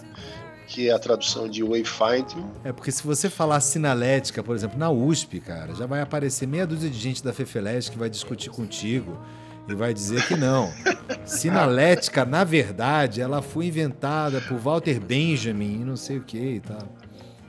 [0.66, 2.46] que é a tradução de wayfinding.
[2.62, 6.66] É porque se você falar sinalética, por exemplo, na USP, cara, já vai aparecer meia
[6.66, 9.18] dúzia de gente da Fefeleste que vai discutir contigo
[9.66, 10.72] e vai dizer que não.
[11.24, 16.60] Sinalética, na verdade, ela foi inventada por Walter Benjamin e não sei o que e
[16.60, 16.88] tal.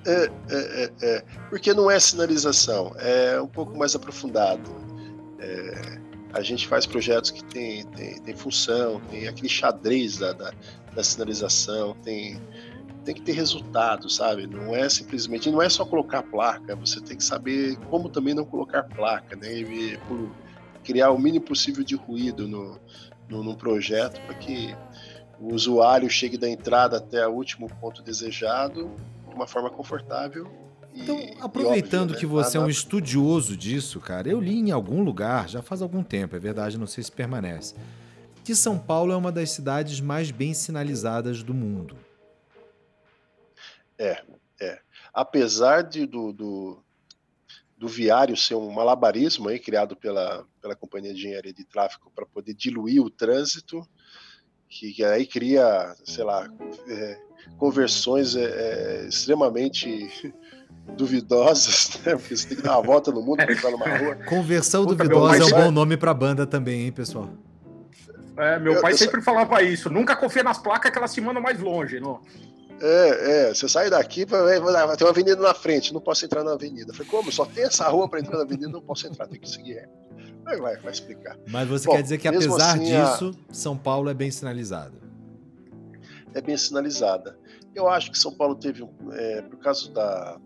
[0.06, 4.89] É, é, é, é, porque não é sinalização, é um pouco mais aprofundado.
[5.40, 6.00] É,
[6.34, 10.52] a gente faz projetos que tem, tem, tem função, tem aquele xadrez da, da,
[10.94, 12.40] da, sinalização, tem,
[13.04, 14.46] tem que ter resultado, sabe?
[14.46, 18.46] Não é simplesmente, não é só colocar placa, você tem que saber como também não
[18.46, 19.52] colocar placa, né?
[19.54, 20.00] E,
[20.84, 22.80] criar o mínimo possível de ruído no,
[23.28, 24.76] no, num projeto para que
[25.40, 28.92] o usuário chegue da entrada até o último ponto desejado
[29.28, 30.50] de uma forma confortável
[31.00, 35.62] então, aproveitando que você é um estudioso disso, cara, eu li em algum lugar, já
[35.62, 37.76] faz algum tempo, é verdade, não sei se permanece,
[38.44, 41.96] que São Paulo é uma das cidades mais bem sinalizadas do mundo.
[43.98, 44.22] É,
[44.60, 44.80] é.
[45.14, 46.84] Apesar de, do, do,
[47.78, 52.26] do viário ser um malabarismo aí, criado pela, pela Companhia de Engenharia de Tráfego para
[52.26, 53.88] poder diluir o trânsito,
[54.68, 56.48] que, que aí cria, sei lá,
[56.88, 57.22] é,
[57.58, 60.34] conversões é, é extremamente
[60.96, 62.16] duvidosas, né?
[62.16, 64.16] Porque você tem que dar uma volta no mundo para entrar numa rua.
[64.28, 67.30] Conversão Puta, duvidosa é um bom nome para banda também, hein, pessoal?
[68.38, 69.90] É, meu eu, pai eu sempre falava isso.
[69.90, 72.22] Nunca confia nas placas que elas se mandam mais longe, não?
[72.82, 76.92] É, é, você sai daqui, tem uma avenida na frente, não posso entrar na avenida.
[76.92, 77.32] Eu falei, como?
[77.32, 79.86] Só tem essa rua para entrar na avenida, não posso entrar, tem que seguir
[80.44, 81.38] Vai, vai, vai explicar.
[81.48, 83.54] Mas você Bom, quer dizer que apesar assim, disso, a...
[83.54, 84.96] São Paulo é bem sinalizado?
[86.34, 87.38] É bem sinalizada.
[87.76, 90.40] Eu acho que São Paulo teve, é, por causa da,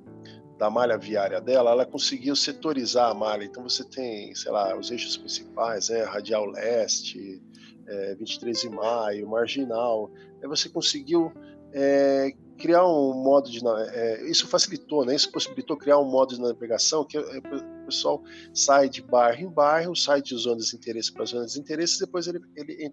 [0.63, 3.43] da malha viária dela, ela conseguiu setorizar a malha.
[3.43, 6.03] Então você tem, sei lá, os eixos principais, né?
[6.03, 7.43] Radial Leste,
[7.85, 10.09] é, 23 de Maio, Marginal.
[10.41, 11.33] Aí você conseguiu
[11.73, 13.59] é, criar um modo de
[13.91, 15.13] é, isso facilitou, né?
[15.13, 18.23] Isso possibilitou criar um modo de navegação que é, o pessoal
[18.53, 22.25] sai de bairro em bairro, sai de zonas de interesse para zonas de interesse, depois
[22.25, 22.89] ele, ele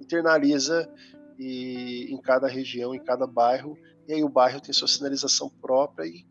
[0.00, 0.90] internaliza
[1.38, 3.78] e, em cada região, em cada bairro,
[4.08, 6.26] e aí o bairro tem sua sinalização própria e,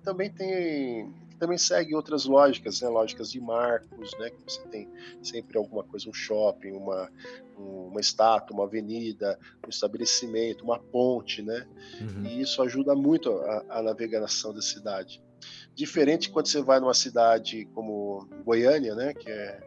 [0.00, 2.88] e, e também tem também segue outras lógicas, né?
[2.88, 4.28] lógicas de marcos, né?
[4.28, 4.86] que você tem
[5.22, 7.10] sempre alguma coisa, um shopping, uma,
[7.56, 11.66] uma estátua, uma avenida, um estabelecimento, uma ponte, né?
[11.98, 12.26] Uhum.
[12.26, 15.22] E isso ajuda muito a, a navegação da cidade.
[15.74, 19.14] Diferente quando você vai numa cidade como Goiânia, né?
[19.14, 19.66] que é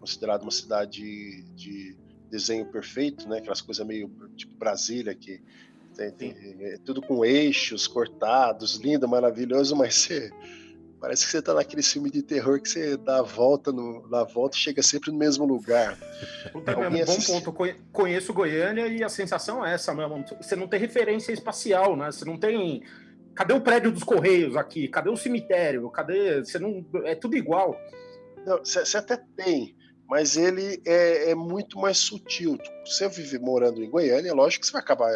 [0.00, 1.96] considerada uma cidade de
[2.28, 3.38] desenho perfeito, né?
[3.38, 5.40] Aquelas coisas meio tipo Brasília que
[5.96, 10.30] tem, tem é, tudo com eixos cortados, lindo, maravilhoso, mas você
[11.02, 14.20] Parece que você tá naquele filme de terror que você dá a volta, no, dá
[14.20, 15.98] a volta e chega sempre no mesmo lugar.
[16.52, 17.52] Puta, é um bom ponto.
[17.90, 20.24] Conheço Goiânia e a sensação é essa mesmo.
[20.40, 22.12] Você não tem referência espacial, né?
[22.12, 22.84] Você não tem.
[23.34, 24.86] Cadê o prédio dos Correios aqui?
[24.86, 25.90] Cadê o cemitério?
[25.90, 26.38] Cadê.
[26.38, 26.86] Você não.
[27.02, 27.76] É tudo igual.
[28.62, 29.74] Você até tem,
[30.08, 32.56] mas ele é, é, muito mais sutil.
[32.86, 35.10] Você vive morando em Goiânia, é lógico que você vai acabar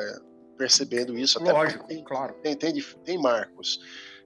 [0.57, 1.39] percebendo isso.
[1.39, 2.35] Até lógico, tem, claro.
[2.43, 2.75] Tem, tem,
[3.05, 3.79] tem marcos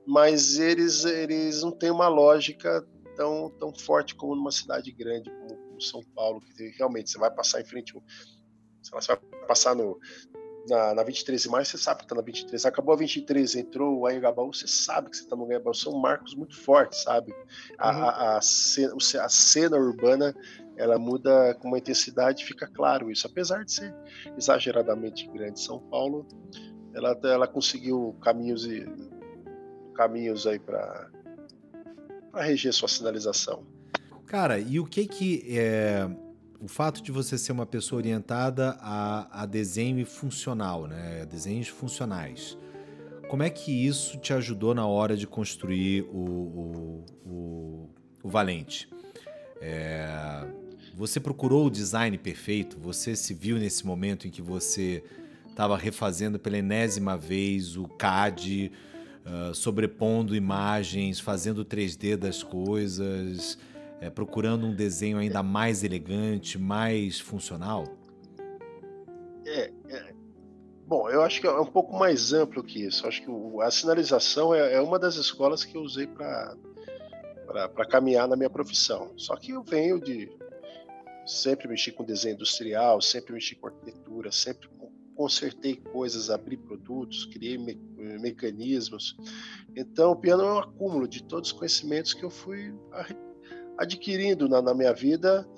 [0.06, 2.84] mas eles, eles não têm uma lógica
[3.14, 7.60] tão, tão forte como numa cidade grande como, São Paulo, que realmente você vai passar
[7.60, 7.92] em frente,
[8.82, 9.98] sei lá, você vai passar no,
[10.68, 12.66] na, na 23 de maio, você sabe que está na 23.
[12.66, 15.74] Acabou a 23, entrou o Anhangabaú, você sabe que você está no Anhangabaú.
[15.74, 17.34] São marcos muito fortes, sabe?
[17.78, 18.02] A, uhum.
[18.04, 20.34] a, a, cena, a cena urbana
[20.76, 23.26] ela muda com uma intensidade, fica claro isso.
[23.26, 23.94] Apesar de ser
[24.36, 26.26] exageradamente grande, São Paulo,
[26.94, 28.66] ela, ela conseguiu caminhos
[29.94, 31.10] caminhos aí para
[32.34, 33.66] reger sua sinalização.
[34.24, 36.08] Cara, e o que que é
[36.60, 41.22] o fato de você ser uma pessoa orientada a, a desenho funcional, né?
[41.22, 42.56] A desenhos funcionais.
[43.28, 47.90] Como é que isso te ajudou na hora de construir o, o, o,
[48.22, 48.88] o Valente?
[49.60, 50.46] É,
[50.94, 52.78] você procurou o design perfeito?
[52.78, 55.02] Você se viu nesse momento em que você
[55.48, 58.70] estava refazendo pela enésima vez o CAD,
[59.24, 63.58] uh, sobrepondo imagens, fazendo 3D das coisas,
[64.00, 67.84] é, procurando um desenho ainda mais elegante, mais funcional?
[69.46, 70.14] É, é,
[70.90, 73.04] Bom, eu acho que é um pouco mais amplo que isso.
[73.04, 73.30] Eu acho que
[73.62, 76.56] a sinalização é, é, uma das escolas que eu usei para
[77.88, 79.12] caminhar na minha profissão.
[79.16, 80.28] Só que eu venho de
[81.24, 84.68] sempre mexer com desenho industrial, sempre mexi com arquitetura, sempre
[85.14, 87.78] consertei coisas, abri produtos, criei me
[88.20, 89.16] mecanismos.
[89.76, 92.74] Então, o piano é um acúmulo de todos os conhecimentos que eu fui
[93.80, 95.48] adquirindo na, na minha vida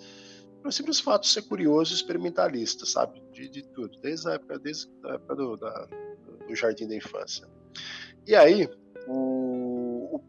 [0.62, 3.20] pelo simples fato de ser curioso e experimentalista, sabe?
[3.32, 5.88] De, de tudo, desde a época, desde a época do, da,
[6.46, 7.48] do jardim da infância.
[8.24, 8.70] E aí,
[9.08, 10.20] o, o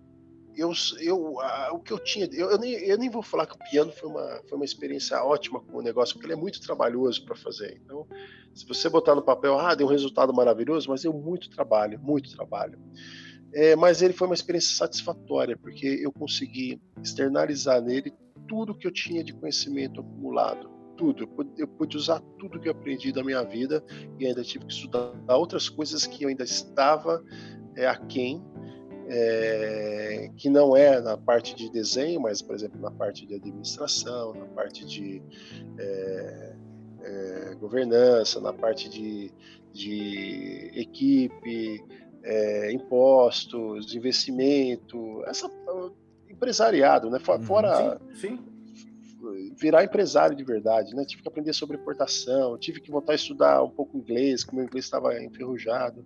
[0.56, 3.56] eu, eu, a, o que eu tinha, eu, eu, nem, eu nem vou falar que
[3.56, 6.62] o piano foi uma, foi uma experiência ótima com o negócio, porque ele é muito
[6.62, 7.80] trabalhoso para fazer.
[7.84, 8.08] Então,
[8.54, 12.36] se você botar no papel, ah, deu um resultado maravilhoso, mas deu muito trabalho, muito
[12.36, 12.80] trabalho.
[13.54, 18.14] É, mas ele foi uma experiência satisfatória, porque eu consegui externalizar nele
[18.48, 21.24] tudo que eu tinha de conhecimento acumulado, tudo.
[21.24, 23.84] Eu pude, eu pude usar tudo que eu aprendi da minha vida
[24.20, 27.24] e ainda tive que estudar outras coisas que eu ainda estava
[27.76, 28.44] é, aquém
[29.08, 34.34] é, que não é na parte de desenho, mas, por exemplo, na parte de administração,
[34.34, 35.22] na parte de
[35.78, 36.56] é,
[37.02, 39.32] é, governança, na parte de,
[39.74, 41.84] de equipe,
[42.24, 45.50] é, impostos, investimento, essa
[46.30, 47.20] empresariado, né?
[47.28, 47.42] Uhum.
[47.42, 49.54] Fora sim, sim.
[49.58, 51.06] virar empresário de verdade, né?
[51.06, 54.64] Tive que aprender sobre importação, tive que voltar a estudar um pouco inglês, como o
[54.64, 56.06] inglês estava enferrujado.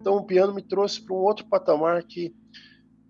[0.00, 2.34] Então o piano me trouxe para um outro patamar que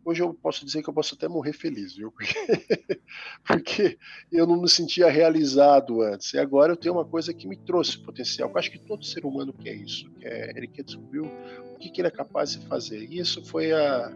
[0.04, 2.12] hoje eu posso dizer que eu posso até morrer feliz, viu?
[2.12, 2.34] Porque,
[3.46, 3.98] porque
[4.30, 6.32] eu não me sentia realizado antes.
[6.34, 8.50] E agora eu tenho uma coisa que me trouxe potencial.
[8.50, 10.10] Eu acho que todo ser humano quer isso.
[10.20, 13.04] Quer, ele quer descobrir o que, que ele é capaz de fazer.
[13.04, 14.12] E isso foi a,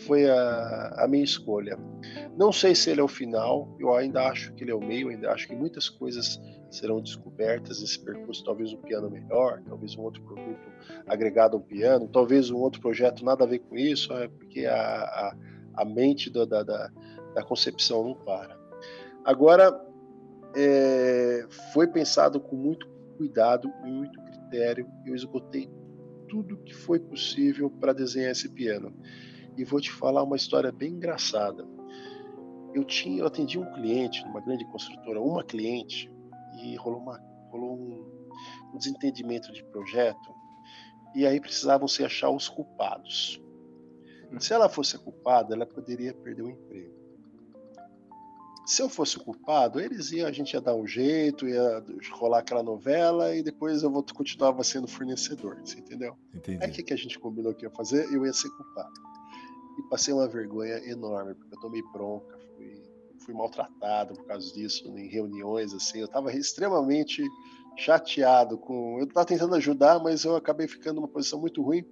[0.00, 1.78] foi a, a, minha escolha.
[2.36, 5.08] Não sei se ele é o final, eu ainda acho que ele é o meio,
[5.08, 6.40] ainda acho que muitas coisas
[6.70, 10.70] serão descobertas nesse percurso, talvez um piano melhor, talvez um outro produto
[11.06, 15.02] agregado ao piano, talvez um outro projeto nada a ver com isso, é porque a,
[15.02, 15.36] a,
[15.74, 18.56] a mente da, da, da, concepção não para.
[19.24, 19.78] Agora,
[20.54, 25.68] é, foi pensado com muito cuidado e muito critério, eu esgotei
[26.28, 28.94] tudo que foi possível para desenhar esse piano.
[29.56, 31.66] E vou te falar uma história bem engraçada.
[32.74, 36.10] Eu tinha, eu atendi um cliente numa grande construtora, uma cliente,
[36.62, 37.20] e rolou, uma,
[37.50, 40.34] rolou um, um desentendimento de projeto.
[41.14, 43.42] E aí precisavam se achar os culpados.
[44.38, 47.00] Se ela fosse a culpada, ela poderia perder o emprego.
[48.64, 52.38] Se eu fosse o culpado, eles iam, a gente ia dar um jeito, ia rolar
[52.38, 56.16] aquela novela e depois eu vou, continuava sendo fornecedor, entendeu?
[56.32, 56.62] Entendi.
[56.62, 58.04] Aí o que, que a gente combinou que ia fazer?
[58.12, 58.92] Eu ia ser culpado.
[59.78, 62.82] E passei uma vergonha enorme, porque eu tomei bronca, fui,
[63.24, 66.00] fui maltratado por causa disso, em reuniões, assim.
[66.00, 67.22] Eu estava extremamente
[67.76, 68.98] chateado com.
[68.98, 71.84] Eu estava tentando ajudar, mas eu acabei ficando numa posição muito ruim.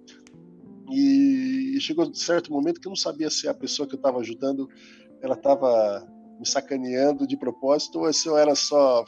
[0.91, 4.19] E chegou um certo momento que eu não sabia se a pessoa que eu estava
[4.19, 4.67] ajudando
[5.21, 6.07] ela estava
[6.39, 9.03] me sacaneando de propósito ou se eu era só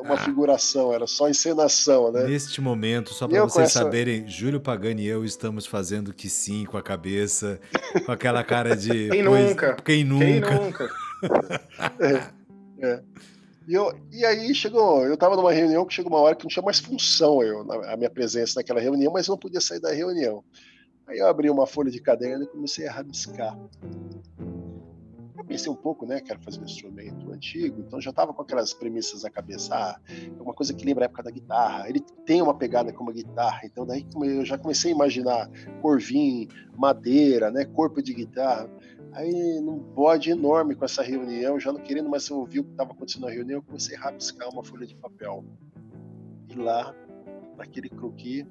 [0.00, 2.24] uma figuração, era só encenação, né?
[2.24, 3.80] Neste momento, só para vocês essa...
[3.80, 7.60] saberem, Júlio Pagani e eu estamos fazendo que sim com a cabeça,
[8.04, 8.88] com aquela cara de.
[9.10, 9.48] Quem pois...
[9.48, 9.76] nunca?
[9.84, 10.24] Quem nunca?
[10.24, 10.90] Quem nunca?
[12.00, 13.02] é, é.
[13.66, 16.50] E, eu, e aí chegou, eu estava numa reunião que chegou uma hora que não
[16.50, 19.92] tinha mais função eu, a minha presença naquela reunião, mas eu não podia sair da
[19.92, 20.42] reunião.
[21.06, 23.56] Aí eu abri uma folha de caderno e comecei a rabiscar.
[25.52, 26.18] Pensei um pouco, né?
[26.18, 29.74] Quero fazer um instrumento antigo, então já estava com aquelas premissas na cabeça.
[29.74, 31.90] Ah, é uma coisa que lembra a época da guitarra.
[31.90, 35.50] Ele tem uma pegada como a guitarra, então daí eu já comecei a imaginar
[35.82, 37.66] corvim, madeira, né?
[37.66, 38.66] Corpo de guitarra.
[39.12, 42.92] Aí, num bode enorme com essa reunião, já não querendo mais ouvir o que estava
[42.92, 45.44] acontecendo na reunião, eu comecei a rabiscar uma folha de papel.
[46.48, 46.94] E lá,
[47.58, 48.46] naquele croquis,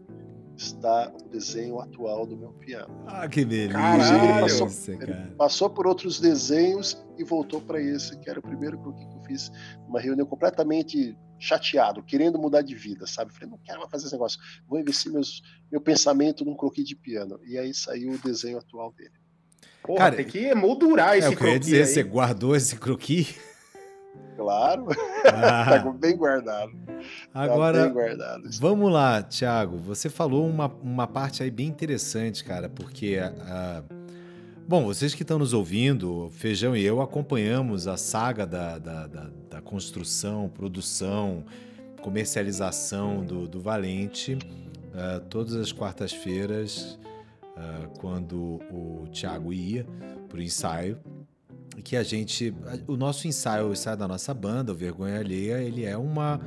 [0.56, 3.04] está o desenho atual do meu piano.
[3.08, 4.16] Ah, que beleza!
[4.16, 8.78] Ele passou, ele passou por outros desenhos e voltou para esse, que era o primeiro
[8.78, 9.52] croquis que eu fiz
[9.88, 13.34] numa reunião completamente chateado, querendo mudar de vida, sabe?
[13.34, 15.42] Falei, não quero mais fazer esse negócio, vou investir meus,
[15.72, 17.40] meu pensamento num croquis de piano.
[17.46, 19.12] E aí saiu o desenho atual dele.
[19.84, 21.48] Porra, Cara, tem que moldurar esse é, croquis.
[21.48, 21.88] Eu ia dizer, aí.
[21.88, 23.36] você guardou esse croquis?
[24.42, 24.88] Claro,
[25.26, 25.66] ah.
[25.84, 26.72] tá bem guardado.
[27.32, 28.50] Tá Agora, tá bem guardado.
[28.60, 29.78] vamos lá, Thiago.
[29.78, 34.02] Você falou uma, uma parte aí bem interessante, cara, porque uh,
[34.68, 39.30] Bom, vocês que estão nos ouvindo, Feijão e eu acompanhamos a saga da, da, da,
[39.50, 41.44] da construção, produção,
[42.02, 46.98] comercialização do, do Valente uh, todas as quartas-feiras,
[47.44, 49.86] uh, quando o Thiago ia
[50.30, 50.98] para o ensaio
[51.82, 52.54] que a gente.
[52.88, 56.40] O nosso ensaio, o ensaio da nossa banda, o Vergonha Alheia, ele é uma,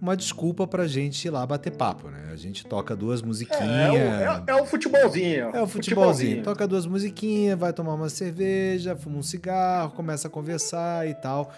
[0.00, 2.30] uma desculpa pra gente ir lá bater papo, né?
[2.32, 3.62] A gente toca duas musiquinhas.
[3.62, 5.44] É, é, o, é, é o futebolzinho.
[5.44, 5.68] É o futebolzinho.
[5.68, 6.42] futebolzinho.
[6.42, 11.52] Toca duas musiquinhas, vai tomar uma cerveja, fuma um cigarro, começa a conversar e tal.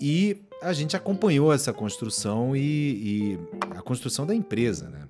[0.00, 3.38] E a gente acompanhou essa construção e, e
[3.76, 5.02] a construção da empresa, né?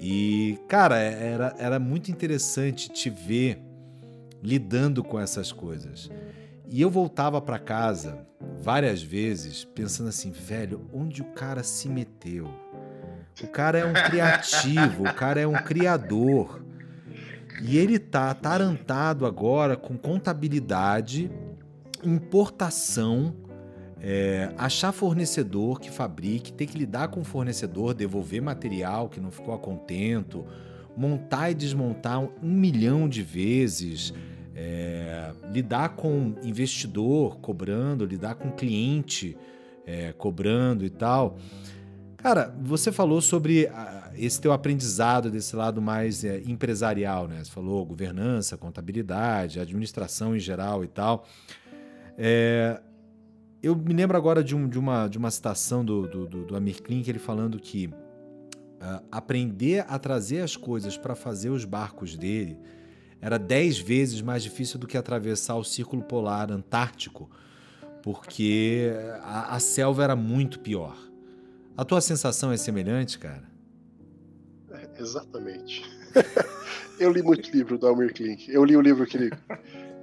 [0.00, 3.60] E, cara, era, era muito interessante te ver
[4.42, 6.08] lidando com essas coisas.
[6.70, 8.26] E eu voltava para casa
[8.60, 12.48] várias vezes pensando assim, velho, onde o cara se meteu?
[13.42, 16.62] O cara é um criativo, o cara é um criador.
[17.62, 21.30] E ele tá atarantado agora com contabilidade,
[22.04, 23.34] importação,
[24.00, 29.30] é, achar fornecedor que fabrique, ter que lidar com o fornecedor, devolver material que não
[29.30, 30.44] ficou a contento,
[30.96, 34.12] montar e desmontar um milhão de vezes.
[34.60, 39.36] É, lidar com investidor cobrando, lidar com cliente
[39.86, 41.38] é, cobrando e tal.
[42.16, 43.70] Cara, você falou sobre
[44.16, 47.44] esse teu aprendizado desse lado mais é, empresarial, né?
[47.44, 51.24] Você falou governança, contabilidade, administração em geral e tal.
[52.18, 52.80] É,
[53.62, 56.56] eu me lembro agora de, um, de, uma, de uma citação do, do, do, do
[56.56, 62.16] Amir Klink, ele falando que uh, aprender a trazer as coisas para fazer os barcos
[62.16, 62.58] dele
[63.20, 67.28] era dez vezes mais difícil do que atravessar o Círculo Polar Antártico,
[68.02, 68.90] porque
[69.22, 70.96] a, a selva era muito pior.
[71.76, 73.44] A tua sensação é semelhante, cara?
[74.70, 75.82] É, exatamente.
[76.98, 78.50] Eu li muito livro do Almir Klink.
[78.50, 79.30] Eu li o livro que ele,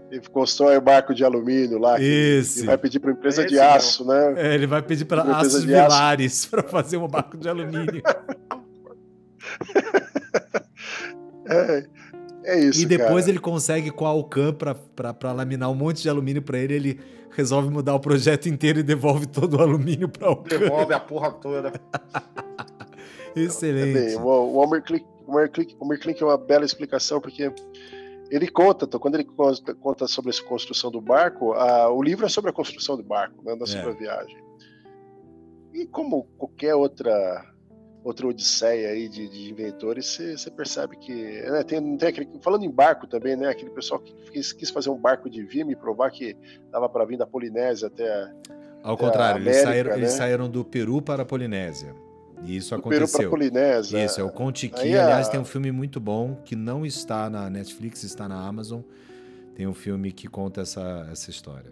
[0.10, 2.02] ele constrói o barco de alumínio lá.
[2.02, 2.60] Esse.
[2.60, 4.34] Ele vai pedir para empresa Esse de aço, não.
[4.34, 4.52] né?
[4.52, 8.02] É, ele vai pedir para Aços Vilares para fazer um barco de alumínio.
[11.48, 11.86] é,
[12.46, 12.82] é isso.
[12.82, 13.30] E depois cara.
[13.30, 17.00] ele consegue com a Alcan para laminar um monte de alumínio para ele, ele
[17.32, 20.58] resolve mudar o projeto inteiro e devolve todo o alumínio para Alcan.
[20.58, 21.74] Devolve a porra toda.
[23.36, 24.16] Excelente.
[24.16, 27.52] O, Homer Click, é uma bela explicação, porque
[28.30, 32.50] ele conta, quando ele conta sobre essa construção do barco, a, o livro é sobre
[32.50, 33.82] a construção do barco, né, da é.
[33.82, 34.38] a viagem.
[35.74, 37.44] E como qualquer outra
[38.06, 41.12] outra odisseia aí de, de inventores, você percebe que.
[41.14, 43.50] Né, tem, tem aquele, falando em barco também, né?
[43.50, 46.38] Aquele pessoal que quis, quis fazer um barco de Vime e provar que
[46.72, 48.32] dava para vir da Polinésia até.
[48.84, 49.98] Ao até contrário, América, eles, saíram, né?
[49.98, 51.96] eles saíram do Peru para a Polinésia.
[52.44, 53.30] E isso do Peru para aconteceu.
[53.32, 54.06] Polinésia.
[54.06, 54.80] Isso, é o Contiqui.
[54.80, 58.40] Aí a- Aliás, tem um filme muito bom que não está na Netflix, está na
[58.46, 58.82] Amazon.
[59.56, 61.72] Tem um filme que conta essa, essa história.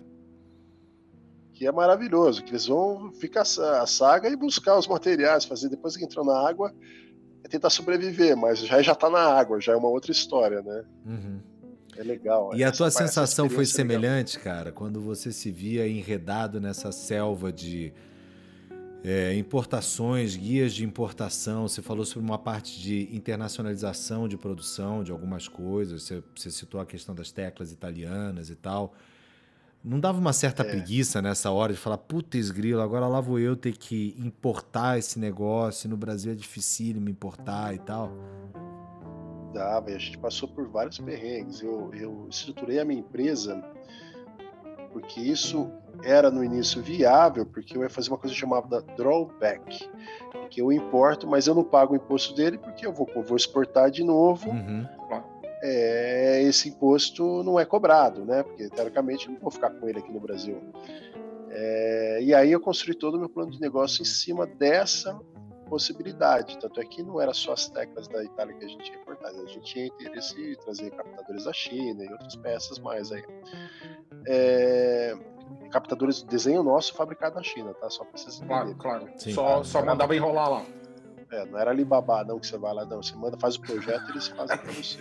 [1.64, 5.96] Que é maravilhoso, que eles vão ficar a saga e buscar os materiais, fazer depois
[5.96, 6.74] que entrou na água,
[7.42, 10.84] é tentar sobreviver, mas já já tá na água, já é uma outra história, né?
[11.06, 11.40] Uhum.
[11.96, 12.54] É legal.
[12.54, 13.76] E a essa- tua essa sensação foi é legal.
[13.76, 17.94] semelhante, cara, quando você se via enredado nessa selva de
[19.06, 21.66] é, importações, guias de importação?
[21.68, 26.82] Você falou sobre uma parte de internacionalização de produção de algumas coisas, você, você citou
[26.82, 28.94] a questão das teclas italianas e tal.
[29.84, 30.66] Não dava uma certa É.
[30.70, 35.20] preguiça nessa hora de falar, putz, grilo, agora lá vou eu ter que importar esse
[35.20, 38.12] negócio, no Brasil é dificílimo importar e tal.
[39.54, 41.62] Dava, e a gente passou por vários perrengues.
[41.62, 43.62] Eu, eu estruturei a minha empresa
[44.92, 45.70] porque isso
[46.04, 49.90] era no início viável, porque eu ia fazer uma coisa chamada drawback,
[50.50, 53.36] que eu importo, mas eu não pago o imposto dele porque eu vou, eu vou
[53.36, 54.50] exportar de novo.
[54.50, 54.88] Uhum.
[55.66, 58.44] É, esse imposto não é cobrado, né?
[58.44, 60.62] Porque teoricamente eu não vou ficar com ele aqui no Brasil.
[61.50, 65.18] É, e aí eu construí todo o meu plano de negócio em cima dessa
[65.70, 66.60] possibilidade.
[66.60, 69.30] Tanto é que não era só as teclas da Itália que a gente ia importar,
[69.30, 73.24] a gente tinha interesse em trazer captadores da China e outras peças mais aí.
[74.28, 75.16] É,
[75.72, 77.90] captadores de desenho nosso fabricado na China, tá?
[77.90, 78.76] Só para vocês entenderem.
[78.76, 79.18] Claro, claro.
[79.18, 79.32] Sim.
[79.32, 80.66] Só, só mandava enrolar lá.
[81.34, 83.02] É, não era Alibaba não que você vai lá, não.
[83.02, 85.00] Você manda, faz o projeto e eles fazem para você.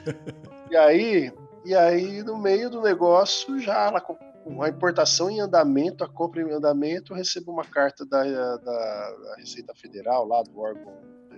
[0.70, 1.32] e aí,
[1.64, 6.52] e aí, no meio do negócio, já com a importação em andamento, a compra em
[6.52, 10.92] andamento, eu recebo uma carta da, da, da Receita Federal, lá do órgão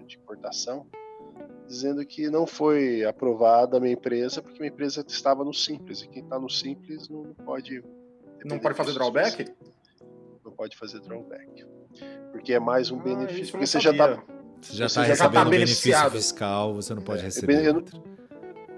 [0.05, 0.87] de importação,
[1.67, 6.09] dizendo que não foi aprovada a minha empresa, porque minha empresa estava no Simples, e
[6.09, 7.83] quem está no Simples não pode...
[8.45, 9.55] Não pode fazer drawback?
[10.45, 11.65] Não pode fazer drawback.
[12.37, 13.45] Porque é mais um Ah, benefício.
[13.47, 14.09] eu Porque você já está
[14.61, 16.13] Você já está já recebendo tá um benefício beneficiado.
[16.13, 17.65] fiscal, você não pode É, receber.
[17.65, 18.03] eu- outro.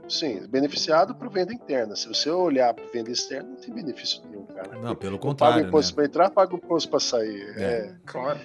[0.09, 1.95] Sim, beneficiado por venda interna.
[1.95, 4.79] Se você olhar para venda externa, não tem benefício nenhum, cara.
[4.79, 5.69] Não, pelo Paga contrário, né?
[5.69, 7.55] imposto para entrar, paga imposto para sair.
[7.59, 7.63] É.
[7.63, 8.39] É, Claro.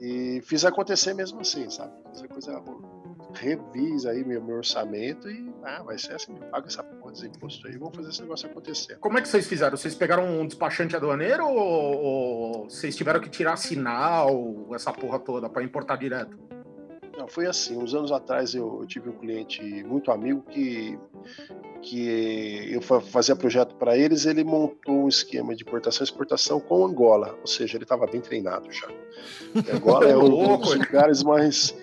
[0.00, 1.92] e fiz acontecer mesmo assim, sabe?
[2.12, 2.62] Fiz a coisa,
[3.36, 7.66] revis aí meu, meu orçamento e ah, vai ser assim, paga essa porra desse imposto
[7.66, 8.98] aí, vamos fazer esse negócio acontecer.
[8.98, 9.76] Como é que vocês fizeram?
[9.76, 15.48] Vocês pegaram um despachante aduaneiro ou, ou vocês tiveram que tirar sinal, essa porra toda,
[15.48, 16.36] para importar direto?
[17.16, 17.76] Não, foi assim.
[17.76, 20.98] Uns anos atrás eu, eu tive um cliente muito amigo que,
[21.80, 24.26] que eu fa- fazia projeto para eles.
[24.26, 28.20] Ele montou um esquema de importação e exportação com Angola, ou seja, ele estava bem
[28.20, 28.88] treinado já.
[29.54, 31.74] E Angola é um dos lugares mais.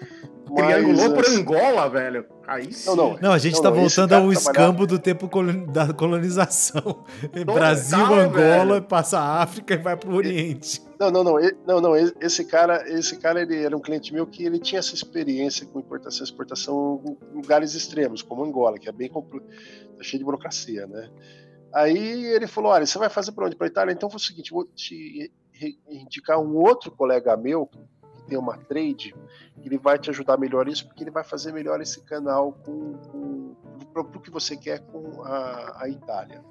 [0.62, 2.26] Mais Triangulou por assim, Angola, velho.
[2.48, 2.90] Aí sim.
[2.90, 3.18] Não, não.
[3.22, 7.04] Não, a gente Não, tá não, voltando ao trabalhava- escambo do tempo coloni- da colonização.
[7.46, 8.82] Brasil, Total, Angola, velho.
[8.84, 10.82] passa a África e vai pro Oriente.
[11.00, 11.96] Não, não, não, e- não, não.
[11.96, 15.80] Esse cara, esse cara, ele era um cliente meu que ele tinha essa experiência com
[15.80, 17.02] importação e exportação
[17.32, 19.40] em lugares extremos, como Angola, que é bem compl-
[19.98, 21.10] tá cheio de burocracia, né?
[21.74, 23.56] Aí ele falou: olha, você vai fazer para onde?
[23.56, 23.92] Para Itália?
[23.94, 25.32] Então foi o seguinte, vou te
[25.90, 27.70] indicar um outro colega meu
[28.28, 29.16] tem uma trade,
[29.62, 32.94] que ele vai te ajudar melhor isso, porque ele vai fazer melhor esse canal com,
[33.12, 33.56] com
[33.94, 36.44] para o que você quer com a, a Itália.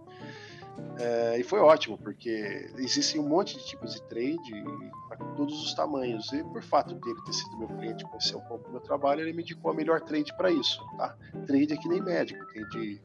[0.99, 4.65] É, e foi ótimo, porque existem um monte de tipos de trade
[5.09, 6.33] para todos os tamanhos.
[6.33, 9.33] E por fato dele ter sido meu cliente, conhecer um pouco do meu trabalho, ele
[9.33, 10.85] me indicou a melhor trade para isso.
[10.97, 11.17] Tá?
[11.47, 13.01] Trade é que nem médico, tem de,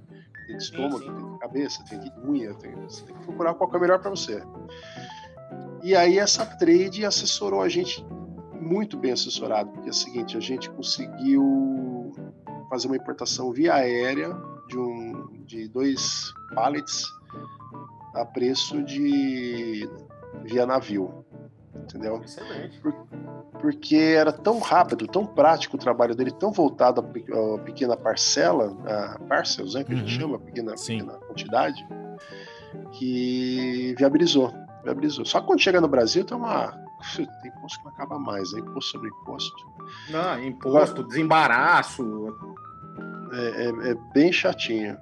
[0.48, 1.14] tem de estômago, sim.
[1.14, 3.99] tem de cabeça, tem de unha, tem, você tem que procurar qual que é melhor
[3.99, 4.44] para você.
[5.84, 8.06] E aí essa trade assessorou a gente
[8.68, 12.14] muito bem assessorado, porque é o seguinte, a gente conseguiu
[12.69, 14.30] fazer uma importação via aérea
[14.68, 17.03] de, um, de dois pallets
[18.14, 19.88] a preço de
[20.44, 21.26] via navio,
[21.76, 22.22] entendeu?
[22.23, 22.81] Excelente.
[23.61, 27.95] Porque era tão rápido, tão prático o trabalho dele, tão voltado à pe- à pequena
[27.98, 30.19] parcela, a parcels, né, que a gente Uhum.
[30.19, 31.88] chama, pequena, pequena quantidade,
[32.94, 34.53] que viabilizou,
[34.84, 35.26] viabilizou.
[35.26, 36.72] Só que quando chega no Brasil tem uma
[37.16, 39.56] tem imposto que não acaba mais, é imposto sobre imposto.
[40.10, 42.36] Não, imposto, desembaraço.
[43.32, 44.98] É, é- é bem chatinho.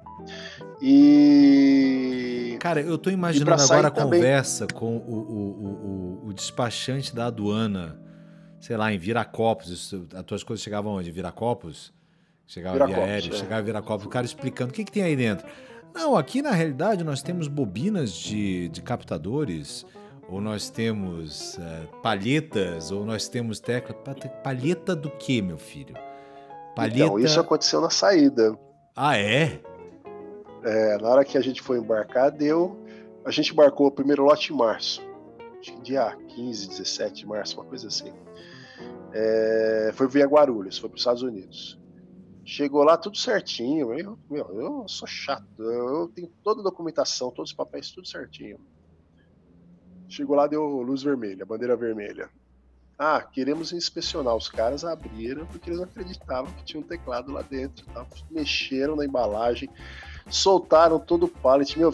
[0.80, 7.14] E Cara, eu tô imaginando agora a também- conversa com o, o, o, o, despachante
[7.14, 8.00] da aduana,
[8.58, 9.68] sei lá, em Viracopos.
[9.70, 11.10] Isso, as tuas coisas chegavam onde?
[11.10, 11.92] Viracopos?
[12.46, 13.38] Chegava via Viracopos, aéreo, é.
[13.38, 15.46] chegava Viracopos, o cara explicando o que, que tem aí dentro.
[15.96, 19.86] Não, aqui na realidade nós temos bobinas de, de captadores,
[20.28, 23.94] ou nós temos uh, palhetas, ou nós temos tecla.
[24.44, 25.94] Palheta do que, meu filho?
[26.74, 27.06] Palheta...
[27.06, 28.54] Então, isso aconteceu na saída.
[28.94, 29.58] Ah, é?
[30.62, 32.78] É, na hora que a gente foi embarcar, deu.
[33.24, 35.02] A gente embarcou o primeiro lote em março.
[35.58, 38.12] Acho que dia 15, 17 de março, uma coisa assim.
[39.14, 41.78] É, foi via Guarulhos, foi para os Estados Unidos.
[42.46, 43.92] Chegou lá tudo certinho.
[43.92, 45.60] Eu, meu, eu sou chato.
[45.60, 48.60] Eu tenho toda a documentação, todos os papéis, tudo certinho.
[50.08, 52.30] Chegou lá, deu luz vermelha, bandeira vermelha.
[52.96, 54.36] Ah, queremos inspecionar.
[54.36, 57.84] Os caras abriram porque eles acreditavam que tinha um teclado lá dentro.
[57.86, 58.06] Tá?
[58.30, 59.68] Mexeram na embalagem,
[60.30, 61.76] soltaram todo o pallet.
[61.76, 61.92] Meu,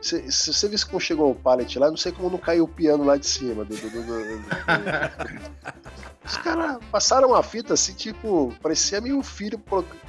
[0.00, 3.04] se, você visse como chegou o pallet lá, não sei como não caiu o piano
[3.04, 3.64] lá de cima.
[3.64, 4.42] Do, do, do,
[6.24, 9.60] Os caras passaram uma fita assim, tipo, parecia meu filho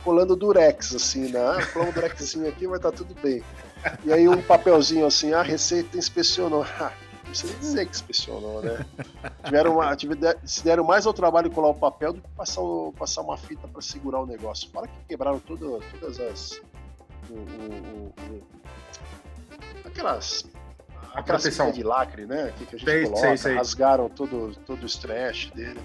[0.03, 1.39] colando durex, assim, né?
[1.39, 3.41] Ah, colar um durexzinho aqui, vai estar tá tudo bem.
[4.03, 6.65] E aí um papelzinho assim, a receita inspecionou.
[6.79, 8.85] não precisa dizer que inspecionou, né?
[9.45, 9.95] Tiveram uma,
[10.43, 13.67] se deram mais ao trabalho colar o papel do que passar, o, passar uma fita
[13.67, 14.69] para segurar o negócio.
[14.71, 16.61] Fala que quebraram tudo, todas as.
[17.29, 18.13] O, o,
[19.89, 20.45] aquelas.
[21.13, 21.43] A aquelas
[21.73, 22.53] de lacre, né?
[22.57, 23.55] Que, que a gente sei, coloca, sei, sei.
[23.55, 25.79] rasgaram todo, todo o stretch dele.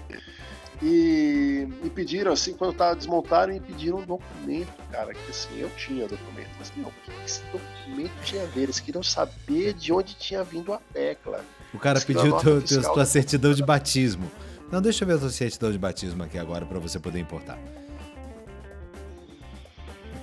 [0.81, 5.69] E, e pediram, assim, quando tava desmontaram, e pediram um documento, cara, que assim, eu
[5.77, 8.63] tinha documento, mas não, o que esse documento tinha a ver?
[8.63, 11.43] Eles queriam saber de onde tinha vindo a tecla.
[11.73, 14.29] O cara pediu teu, teu, tua certidão de batismo.
[14.71, 17.57] Não, deixa eu ver a tua certidão de batismo aqui agora para você poder importar.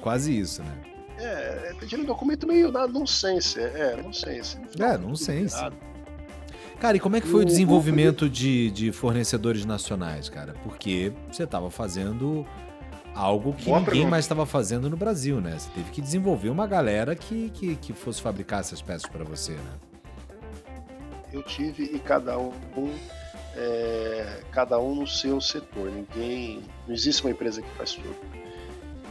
[0.02, 0.91] Quase isso, né?
[1.22, 4.58] É, pediram um documento meio na nonsense, é, nonsense.
[4.78, 5.56] É, nonsense.
[6.80, 10.52] Cara, e como é que foi o, desenvolvimento de, de fornecedores nacionais, cara?
[10.64, 12.44] Porque você estava fazendo
[13.14, 14.10] algo que Boa ninguém pergunta.
[14.10, 15.56] mais estava fazendo no Brasil, né?
[15.56, 19.52] Você teve que desenvolver uma galera que, que, que fosse fabricar essas peças para você,
[19.52, 19.74] né?
[21.32, 22.52] Eu tive e cada um,
[23.56, 25.88] é, cada um no seu setor.
[25.88, 28.16] Ninguém, não existe uma empresa que faz tudo.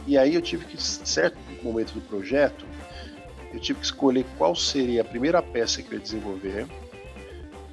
[0.06, 2.64] E aí eu tive que, certo momento do projeto,
[3.52, 6.66] eu tive que escolher qual seria a primeira peça que eu ia desenvolver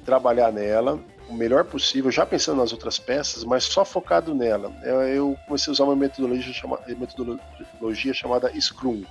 [0.04, 4.72] trabalhar nela o melhor possível, já pensando nas outras peças, mas só focado nela.
[4.82, 9.04] Eu comecei a usar uma metodologia, chama, metodologia chamada Scrum,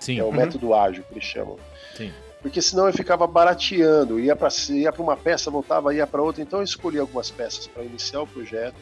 [0.00, 0.18] Sim.
[0.18, 0.32] é o uhum.
[0.32, 1.56] método ágil que eles chamam.
[1.94, 2.12] Sim.
[2.42, 6.42] Porque senão eu ficava barateando, ia para ia uma peça, voltava, ia para outra.
[6.42, 8.74] Então eu escolhi algumas peças para iniciar o projeto.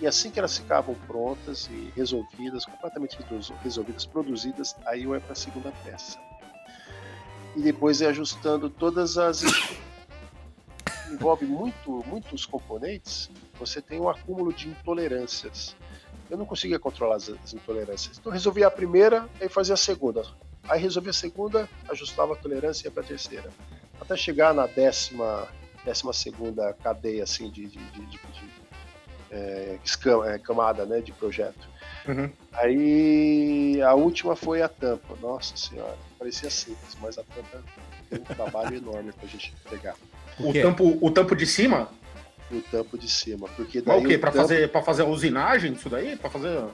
[0.00, 3.16] E assim que elas ficavam prontas e resolvidas, completamente
[3.62, 6.18] resolvidas, produzidas, aí eu ia para a segunda peça.
[7.56, 9.42] E depois ia ajustando todas as
[11.10, 15.76] envolve muito, muitos componentes, você tem um acúmulo de intolerâncias.
[16.28, 18.18] Eu não conseguia controlar as, as intolerâncias.
[18.18, 20.24] Então resolvi a primeira e fazia a segunda.
[20.68, 23.50] Aí resolvi a segunda, ajustava a tolerância e ia para a terceira.
[24.00, 25.46] Até chegar na décima,
[25.84, 28.18] décima segunda cadeia assim, de, de, de, de
[29.34, 31.68] é, escama, é, camada né, de projeto.
[32.06, 32.30] Uhum.
[32.52, 35.16] Aí a última foi a tampa.
[35.20, 37.62] Nossa senhora, parecia simples, mas a tampa
[38.08, 39.96] tem um trabalho enorme para a gente pegar.
[40.38, 41.88] O, tampo, o tampo de cima?
[42.50, 43.48] O tampo de cima.
[43.56, 44.18] Porque daí Mas o quê?
[44.18, 44.48] Para tampo...
[44.48, 46.16] fazer, pra fazer a usinagem disso daí?
[46.16, 46.64] Para fazer.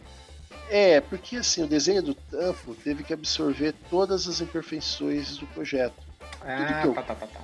[0.68, 5.94] É, porque assim, o desenho do tampo teve que absorver todas as imperfeições do projeto.
[6.42, 6.94] Ah, eu...
[6.94, 7.40] tá, tá, tá, tá.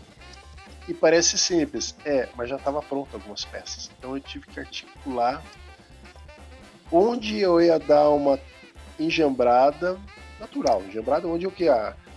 [0.89, 3.91] E parece simples, é, mas já estava pronto algumas peças.
[3.99, 5.43] Então eu tive que articular
[6.91, 8.39] onde eu ia dar uma
[8.99, 9.99] enjambrada
[10.39, 11.67] natural, enjambrada onde o que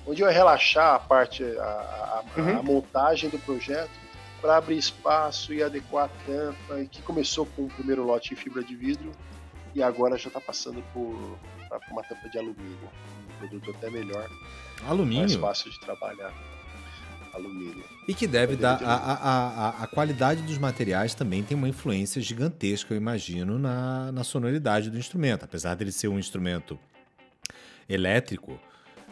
[0.05, 2.59] onde eu ia relaxar a parte, a, a, uhum.
[2.59, 3.91] a montagem do projeto
[4.39, 8.37] para abrir espaço e adequar a tampa, e que começou com o primeiro lote em
[8.37, 9.11] fibra de vidro
[9.75, 11.37] e agora já está passando por,
[11.67, 12.89] por, uma tampa de alumínio,
[13.29, 14.27] um produto até melhor,
[14.87, 16.33] alumínio, mais fácil de trabalhar.
[17.39, 17.83] Alumínio.
[18.07, 18.83] E que deve dar.
[18.83, 24.11] A, a, a, a, qualidade dos materiais também tem uma influência gigantesca, eu imagino, na,
[24.11, 25.43] na sonoridade do instrumento.
[25.43, 26.79] Apesar dele ser um instrumento
[27.87, 28.59] elétrico,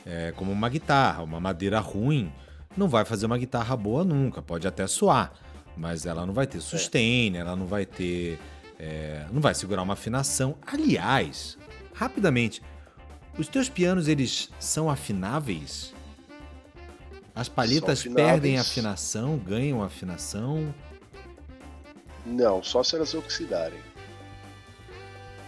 [0.06, 1.22] é, como uma guitarra.
[1.22, 2.32] Uma madeira ruim
[2.76, 4.41] não vai fazer uma guitarra boa nunca.
[4.41, 5.34] Pode até soar,
[5.76, 8.40] mas ela não vai ter sustain, ela não vai ter.
[8.80, 10.56] É, não vai segurar uma afinação.
[10.66, 11.58] Aliás,
[11.94, 12.62] rapidamente,
[13.38, 15.94] os teus pianos eles são afináveis?
[17.38, 20.74] As palhetas perdem afinação, ganham afinação?
[22.26, 23.78] Não, só se elas oxidarem.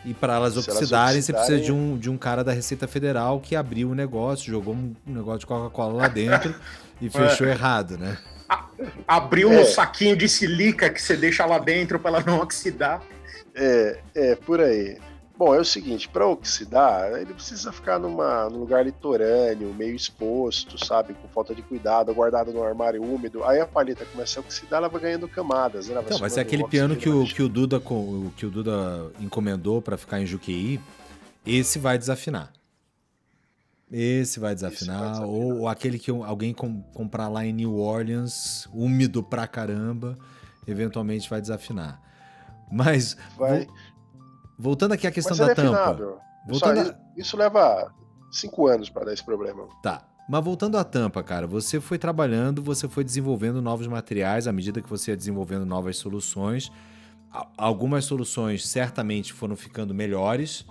[0.06, 3.56] E para elas oxidarem, você precisa de um, de um cara da Receita Federal que
[3.56, 6.53] abriu o negócio, jogou um negócio de Coca-Cola lá dentro
[7.02, 7.52] e fechou é.
[7.52, 8.20] errado, né?
[9.07, 9.61] Abriu é.
[9.61, 13.02] um saquinho de silica que você deixa lá dentro para ela não oxidar.
[13.56, 14.99] É, é, por aí.
[15.40, 20.78] Bom, é o seguinte, para oxidar, ele precisa ficar numa, num lugar litorâneo, meio exposto,
[20.86, 23.41] sabe, com falta de cuidado, guardado no armário úmido.
[23.45, 25.90] Aí a palheta começa a oxidar, ela vai ganhando camadas.
[25.90, 27.82] Ela vai Então, vai ser somando aquele piano que o, que o Duda
[28.36, 30.78] que o Duda encomendou pra ficar em Juqueí,
[31.45, 32.52] esse vai desafinar.
[33.90, 35.30] Esse vai desafinar, desafinar.
[35.30, 40.18] ou, ou aquele que alguém com- comprar lá em New Orleans, úmido pra caramba,
[40.68, 42.02] eventualmente vai desafinar.
[42.72, 43.68] Mas Vai,
[44.60, 46.22] voltando aqui à questão ele da é tampa.
[46.48, 47.94] Voltando a- isso, isso leva
[48.31, 49.68] cinco anos para dar esse problema.
[49.81, 50.06] Tá.
[50.30, 54.80] Mas voltando à tampa, cara, você foi trabalhando, você foi desenvolvendo novos materiais à medida
[54.80, 56.72] que você ia desenvolvendo novas soluções.
[57.57, 60.65] Algumas soluções certamente foram ficando melhores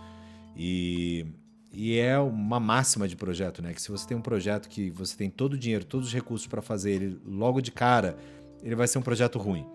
[0.56, 1.26] e,
[1.72, 3.72] e é uma máxima de projeto, né?
[3.72, 6.46] Que se você tem um projeto que você tem todo o dinheiro, todos os recursos
[6.46, 8.16] para fazer ele logo de cara,
[8.62, 9.66] ele vai ser um projeto ruim.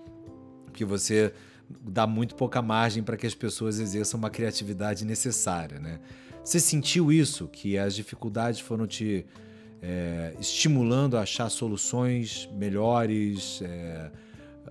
[0.66, 1.34] Porque você
[1.70, 6.00] dá muito pouca margem para que as pessoas exerçam uma criatividade necessária, né?
[6.44, 7.48] Você sentiu isso?
[7.48, 9.26] Que as dificuldades foram te
[9.82, 14.12] é, estimulando a achar soluções melhores, é,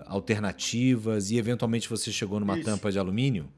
[0.06, 2.64] alternativas e eventualmente você chegou numa Isso.
[2.64, 3.48] tampa de alumínio?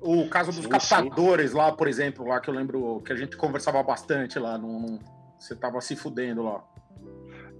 [0.00, 3.36] O caso dos Sim, captadores lá, por exemplo, lá que eu lembro que a gente
[3.36, 4.98] conversava bastante lá, num, num-
[5.38, 6.64] você tava se fudendo lá.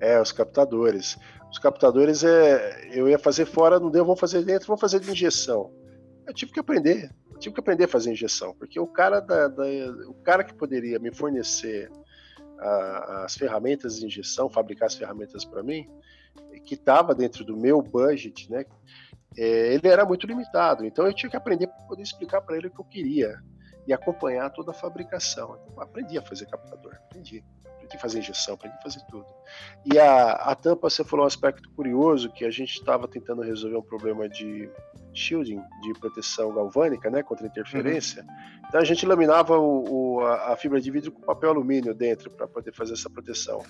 [0.01, 1.19] É, os captadores.
[1.57, 2.87] Os captadores é.
[2.93, 5.73] Eu ia fazer fora, não deu, vou fazer dentro, vou fazer de injeção.
[6.27, 7.11] Eu tive que aprender.
[7.39, 9.65] Tive que aprender a fazer injeção, porque o cara da, da-
[10.07, 11.91] o cara que poderia me fornecer
[12.59, 15.89] a- as ferramentas de injeção, fabricar as ferramentas para mim,
[16.67, 18.67] que estava dentro do meu budget, né?
[19.39, 20.85] é, ele era muito limitado.
[20.85, 23.39] Então eu tinha que aprender para poder explicar para ele o que eu queria
[23.87, 25.59] e acompanhar toda a fabricação.
[25.63, 27.43] Então, aprendi a fazer captador, aprendi.
[27.87, 29.27] Aprendi a fazer injeção, aprendi a fazer tudo.
[29.93, 33.77] E a, a tampa, você falou um aspecto curioso, que a gente estava tentando resolver
[33.77, 34.69] um problema de
[35.15, 38.25] shielding, de proteção galvânica, né, contra interferência.
[38.69, 42.47] Então a gente laminava o, o- a, fibra de vidro com papel alumínio dentro para
[42.49, 43.63] poder fazer essa proteção.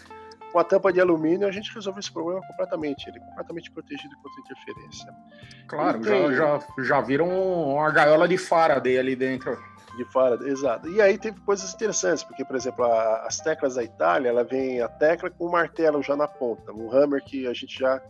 [0.52, 3.06] Com a tampa de alumínio, a gente resolveu esse problema completamente.
[3.08, 5.14] Ele é completamente protegido contra interferência.
[5.68, 6.34] Claro, Entendi.
[6.36, 9.56] já, já, já viram uma gaiola de Faraday ali dentro.
[9.96, 10.88] De fora, exato.
[10.88, 14.80] E aí teve coisas interessantes, porque, por exemplo, a- as teclas da Itália, ela vem
[14.82, 18.02] a tecla com o martelo já na ponta, um hammer que a gente já,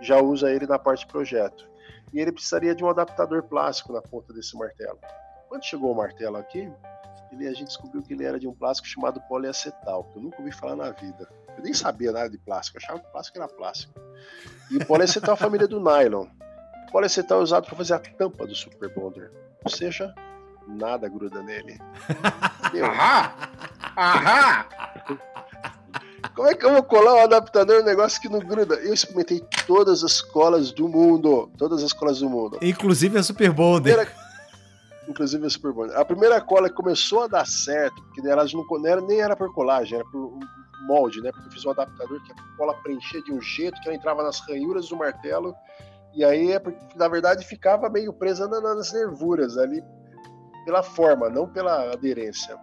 [0.00, 1.68] já usa ele na parte projeto.
[2.12, 4.98] E ele precisaria de um adaptador plástico na ponta desse martelo.
[5.48, 6.70] Quando chegou o martelo aqui,
[7.32, 10.38] ele, a gente descobriu que ele era de um plástico chamado poliacetal, que eu nunca
[10.38, 11.28] ouvi falar na vida.
[11.56, 13.92] Eu nem sabia nada de plástico, achava que plástico era plástico.
[14.70, 16.26] E poliacetal é a família do nylon.
[16.92, 19.32] Poliacetal é usado para fazer a tampa do Super Bonder.
[19.64, 20.14] Ou seja,
[20.66, 21.78] nada gruda nele.
[22.72, 23.34] Meu, Ahá!
[23.96, 24.66] Ahá!
[26.34, 28.74] como é que eu vou colar um adaptador um negócio que não gruda?
[28.76, 31.50] Eu experimentei todas as colas do mundo.
[31.56, 32.58] Todas as colas do mundo.
[32.62, 33.94] Inclusive a Super Bonder.
[33.94, 34.24] Primeira-
[35.06, 35.96] Inclusive a Super Bonder.
[35.98, 39.52] A primeira cola que começou a dar certo, porque elas não, era, nem era por
[39.52, 40.38] colagem, era por
[40.86, 41.30] molde, né?
[41.30, 44.22] Porque eu fiz um adaptador que a cola preenchia de um jeito que ela entrava
[44.22, 45.54] nas ranhuras do martelo.
[46.14, 49.82] E aí, é porque, na verdade, ficava meio presa na- nas nervuras ali,
[50.64, 52.58] pela forma, não pela aderência.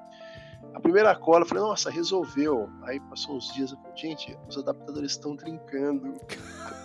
[0.73, 2.69] A primeira cola, eu falei, nossa, resolveu.
[2.83, 6.13] Aí passou uns dias, eu falei, gente, os adaptadores estão trincando.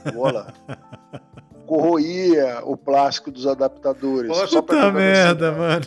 [0.05, 0.53] A cola
[1.67, 4.33] corroía o plástico dos adaptadores.
[4.33, 5.87] Puta só pra merda, mano.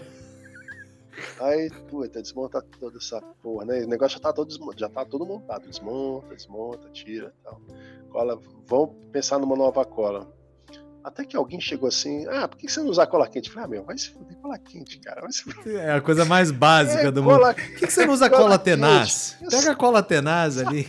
[1.41, 3.84] Aí, puta, desmonta toda essa porra, né?
[3.84, 5.68] O negócio já tá todo, já tá todo montado.
[5.68, 7.61] Desmonta, desmonta, tira e tal.
[8.10, 10.27] Cola, vamos pensar numa nova cola.
[11.03, 13.47] Até que alguém chegou assim, ah, por que você não usa cola quente?
[13.47, 15.21] Eu falei, ah, meu, vai se fuder cola quente, cara.
[15.21, 15.76] Vai se fuder.
[15.80, 17.38] É a coisa mais básica É, do mundo.
[17.39, 18.65] cola, Por que, que você não usa cola cola quente.
[18.65, 19.38] tenaz?
[19.41, 20.88] Eu Pega a cola tenaz ali.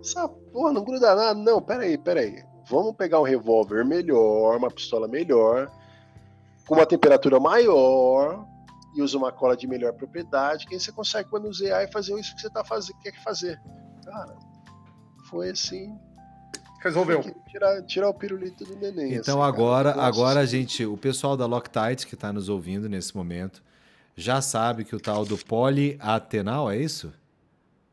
[0.00, 1.34] essa porra não gruda nada.
[1.34, 2.42] Não, peraí, peraí.
[2.68, 5.70] Vamos pegar um revólver melhor, uma pistola melhor,
[6.66, 8.46] com uma temperatura maior,
[8.94, 12.34] e usa uma cola de melhor propriedade, que aí você consegue manusear e fazer isso
[12.34, 13.60] que você tá fazendo, quer fazer.
[14.04, 14.36] Cara,
[15.28, 15.92] foi assim.
[16.80, 17.22] Resolveu.
[17.48, 19.14] Tirar, tirar o pirulito do neném.
[19.14, 20.06] Então assim, agora, cara.
[20.06, 23.62] Agora a gente, o pessoal da Loctite que está nos ouvindo nesse momento,
[24.16, 27.12] já sabe que o tal do poliatenal, é isso?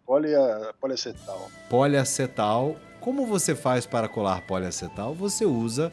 [0.06, 1.50] Polia, poliacetal.
[1.70, 2.76] Poliacetal.
[3.02, 5.14] Como você faz para colar poliacetal?
[5.14, 5.92] Você usa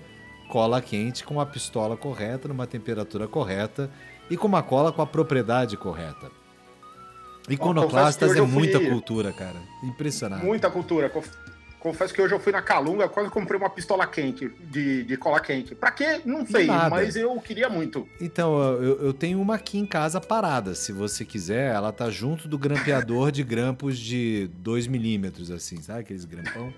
[0.49, 3.91] cola quente com a pistola correta, numa temperatura correta
[4.31, 6.31] e com uma cola com a propriedade correta.
[7.49, 9.61] Iconoclastas que é muita fui- cultura, cara.
[9.83, 10.45] Impressionante.
[10.45, 11.11] Muita cultura.
[11.85, 15.16] Conf- Confesso que hoje eu fui na Calunga, quase comprei uma pistola quente, de, de
[15.16, 15.74] cola quente.
[15.74, 16.20] Pra quê?
[16.24, 18.09] Não sei, mas eu queria muito.
[18.20, 20.74] Então, eu, eu tenho uma aqui em casa parada.
[20.74, 26.01] Se você quiser, ela tá junto do grampeador de grampos de 2 milímetros, assim, sabe?
[26.01, 26.73] Aqueles grampão.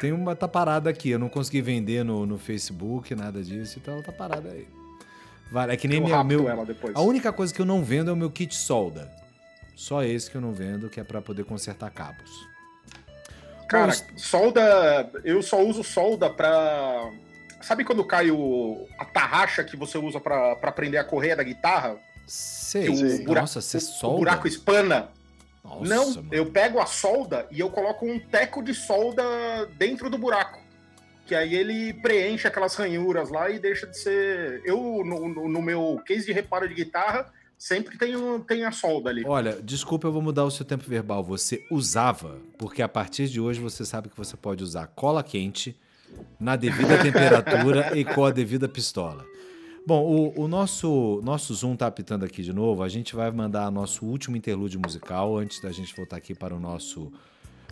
[0.00, 1.10] Tem uma, tá parada aqui.
[1.10, 4.66] Eu não consegui vender no, no Facebook, nada disso, então ela tá parada aí.
[5.50, 6.46] Vale, é que nem Eu meu.
[6.94, 9.10] A única coisa que eu não vendo é o meu kit solda.
[9.74, 12.30] Só esse que eu não vendo, que é pra poder consertar cabos.
[13.72, 15.10] Cara, solda.
[15.24, 17.10] Eu só uso solda pra.
[17.60, 21.42] Sabe quando cai o, a tarraxa que você usa pra, pra prender a correia da
[21.42, 21.96] guitarra?
[22.26, 22.88] Sei.
[22.88, 24.18] O buraco- Nossa, você O solda?
[24.18, 25.08] buraco espana?
[25.64, 26.28] Nossa, Não, mano.
[26.32, 29.22] eu pego a solda e eu coloco um teco de solda
[29.78, 30.60] dentro do buraco.
[31.24, 34.60] Que aí ele preenche aquelas ranhuras lá e deixa de ser.
[34.64, 37.30] Eu, no, no- no meu case de reparo de guitarra,
[37.62, 39.22] sempre tenho, tenho a solda ali.
[39.24, 41.22] Olha, desculpa, eu vou mudar o seu tempo verbal.
[41.22, 45.76] Você usava, porque a partir de hoje você sabe que você pode usar cola quente
[46.40, 49.24] na devida temperatura e com a devida pistola.
[49.86, 52.82] Bom, o, o nosso, nosso Zoom tá apitando aqui de novo.
[52.82, 56.58] A gente vai mandar nosso último interlúdio musical antes da gente voltar aqui para o
[56.58, 57.12] nosso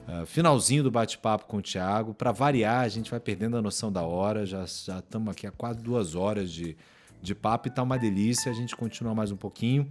[0.07, 2.15] ah, finalzinho do bate-papo com o Thiago.
[2.15, 4.47] Para variar, a gente vai perdendo a noção da hora.
[4.47, 6.77] Já estamos aqui há quase duas horas de,
[7.23, 8.51] de papo e tá uma delícia.
[8.51, 9.89] A gente continua mais um pouquinho.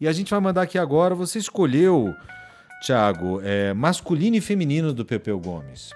[0.00, 1.14] E a gente vai mandar aqui agora.
[1.14, 2.14] Você escolheu,
[2.84, 5.92] Thiago, é, masculino e feminino do Pepeu Gomes.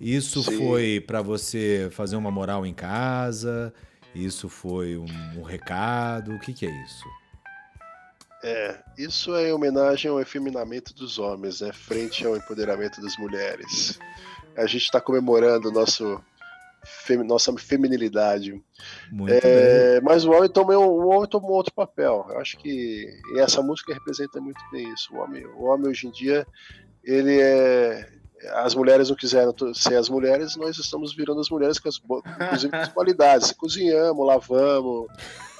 [0.00, 0.58] Isso Sim.
[0.58, 3.72] foi para você fazer uma moral em casa?
[4.14, 5.06] Isso foi um,
[5.36, 6.32] um recado?
[6.32, 7.04] O que, que é isso?
[8.42, 11.72] É, isso é em homenagem ao efeminamento dos homens, né?
[11.72, 13.98] Frente ao empoderamento das mulheres.
[14.54, 16.22] A gente está comemorando nosso,
[16.84, 18.60] femi- nossa feminilidade.
[19.28, 22.26] É, mas o homem, tomou, o homem tomou outro papel.
[22.30, 23.06] Eu acho que
[23.36, 25.14] essa música representa muito bem isso.
[25.14, 26.46] O homem, o homem hoje em dia,
[27.02, 28.08] ele é.
[28.56, 32.70] As mulheres não quiseram ser as mulheres, nós estamos virando as mulheres com as, inclusive
[32.70, 33.52] com as qualidades.
[33.52, 35.06] Cozinhamos, lavamos,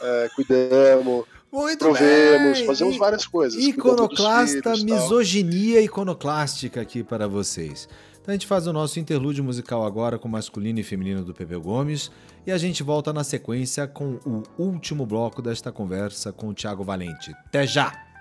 [0.03, 2.67] é, cuidamos, Muito provemos, bem.
[2.67, 3.59] fazemos várias coisas.
[3.63, 7.89] Iconoclasta, filhos, misoginia iconoclástica aqui para vocês.
[8.25, 11.57] Então a gente faz o nosso interlúdio musical agora com masculino e feminino do Pepe
[11.57, 12.11] Gomes
[12.47, 16.83] e a gente volta na sequência com o último bloco desta conversa com o Thiago
[16.83, 17.33] Valente.
[17.45, 18.14] Até já!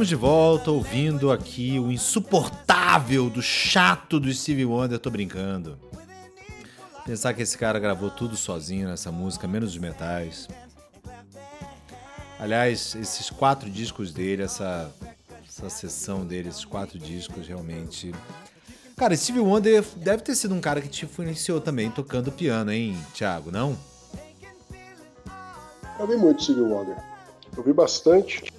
[0.00, 5.78] Estamos de volta ouvindo aqui o insuportável do chato do Stevie Wonder, tô brincando.
[7.04, 10.48] Pensar que esse cara gravou tudo sozinho nessa música, menos os metais.
[12.38, 14.90] Aliás, esses quatro discos dele, essa,
[15.46, 18.14] essa sessão dele, esses quatro discos, realmente.
[18.96, 22.96] Cara, Stevie Wonder deve ter sido um cara que te influenciou também tocando piano, hein,
[23.12, 23.76] Thiago, não?
[25.98, 26.96] Eu vi muito Stevie Wonder.
[27.54, 28.50] Eu vi bastante.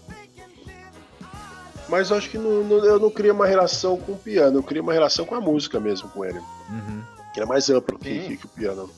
[1.92, 4.64] Mas eu acho que não, não, eu não queria uma relação com o piano, eu
[4.64, 6.40] queria uma relação com a música mesmo com ele.
[6.70, 7.04] Uhum.
[7.34, 8.90] Que era mais amplo que, que, que o piano.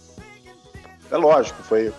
[1.09, 1.91] É lógico, foi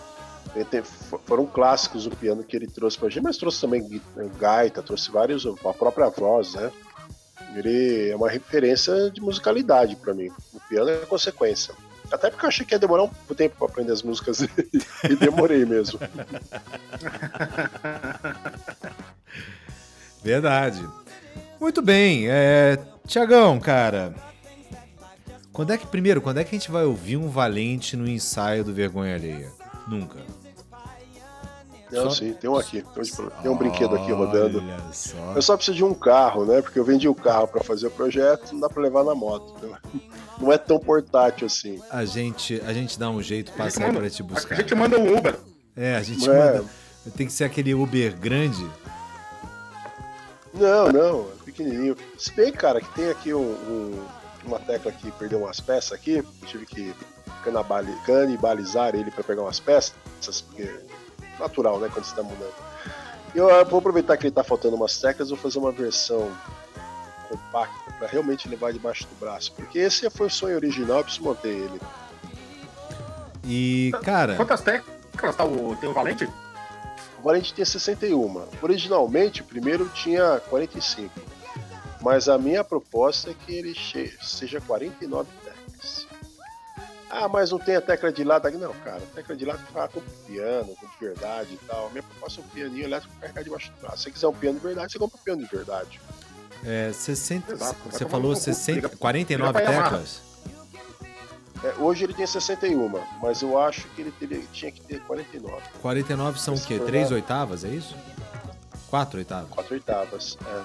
[1.26, 4.00] foram clássicos o piano que ele trouxe pra gente, mas trouxe também
[4.38, 6.70] gaita, trouxe vários, a própria voz, né?
[7.56, 10.30] Ele é uma referência de musicalidade para mim.
[10.52, 11.74] O piano é consequência.
[12.12, 14.42] Até porque eu achei que ia demorar um tempo para aprender as músicas
[15.10, 15.98] e demorei mesmo.
[20.24, 20.88] Verdade.
[21.60, 22.28] Muito bem.
[22.28, 22.78] É...
[23.06, 24.14] Tiagão, cara.
[25.52, 28.64] Quando é que, primeiro, quando é que a gente vai ouvir um Valente no ensaio
[28.64, 29.52] do Vergonha Alheia?
[29.86, 30.18] Nunca.
[31.92, 32.10] Não, só...
[32.10, 32.82] sim, tem um aqui.
[33.40, 34.62] Tem um brinquedo aqui rodando.
[34.92, 35.32] Só.
[35.36, 36.60] Eu só preciso de um carro, né?
[36.60, 39.54] Porque eu vendi o carro para fazer o projeto, não dá para levar na moto.
[40.36, 41.80] Não é tão portátil assim.
[41.88, 44.56] A gente, a gente dá um jeito pra sair para te buscar.
[44.56, 45.38] A gente manda um Uber.
[45.76, 46.32] É, a gente é.
[46.32, 46.64] manda.
[47.16, 48.66] Tem que ser aquele Uber grande.
[50.54, 51.96] Não, não, é pequenininho.
[52.16, 54.06] Se bem, cara, que tem aqui um, um,
[54.44, 56.94] uma tecla que perdeu umas peças aqui, eu tive que
[58.04, 59.94] canibalizar ele para pegar umas peças,
[60.42, 60.80] porque
[61.38, 62.54] natural, né, quando você está mudando.
[63.34, 66.30] Eu, eu vou aproveitar que ele está faltando umas teclas, vou fazer uma versão
[67.28, 71.24] compacta para realmente levar debaixo do braço, porque esse foi o sonho original, eu preciso
[71.24, 71.80] manter ele.
[73.44, 74.36] E, cara.
[74.36, 76.28] Quantas teclas tá o, tem o Valente?
[77.24, 78.44] O Valente tem 61.
[78.60, 81.10] Originalmente, o primeiro tinha 45.
[82.02, 83.74] Mas a minha proposta é que ele
[84.20, 85.26] seja 49
[87.16, 88.56] ah, mas não tem a tecla de lado aqui.
[88.56, 91.86] Não, cara, a tecla de lado fala com piano, com de verdade e tal.
[91.86, 93.98] A minha proposta é um pianinho elétrico pra carregar debaixo do braço.
[93.98, 96.00] Se você quiser um piano de verdade, você compra um piano de verdade.
[96.64, 100.23] É, 60, Exato, você falou 60, 49 teclas?
[101.64, 105.62] É, hoje ele tem 61, mas eu acho que ele teria, tinha que ter 49.
[105.80, 106.78] 49 são Esse o quê?
[106.78, 107.96] 3 oitavas, é isso?
[108.90, 109.48] 4 oitavas?
[109.50, 110.62] 4 oitavas, é.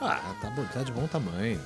[0.00, 1.60] Ah, tá bom, tá de bom tamanho.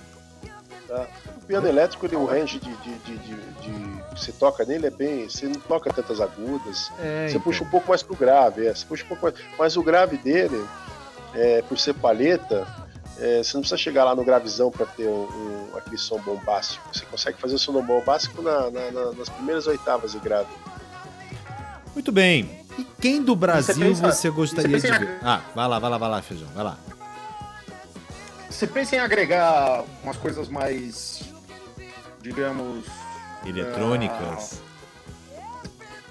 [0.89, 1.07] Tá.
[1.37, 4.91] O piano elétrico, ele, o range de, de, de, de, de você toca nele é
[4.91, 5.29] bem.
[5.29, 6.91] Você não toca tantas agudas.
[6.99, 7.43] É, você então.
[7.43, 9.35] puxa um pouco mais pro grave, é, você puxa um pouco mais.
[9.59, 10.67] Mas o grave dele,
[11.35, 12.67] é, por ser palheta,
[13.23, 16.85] é, você não precisa chegar lá no gravizão para ter um, um, aquele som bombástico.
[16.93, 20.51] Você consegue fazer o som bombástico na, na, na, nas primeiras oitavas de grave.
[21.95, 22.61] Muito bem.
[22.77, 25.19] E quem do Brasil você, pensa, você gostaria você de ver?
[25.23, 26.79] Ah, vai lá, vai lá, vai lá, Feijão, vai lá.
[28.51, 31.23] Você pensa em agregar umas coisas mais,
[32.21, 32.87] digamos.
[33.47, 34.61] Eletrônicas?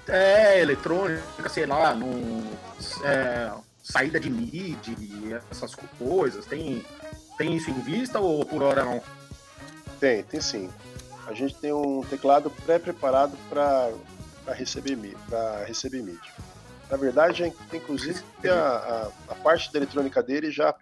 [0.08, 2.44] é, eletrônica, sei lá, num,
[3.04, 3.50] é,
[3.82, 4.96] saída de MIDI,
[5.50, 6.46] essas coisas.
[6.46, 6.84] Tem,
[7.36, 9.02] tem isso em vista ou por hora não?
[9.98, 10.70] Tem, tem sim.
[11.26, 13.92] A gente tem um teclado pré-preparado para
[14.54, 14.96] receber,
[15.28, 16.18] pra receber MIDI.
[16.90, 18.54] Na verdade, inclusive a,
[19.28, 20.74] a, a parte da eletrônica dele já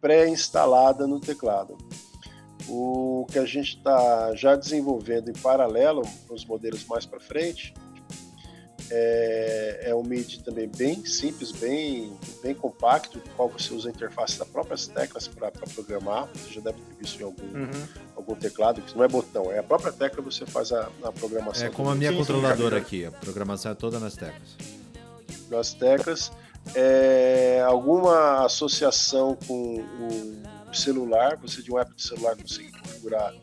[0.00, 1.76] pré-instalada no teclado.
[2.68, 7.74] O que a gente está já desenvolvendo em paralelo, os modelos mais para frente,
[8.90, 12.12] é, é, um MIDI também bem simples, bem,
[12.42, 16.28] bem compacto, do qual você usa a interface das próprias teclas para programar.
[16.34, 17.86] Você já deve ter visto em algum, uhum.
[18.16, 21.66] algum teclado, que não é botão, é a própria tecla você faz a, a programação.
[21.66, 24.56] É como a minha controladora aqui, a programação é toda nas teclas.
[25.48, 26.32] Nas teclas
[26.74, 33.34] é, alguma associação com o celular, você de um app de celular consegue configurar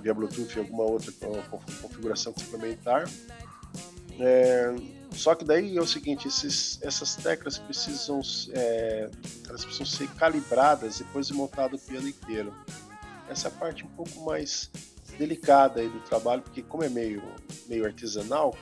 [0.00, 1.12] via Bluetooth alguma outra
[1.82, 3.08] configuração complementar.
[4.20, 4.74] É,
[5.12, 8.20] só que daí é o seguinte, esses, essas teclas precisam,
[8.52, 9.08] é,
[9.48, 12.54] elas precisam ser calibradas depois de montado o piano inteiro.
[13.28, 14.70] Essa é a parte um pouco mais
[15.18, 17.22] delicada aí do trabalho, porque como é meio,
[17.66, 18.56] meio artesanal,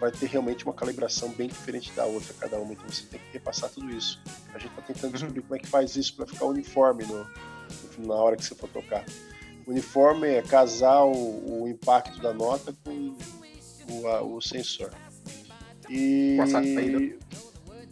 [0.00, 3.32] vai ter realmente uma calibração bem diferente da outra, cada uma, então você tem que
[3.32, 4.20] repassar tudo isso.
[4.54, 5.12] A gente está tentando uhum.
[5.12, 7.26] descobrir como é que faz isso para ficar uniforme no,
[8.06, 9.04] na hora que você for tocar.
[9.66, 13.16] Uniforme é casar o, o impacto da nota com
[13.90, 14.90] o, a, o sensor.
[15.88, 16.36] E,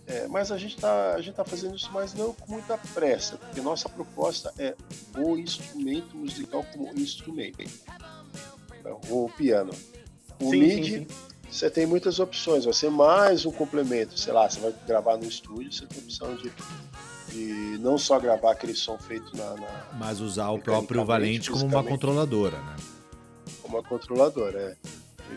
[0.07, 3.89] é, mas a gente está tá fazendo isso, mas não com muita pressa, porque nossa
[3.89, 4.75] proposta é
[5.16, 7.65] o instrumento musical como instrumento.
[9.09, 9.73] O piano.
[10.41, 11.07] O sim, MIDI sim, sim
[11.51, 12.65] você tem muitas opções.
[12.65, 14.19] Vai ser mais um complemento.
[14.19, 16.53] Sei lá, você vai gravar no estúdio, você tem a opção de
[17.35, 19.55] de não só gravar aquele som feito na.
[19.55, 22.77] na Mas usar o próprio Valente como uma controladora, né?
[23.62, 24.89] Como uma controladora, é.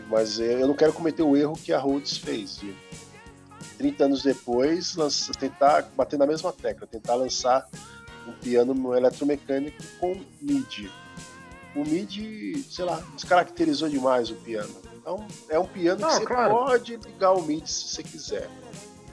[0.08, 2.74] Mas eu não quero cometer o erro que a Rhodes fez, de
[3.78, 7.66] 30 anos depois lança, tentar bater na mesma tecla, tentar lançar
[8.26, 10.90] um piano eletromecânico com MIDI.
[11.74, 14.74] O MIDI, sei lá, descaracterizou demais o piano.
[14.96, 16.54] Então, é um piano não, que você claro.
[16.54, 18.48] pode ligar o MIDI se você quiser.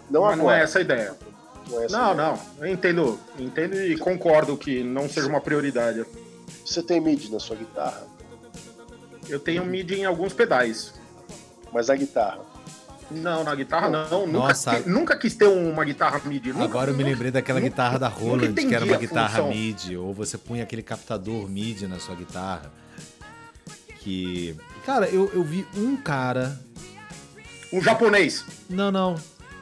[0.10, 0.36] Não Mas agora.
[0.36, 1.16] não é essa a ideia.
[1.70, 6.06] Não, é não, não, Eu entendo, entendo e concordo que não seja uma prioridade.
[6.66, 8.15] Você tem MIDI na sua guitarra?
[9.30, 10.94] Eu tenho MIDI em alguns pedais.
[11.74, 12.40] Mas a guitarra?
[13.12, 14.26] Não, na guitarra não.
[14.26, 14.74] Nossa.
[14.74, 16.54] Nunca, nunca quis ter uma guitarra MIDI.
[16.54, 19.98] Nunca, Agora eu me lembrei daquela nunca, guitarra da Roland, que era uma guitarra MIDI.
[19.98, 22.72] Ou você punha aquele captador MIDI na sua guitarra.
[24.00, 24.56] Que.
[24.86, 26.60] Cara, eu, eu vi um cara.
[27.72, 28.44] Um japonês.
[28.70, 29.16] Não, não.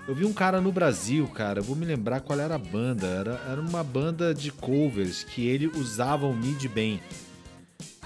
[0.07, 3.07] Eu vi um cara no Brasil, cara, vou me lembrar qual era a banda.
[3.07, 7.02] Era, era uma banda de covers que ele usava o MIDI bem.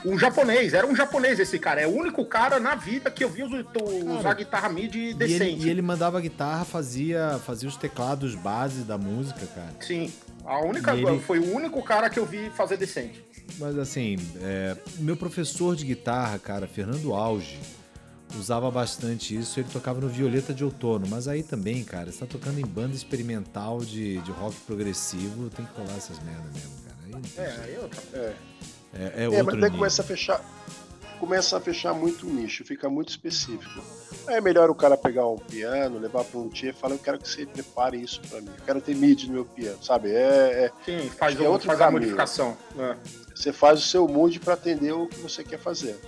[0.05, 1.81] Um japonês, era um japonês esse cara.
[1.81, 5.43] É o único cara na vida que eu vi usar guitarra MIDI decente.
[5.43, 9.73] E ele, e ele mandava guitarra, fazia, fazia os teclados base da música, cara.
[9.81, 10.11] Sim.
[10.45, 11.19] A única, ele...
[11.19, 13.23] Foi o único cara que eu vi fazer decente.
[13.59, 17.59] Mas assim, é, meu professor de guitarra, cara, Fernando Auge,
[18.35, 22.25] usava bastante isso, ele tocava no Violeta de Outono, mas aí também, cara, você tá
[22.25, 26.97] tocando em banda experimental de, de rock progressivo, tem que colar essas merdas mesmo, cara.
[27.05, 28.33] Aí, é, eu, é.
[28.93, 30.43] É, é, é mas daí começa a fechar.
[31.19, 33.81] Começa a fechar muito o nicho, fica muito específico.
[34.27, 37.17] É melhor o cara pegar um piano, levar para um dia e falar, eu quero
[37.17, 38.51] que você prepare isso para mim.
[38.55, 40.11] Eu quero ter MIDI no meu piano, sabe?
[40.11, 42.55] É, é Sim, faz, é outro faz a modificação.
[42.77, 42.95] É.
[43.33, 45.99] Você faz o seu mood para atender o que você quer fazer.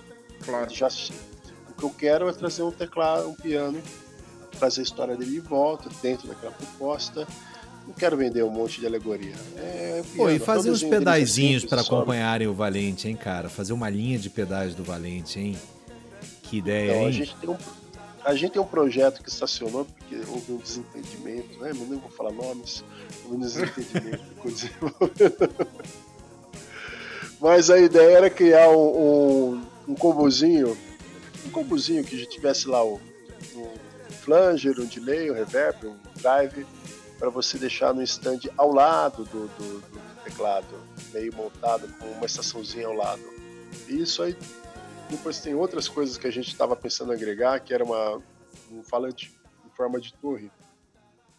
[0.46, 0.70] Claro.
[0.72, 3.82] Já, o que eu quero é trazer um teclado, um piano,
[4.60, 7.28] trazer a história dele de volta, dentro daquela proposta
[7.90, 9.34] não quero vender um monte de alegoria.
[9.58, 13.50] É, piano, Pô, e fazer uns pedaizinhos para acompanharem o Valente, hein, cara?
[13.50, 15.58] Fazer uma linha de pedais do Valente, hein?
[16.44, 17.08] Que ideia, então, hein?
[17.08, 17.58] A gente, tem um,
[18.24, 21.74] a gente tem um projeto que estacionou porque houve um desentendimento, né?
[21.74, 22.84] Não vou falar nomes,
[23.24, 25.68] houve um desentendimento o desenvolvedor.
[27.42, 30.78] Mas a ideia era criar um, um, um combozinho,
[31.44, 33.02] um combozinho que já tivesse lá o,
[33.56, 33.68] um
[34.22, 36.68] flanger, um delay, um reverb, um drive,
[37.20, 40.68] para você deixar no stand ao lado do, do, do, teclado,
[41.14, 43.22] meio montado com uma estaçãozinha ao lado.
[43.88, 44.36] E isso aí,
[45.10, 48.22] depois tem outras coisas que a gente estava pensando em agregar, que era uma,
[48.72, 49.34] um falante
[49.66, 50.50] em forma de torre,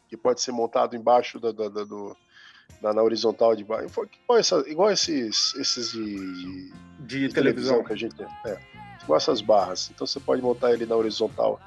[0.08, 2.14] que pode ser montado embaixo da, da, da do,
[2.82, 3.86] na, na, horizontal de baixo.
[4.24, 7.82] Igual, essa, igual esses, esses de, de, de, de televisão.
[7.82, 8.26] televisão que a gente tem.
[8.46, 8.60] É,
[9.02, 9.90] igual essas barras.
[9.94, 11.60] Então você pode montar ele na horizontal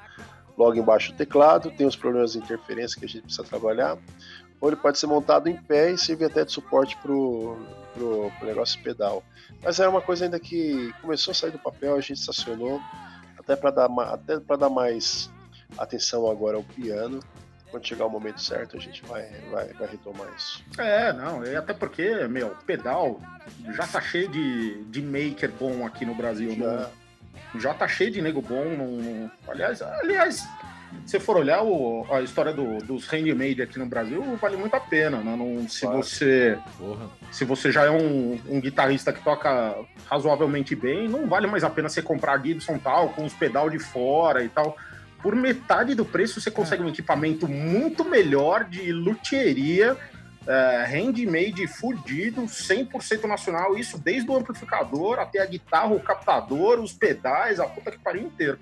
[0.58, 3.98] logo embaixo do teclado, tem os problemas de interferência que a gente precisa trabalhar,
[4.62, 8.82] ou ele pode ser montado em pé e servir até de suporte para o negócio
[8.82, 9.24] pedal.
[9.62, 12.80] Mas é uma coisa ainda que começou a sair do papel, a gente estacionou,
[13.38, 15.30] até para dar, até dar mais
[15.78, 17.20] atenção agora ao piano.
[17.70, 20.64] Quando chegar o momento certo, a gente vai, vai, vai retomar isso.
[20.78, 23.20] É, não, e até porque, meu, pedal
[23.76, 26.56] já tá cheio de, de maker bom aqui no Brasil.
[26.56, 26.66] Já.
[26.66, 26.88] Né?
[27.60, 28.66] Já tá cheio de nego bom.
[28.66, 29.32] No...
[29.48, 30.48] Aliás, aliás,
[31.06, 34.80] se for olhar o, a história do, dos handmade aqui no Brasil, vale muito a
[34.80, 35.36] pena, né?
[35.36, 35.98] Não, se claro.
[35.98, 37.10] você Porra.
[37.32, 39.76] se você já é um, um, guitarrista que toca
[40.06, 43.80] razoavelmente bem, não vale mais a pena você comprar Gibson tal, com os pedal de
[43.80, 44.78] fora e tal.
[45.22, 49.98] Por metade do preço você consegue um equipamento muito melhor de luthieria
[50.48, 56.94] é, handmade fudido, 100% nacional, isso desde o amplificador até a guitarra, o captador, os
[56.94, 58.60] pedais, a puta que pariu inteiro.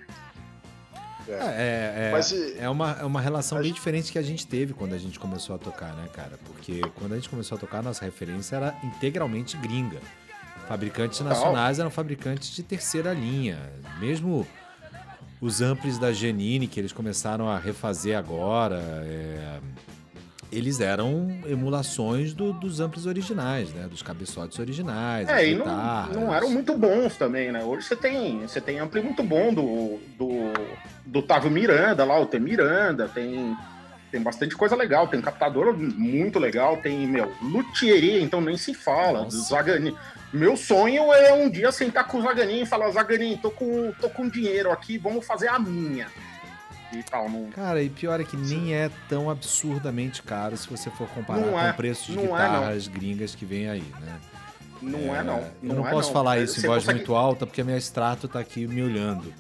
[1.28, 4.74] É, é, é, Mas, é, uma, é uma relação bem diferente que a gente teve
[4.74, 6.38] quando a gente começou a tocar, né, cara?
[6.46, 10.00] Porque quando a gente começou a tocar, nossa referência era integralmente gringa.
[10.68, 13.60] Fabricantes nacionais eram fabricantes de terceira linha.
[14.00, 14.48] Mesmo
[15.40, 19.60] os amplis da Genini, que eles começaram a refazer agora, é,
[20.52, 23.88] eles eram emulações do, dos amplos originais, né?
[23.88, 25.30] Dos cabeçotes originais.
[25.30, 25.66] É, e não,
[26.08, 27.64] não, eram muito bons também, né?
[27.64, 30.30] Hoje você tem, você tem ampli muito bom do, do,
[31.06, 33.56] do Távio Miranda lá, o T Miranda, tem,
[34.12, 39.30] tem bastante coisa legal, tem captador muito legal, tem, meu, luthieria, então nem se fala.
[39.30, 39.96] Zagani.
[40.34, 44.10] Meu sonho é um dia sentar com o Zaganin e falar, Zaganin, tô com, tô
[44.10, 46.08] com dinheiro aqui, vamos fazer a minha
[46.94, 47.30] e tal.
[47.30, 47.50] Não...
[47.52, 51.52] Cara, e pior é que nem é tão absurdamente caro se você for comparar não
[51.54, 54.20] com é, o preço de é, guitarras é, gringas que vem aí, né?
[54.82, 55.44] Não é, é não.
[55.62, 57.00] Eu não, é, posso falar isso você em voz consegue...
[57.00, 59.34] muito alta porque a minha extrato tá aqui me olhando.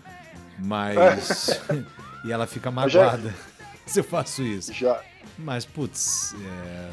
[0.59, 1.59] Mas.
[2.23, 3.35] e ela fica magoada já...
[3.85, 4.71] se eu faço isso.
[4.73, 5.01] Já,
[5.37, 6.89] Mas, putz, é,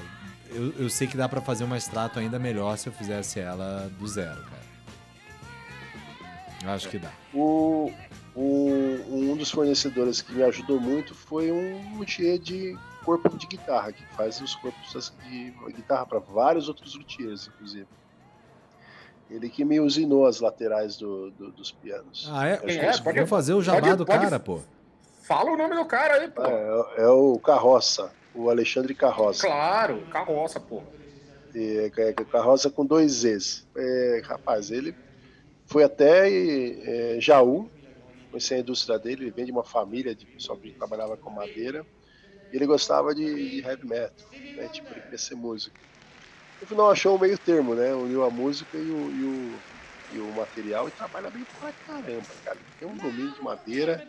[0.51, 3.91] eu, eu sei que dá pra fazer um extrato ainda melhor se eu fizesse ela
[3.99, 4.69] do zero, cara.
[6.65, 7.11] Eu acho que dá.
[7.33, 7.93] O,
[8.39, 13.93] o- um dos fornecedores que me ajudou muito foi um luthier de corpo de guitarra,
[13.93, 17.87] que faz os corpos de guitarra para vários outros luthiers, inclusive.
[19.31, 22.29] Ele que me usinou as laterais do- do- dos pianos.
[22.33, 22.57] Ah, é?
[22.59, 22.97] Quem é?
[22.99, 24.61] Pode- fazer o jabá do cara, pô.
[25.23, 26.43] Fala o nome do cara aí, pô.
[26.43, 29.47] É, é o Carroça, o Alexandre Carroça.
[29.47, 30.83] Claro, carroça, pô.
[31.55, 33.67] E, é, é, Carroça com dois Z's.
[33.77, 34.95] É, rapaz, ele
[35.67, 37.71] foi até é, Jaú,
[38.39, 41.87] conheci a indústria dele, ele vem de uma família de pessoal que trabalhava com madeira,
[42.53, 44.69] e ele gostava de, de heavy metal, né?
[44.69, 45.77] Tipo, ele queria ser músico.
[46.61, 47.95] No final achou o meio termo, né?
[47.95, 49.65] Uniu a música e o, e o,
[50.09, 52.61] e o material e trabalha bem pra caramba, cara.
[52.79, 54.05] Tem um domínio de madeira,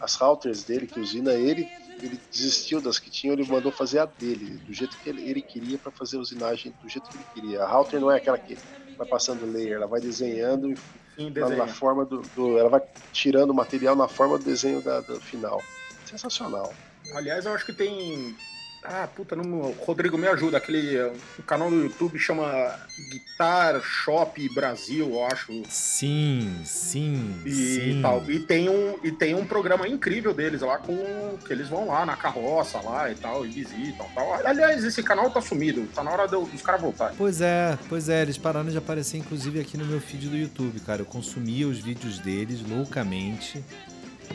[0.00, 1.70] as routers dele, que usina ele,
[2.00, 5.42] ele desistiu das que tinha, ele mandou fazer a dele, do jeito que ele, ele
[5.42, 7.62] queria para fazer a usinagem do jeito que ele queria.
[7.62, 8.60] A router não é aquela que
[8.98, 10.80] vai passando layer, ela vai desenhando e
[11.18, 12.80] Sim, na, na forma do, do- Ela vai
[13.12, 15.64] tirando o material na forma do desenho da, do final.
[16.04, 16.74] Sensacional.
[17.14, 18.36] Aliás, eu acho que tem.
[18.82, 19.72] Ah, puta, não...
[19.78, 20.56] Rodrigo me ajuda.
[20.56, 20.98] Aquele
[21.38, 22.74] o canal do YouTube chama
[23.10, 25.62] Guitar Shop Brasil, eu acho.
[25.68, 27.98] Sim, sim, E sim.
[28.02, 28.24] tal.
[28.30, 31.36] E tem, um, e tem um programa incrível deles lá com.
[31.46, 34.34] que eles vão lá na carroça lá e tal, e visitam e tal.
[34.46, 35.86] Aliás, esse canal tá sumido.
[35.94, 37.16] Tá na hora do- dos caras voltarem.
[37.18, 40.80] Pois é, pois é, eles pararam de aparecer inclusive aqui no meu feed do YouTube,
[40.80, 41.02] cara.
[41.02, 43.62] Eu consumia os vídeos deles loucamente,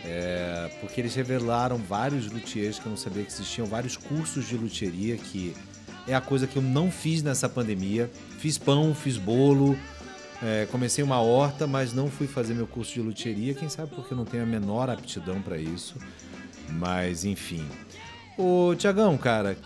[0.04, 4.58] é, porque eles revelaram vários luthiers que eu não sabia que existiam, vários cursos de
[4.58, 5.56] luthieria, que
[6.08, 8.10] é a coisa que eu não fiz nessa pandemia.
[8.38, 9.78] Fiz pão, fiz bolo,
[10.44, 14.14] é, comecei uma horta, mas não fui fazer meu curso de luthieria, quem sabe porque
[14.14, 15.96] eu não tenho a menor aptidão para isso.
[16.70, 17.66] Mas enfim.
[18.38, 19.58] Ô, Tiagão, cara,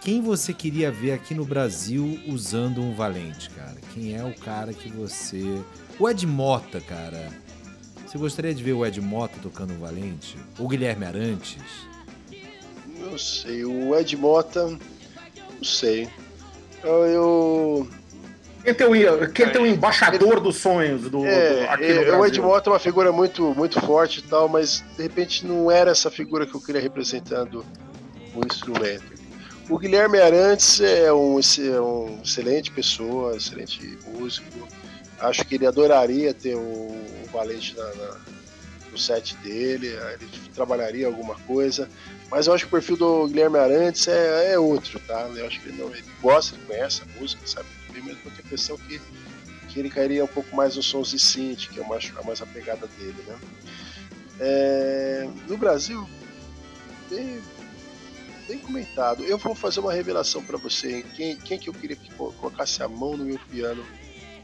[0.00, 3.76] quem você queria ver aqui no Brasil usando um Valente, cara?
[3.94, 5.60] Quem é o cara que você.
[5.98, 7.28] O Ed Mota, cara.
[8.16, 10.38] Você gostaria de ver o Ed Mota tocando um Valente?
[10.58, 11.62] O Guilherme Arantes?
[12.98, 13.62] Não sei.
[13.66, 14.68] O Ed Mota.
[14.70, 16.08] Não sei.
[16.82, 17.04] Eu.
[17.06, 17.88] eu-
[18.64, 22.18] Quem tem o, quem tem o embaixador dos sonhos do, do- é, aqui é, no
[22.20, 22.40] o Ed?
[22.40, 26.10] Mota é uma figura muito, muito forte e tal, mas de repente não era essa
[26.10, 27.64] figura que eu queria representando
[28.34, 29.14] o instrumento.
[29.68, 34.66] O Guilherme Arantes é um, é um excelente pessoa, excelente músico.
[35.20, 38.20] Acho que ele adoraria ter o, o Valente na, na-
[38.92, 41.88] no set dele, ele trabalharia alguma coisa.
[42.30, 45.22] Mas eu acho que o perfil do Guilherme Arantes é, é outro, tá?
[45.34, 48.12] Eu acho que ele, não, ele gosta, ele conhece a música, sabe muito bem, mas
[48.16, 49.00] eu tenho a impressão que,
[49.68, 52.40] que ele cairia um pouco mais nos sons de synth, que é mais, é mais
[52.42, 53.38] a pegada dele, né?
[54.38, 56.06] É, no Brasil,
[57.10, 57.40] bem,
[58.48, 59.24] bem comentado.
[59.24, 60.96] Eu vou fazer uma revelação para você.
[60.98, 61.04] hein?
[61.14, 63.84] Quem, quem que eu queria que co- colocasse a mão no meu piano?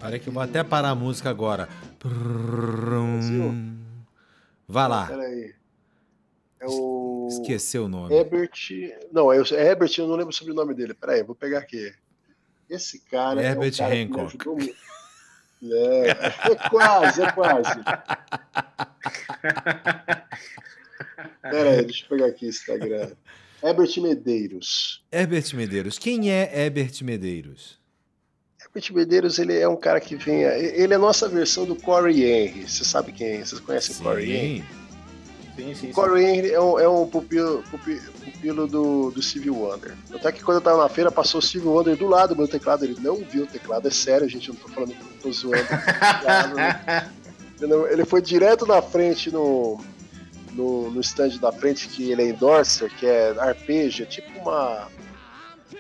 [0.03, 1.69] Peraí que eu vou até parar a música agora.
[2.03, 3.55] Brasil?
[4.67, 5.07] Vai lá.
[5.07, 5.55] Peraí.
[6.61, 8.13] É o Esqueceu o nome.
[8.13, 8.51] Herbert.
[9.13, 10.93] Não, é o é Herbert, eu não lembro sobre o nome dele.
[10.93, 11.95] Peraí, vou pegar aqui.
[12.69, 13.41] Esse cara.
[13.41, 14.75] Herbert é cara Hancock.
[15.63, 17.79] É, é quase, é quase.
[21.43, 23.13] Peraí, deixa eu pegar aqui o Instagram.
[23.63, 25.05] Herbert Medeiros.
[25.13, 25.97] Herbert Medeiros.
[25.97, 27.81] Quem é Herbert Medeiros?
[28.75, 30.43] Herbert Medeiros, ele é um cara que vem.
[30.43, 32.67] Ele é a nossa versão do Corey Henry.
[32.69, 33.45] Você sabe quem é?
[33.45, 34.59] Vocês conhecem o Corey Henry?
[34.59, 34.65] Sim.
[35.55, 35.93] Sim, sim, sim.
[35.93, 39.95] Corey Henry é um, é um pupilo, pupi- pupilo do, do Wonder.
[40.15, 42.49] Até que quando eu tava na feira, passou o Stevie Wonder do lado do meu
[42.49, 42.85] teclado.
[42.87, 44.49] Ele não viu o teclado, é sério, gente.
[44.49, 45.59] Eu não tô falando que eu tô zoando.
[45.69, 47.11] Teclado, né?
[47.91, 49.79] Ele foi direto na frente no,
[50.53, 54.89] no, no stand da frente, que ele é endorser, que é arpeja, tipo uma.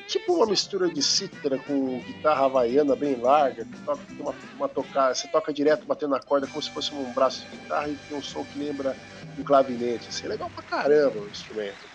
[0.07, 5.15] Tipo uma mistura de cítara com guitarra havaiana bem larga, que toca, uma, uma tocar,
[5.15, 8.17] você toca direto batendo na corda como se fosse um braço de guitarra e tem
[8.17, 8.97] um som que lembra
[9.39, 10.09] um clavinete.
[10.09, 11.93] Assim, é legal pra caramba o instrumento.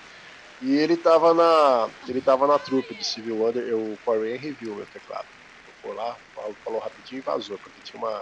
[0.61, 1.89] E ele tava na.
[2.07, 5.27] Ele tava na trupe do Civil Wonder, eu, o Corey viu meu teclado.
[5.81, 8.19] Foi lá, falou, falou rapidinho e vazou, porque tinha uma,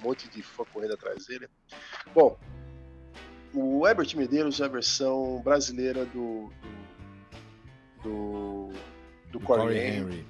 [0.00, 1.48] um monte de fã correndo atrás dele.
[2.14, 2.38] Bom,
[3.54, 6.50] o Herbert Medeiros é a versão brasileira do.
[8.02, 8.68] do.
[8.72, 8.93] do,
[9.38, 9.96] do Corey Corey Henry.
[9.98, 10.26] Henry.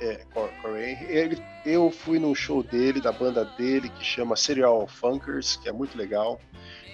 [0.00, 1.04] É, Cor- Corey Henry.
[1.08, 5.72] Ele, eu fui num show dele, da banda dele, que chama Serial Funkers, que é
[5.72, 6.38] muito legal.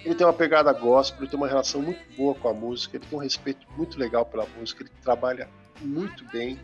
[0.05, 3.05] Ele tem uma pegada gospel, ele tem uma relação muito boa com a música, ele
[3.05, 5.49] tem um respeito muito legal pela música, ele trabalha
[5.81, 6.59] muito bem.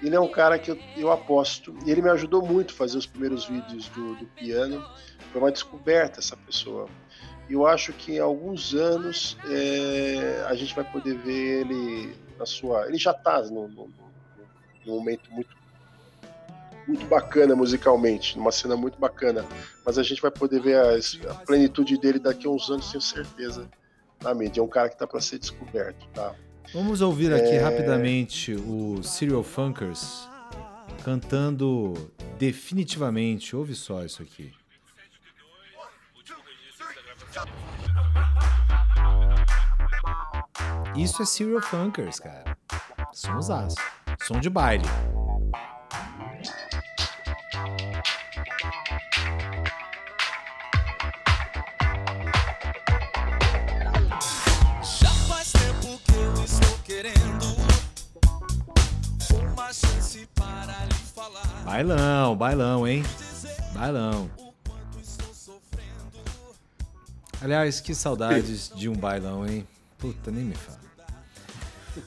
[0.00, 2.96] Ele é um cara que eu, eu aposto, e ele me ajudou muito a fazer
[2.96, 4.82] os primeiros vídeos do, do piano.
[5.32, 6.88] Foi uma descoberta essa pessoa.
[7.48, 12.46] E eu acho que em alguns anos é, a gente vai poder ver ele na
[12.46, 12.86] sua.
[12.88, 13.90] Ele já está num, num,
[14.84, 15.60] num momento muito
[16.88, 19.46] muito bacana musicalmente, numa cena muito bacana.
[19.86, 23.00] Mas a gente vai poder ver a, a plenitude dele daqui a uns anos, tenho
[23.00, 23.68] certeza,
[24.20, 24.60] na mídia.
[24.60, 26.34] É um cara que está para ser descoberto, tá?
[26.74, 27.58] Vamos ouvir aqui é...
[27.58, 30.28] rapidamente o Serial Funkers
[31.04, 31.94] cantando
[32.38, 33.54] definitivamente.
[33.54, 34.52] Ouve só isso aqui.
[40.96, 42.56] Isso é Serial Funkers, cara.
[43.12, 43.76] Somzaço.
[44.22, 44.84] Som de baile.
[54.82, 57.56] Já faz tempo que eu estou querendo
[59.54, 61.62] uma chance para lhe falar.
[61.64, 63.04] Bailão, bailão, hein?
[63.72, 64.30] Bailão.
[67.40, 69.66] Aliás, que saudades de um bailão, hein?
[70.00, 70.80] Puta, nem me fala.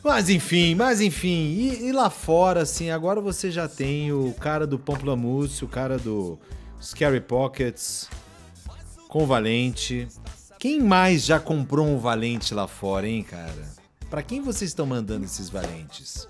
[0.03, 4.65] Mas enfim, mas enfim, e, e, lá fora, assim, agora você já tem o cara
[4.65, 6.40] do Pomplamoose, o cara do
[6.82, 8.10] Scary Pockets,
[9.07, 10.07] com o Valente.
[10.57, 13.68] Quem mais já comprou um Valente lá fora, hein, cara?
[14.10, 16.28] Pra quem vocês estão mandando esses Valentes?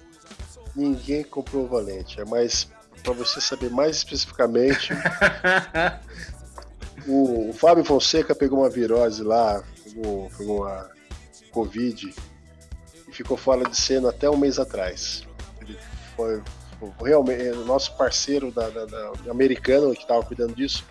[0.76, 2.68] Ninguém comprou o Valente, é mais
[3.04, 4.94] para você saber mais especificamente.
[7.06, 10.93] o, o, Fábio Fonseca pegou uma virose lá, pegou, pegou uma
[11.54, 12.14] Covid
[13.08, 15.26] e ficou fora de cena até um mês atrás.
[15.62, 15.78] Ele
[16.16, 16.42] foi,
[17.02, 20.84] realmente o nosso parceiro da, da, da americano que estava cuidando disso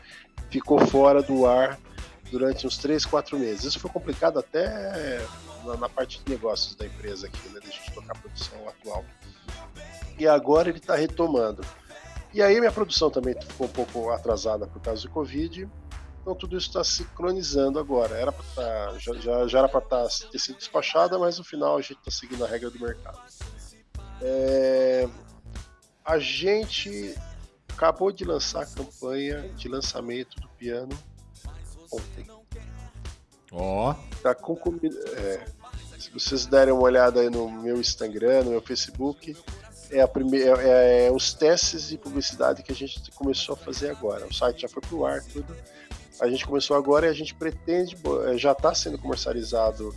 [0.49, 1.79] ficou fora do ar
[2.31, 3.65] durante uns 3, 4 meses.
[3.65, 5.21] Isso foi complicado até
[5.65, 7.61] na, na parte de negócios da empresa aqui, né?
[7.63, 9.05] Deixa eu tocar a produção atual.
[10.19, 11.65] E agora ele está retomando.
[12.33, 15.69] E aí minha produção também ficou um pouco atrasada por causa do Covid.
[16.23, 18.15] Então tudo isso está sincronizando agora.
[18.17, 21.83] Era tá, já, já, já, era para tá, ter sido despachada, mas no final a
[21.83, 23.21] gente está seguindo a regra do mercado.
[24.21, 25.09] É,
[26.05, 27.15] a gente
[27.69, 30.97] acabou de lançar a campanha de lançamento do piano
[31.91, 32.27] ontem.
[33.51, 33.91] Ó.
[33.91, 34.19] Oh.
[34.23, 34.57] Tá com,
[35.17, 35.45] é,
[35.99, 39.37] se vocês derem uma olhada aí no meu Instagram, no meu Facebook,
[39.91, 43.91] é, a primeira, é, é, os testes de publicidade que a gente começou a fazer
[43.91, 44.27] agora.
[44.27, 45.55] O site já foi pro ar, tudo.
[46.21, 49.95] A gente começou agora e a gente pretende, é, já está sendo comercializado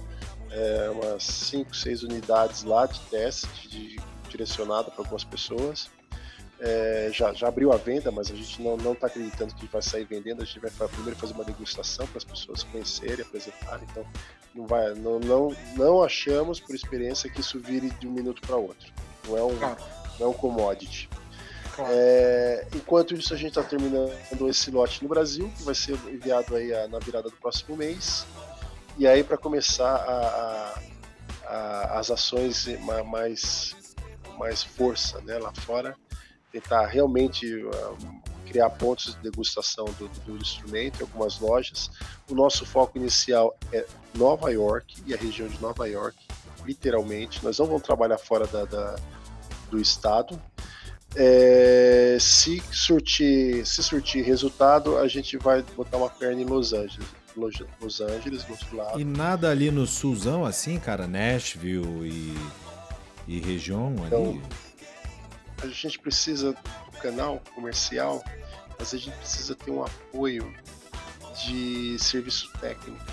[0.49, 5.89] é, umas 5, 6 unidades lá de teste, de, direcionado para algumas pessoas.
[6.57, 10.05] É, já, já abriu a venda, mas a gente não está acreditando que vai sair
[10.05, 10.41] vendendo.
[10.41, 13.85] A gente vai primeiro fazer uma degustação para as pessoas conhecerem, apresentarem.
[13.91, 14.05] Então,
[14.53, 18.55] não, vai, não, não, não achamos, por experiência, que isso vire de um minuto para
[18.55, 18.93] outro.
[19.27, 19.59] Não é um,
[20.19, 21.09] não é um commodity.
[21.89, 26.55] É, enquanto isso, a gente está terminando esse lote no Brasil, que vai ser enviado
[26.55, 28.25] aí a, na virada do próximo mês.
[28.97, 30.81] E aí, para começar a,
[31.45, 32.67] a, as ações
[33.05, 33.75] mais,
[34.37, 35.95] mais força né, lá fora,
[36.51, 37.97] tentar realmente uh,
[38.45, 41.91] criar pontos de degustação do, do, instrumento em algumas lojas.
[42.29, 46.17] O nosso foco inicial é Nova York e a região de Nova York,
[46.65, 47.43] literalmente.
[47.43, 48.95] Nós não vamos trabalhar fora da, da
[49.69, 50.41] do estado.
[51.15, 57.07] É, se surtir, se surtir resultado, a gente vai botar uma perna em Los Angeles.
[57.35, 58.99] Los Angeles, do outro lado.
[58.99, 61.05] E nada ali no sulzão, assim, cara?
[61.05, 62.37] Nashville e,
[63.27, 64.41] e região então, ali?
[65.61, 68.23] A gente precisa do canal comercial,
[68.79, 70.53] mas a gente precisa ter um apoio
[71.43, 73.03] de serviço técnico.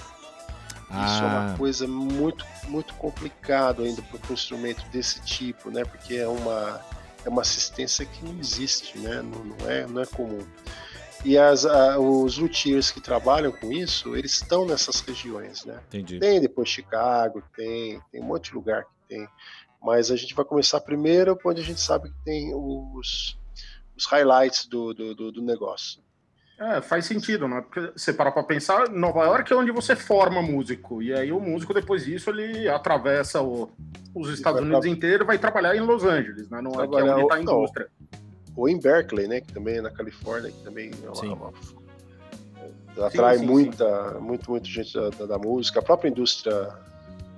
[0.90, 1.06] Ah.
[1.06, 1.56] Isso é uma ah.
[1.56, 5.84] coisa muito, muito complicado ainda para um instrumento desse tipo, né?
[5.84, 6.80] Porque é uma,
[7.24, 9.22] é uma assistência que não existe, né?
[9.22, 10.44] Não, não é, não é comum.
[11.24, 15.80] E as, a, os luthiers que trabalham com isso, eles estão nessas regiões, né?
[15.88, 16.18] Entendi.
[16.18, 19.28] Tem depois Chicago, tem, tem um monte de lugar que tem.
[19.80, 23.38] Mas a gente vai começar primeiro onde a gente sabe que tem os,
[23.96, 26.00] os highlights do, do, do, do negócio.
[26.62, 27.60] É, faz sentido, né?
[27.60, 31.02] Porque você para pra pensar, Nova York é onde você forma músico.
[31.02, 33.68] E aí o músico, depois disso, ele atravessa o,
[34.14, 34.88] os Estados Unidos pra...
[34.88, 36.62] inteiro e vai trabalhar em Los Angeles, né?
[36.62, 37.88] Não é que é onde está a indústria.
[38.54, 39.40] Ou em Berkeley, né?
[39.40, 41.52] Que também é na Califórnia, que também é uma, uma,
[43.06, 44.20] atrai sim, sim, muita, sim.
[44.20, 45.80] muito, muito gente da, da, música.
[45.80, 46.68] A própria indústria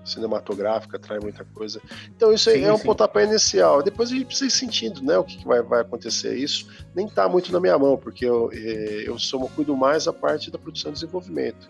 [0.04, 1.80] cinematográfica atrai muita coisa.
[2.14, 2.84] Então isso sim, é um sim.
[2.84, 3.82] pontapé inicial.
[3.82, 6.36] Depois a gente precisa ir sentindo, né, o que, que vai, vai acontecer.
[6.36, 10.12] Isso nem está muito na minha mão, porque eu, eh, eu sou, cuido mais a
[10.12, 11.66] parte da produção e desenvolvimento.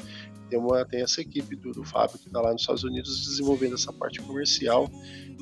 [0.49, 3.75] Tem, uma, tem essa equipe do, do Fábio que está lá nos Estados Unidos desenvolvendo
[3.75, 4.91] essa parte comercial.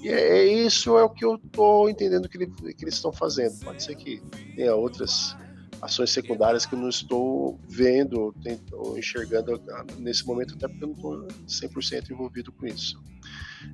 [0.03, 3.13] E é, é isso é o que eu estou entendendo que, ele, que eles estão
[3.13, 3.59] fazendo.
[3.61, 4.23] Pode ser que
[4.55, 5.37] tenha outras
[5.83, 8.33] ações secundárias que eu não estou vendo
[8.73, 9.61] ou enxergando
[9.99, 13.03] nesse momento, até porque eu não estou 100% envolvido com isso.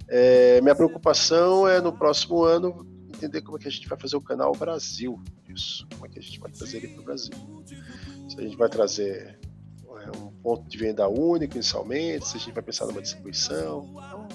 [0.09, 4.17] É, minha preocupação é no próximo ano entender como é que a gente vai fazer
[4.17, 7.65] o canal Brasil, isso, como é que a gente vai trazer ele para o Brasil.
[8.29, 9.39] Se a gente vai trazer
[9.99, 14.29] é, um ponto de venda único inicialmente, se a gente vai pensar numa distribuição, então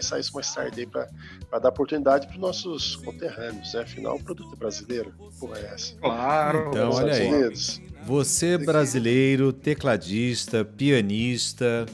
[0.00, 3.82] pensar isso mais tarde para dar oportunidade para os nossos conterrâneos, né?
[3.82, 5.94] Afinal, o produto é brasileiro, porra é essa?
[5.96, 7.28] Claro, então, olha aí.
[7.28, 7.80] Unidos.
[8.04, 11.84] Você brasileiro, tecladista, pianista,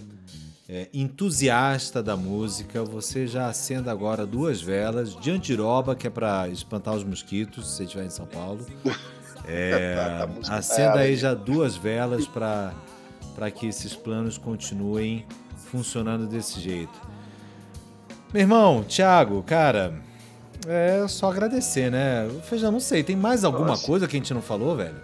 [0.69, 6.49] é, entusiasta da música, você já acenda agora duas velas de antiroba, que é para
[6.49, 8.65] espantar os mosquitos, se você estiver em São Paulo.
[9.49, 12.75] É, acenda aí já duas velas para
[13.55, 15.25] que esses planos continuem
[15.71, 17.01] funcionando desse jeito.
[18.37, 19.95] Meu irmão, Thiago, cara,
[20.69, 22.29] é só agradecer, né?
[22.45, 23.87] Feijão, não sei, tem mais alguma Nossa.
[23.87, 25.01] coisa que a gente não falou, velho?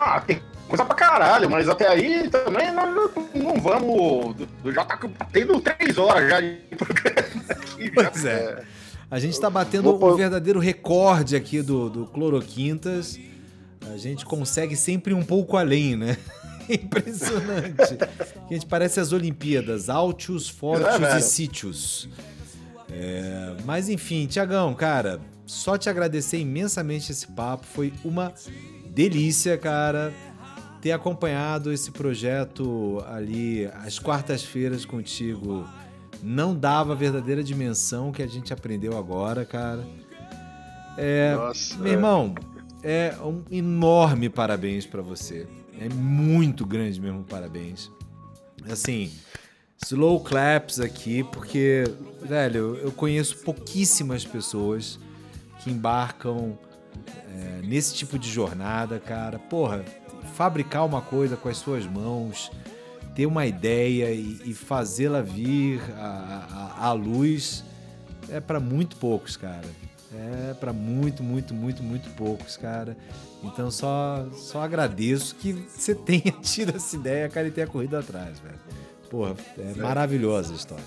[0.00, 4.36] Ah, tem coisa pra caralho, mas até aí também não, não, vamos.
[4.72, 4.98] Já tá
[5.30, 7.90] tendo três horas já de programa aqui.
[7.90, 8.30] Pois já.
[8.30, 8.64] é.
[9.10, 13.20] A gente tá batendo o um verdadeiro recorde aqui do, do Cloroquintas.
[13.92, 16.16] A gente consegue sempre um pouco além, né?
[16.84, 17.98] Impressionante.
[18.48, 22.08] a gente parece as Olimpíadas, Altios, Fortes é, e Sítios.
[22.90, 27.66] É, mas enfim, Tiagão, cara, só te agradecer imensamente esse papo.
[27.66, 28.32] Foi uma
[28.90, 30.12] delícia, cara
[30.86, 35.66] ter acompanhado esse projeto ali às quartas-feiras contigo
[36.22, 39.84] não dava a verdadeira dimensão que a gente aprendeu agora, cara.
[40.96, 41.76] É, Nossa.
[41.78, 42.34] Meu irmão,
[42.82, 45.46] é um enorme parabéns para você.
[45.80, 47.90] É muito grande mesmo parabéns.
[48.70, 49.12] Assim,
[49.84, 51.84] slow claps aqui, porque,
[52.22, 54.98] velho, eu conheço pouquíssimas pessoas
[55.62, 56.58] que embarcam
[57.34, 59.38] é, nesse tipo de jornada, cara.
[59.38, 59.84] Porra,
[60.34, 62.50] fabricar uma coisa com as suas mãos,
[63.14, 67.64] ter uma ideia e, e fazê-la vir à, luz
[68.28, 69.66] é para muito poucos, cara.
[70.14, 72.96] É para muito, muito, muito, muito poucos, cara.
[73.46, 78.38] Então só, só agradeço que você tenha tido essa ideia, cara, e tenha corrido atrás,
[78.40, 78.58] velho.
[79.08, 80.84] Porra, é maravilhosa a história.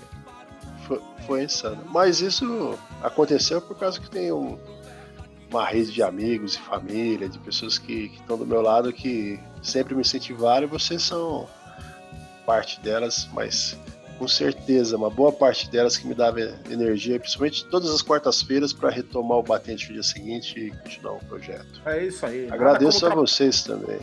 [0.86, 1.82] Foi, foi insano.
[1.86, 4.58] Mas isso aconteceu por causa que tem um,
[5.50, 9.40] uma rede de amigos e família, de pessoas que, que estão do meu lado, que
[9.62, 11.48] sempre me incentivaram, e vocês são
[12.44, 13.78] parte delas, mas
[14.20, 16.38] com certeza, uma boa parte delas que me dava
[16.70, 21.24] energia, principalmente todas as quartas-feiras, para retomar o batente no dia seguinte e continuar o
[21.24, 21.80] projeto.
[21.86, 22.46] É isso aí.
[22.50, 23.98] Agradeço a vocês também.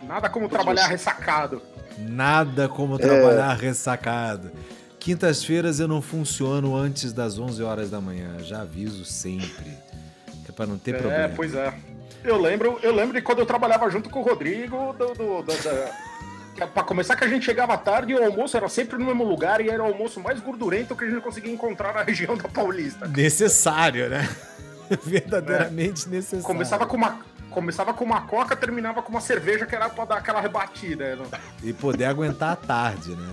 [0.00, 1.60] Nada como trabalhar ressacado.
[1.98, 2.98] Nada como é...
[2.98, 4.50] trabalhar ressacado.
[4.98, 9.76] Quintas-feiras eu não funciono antes das 11 horas da manhã, já aviso sempre
[10.56, 11.24] para não ter é, problema.
[11.24, 11.74] É, pois é.
[12.24, 15.42] Eu lembro, eu lembro de quando eu trabalhava junto com o Rodrigo, do, do, do,
[15.42, 15.52] do
[16.66, 19.60] para começar que a gente chegava tarde e o almoço era sempre no mesmo lugar
[19.60, 23.06] e era o almoço mais gordurento que a gente conseguia encontrar na região da Paulista.
[23.06, 24.28] Necessário, né?
[25.04, 26.10] Verdadeiramente é.
[26.10, 26.44] necessário.
[26.44, 27.20] Começava com uma
[27.50, 31.16] começava com uma coca, terminava com uma cerveja que era para dar aquela rebatida.
[31.16, 31.24] Né?
[31.62, 33.28] E poder aguentar a tarde, né?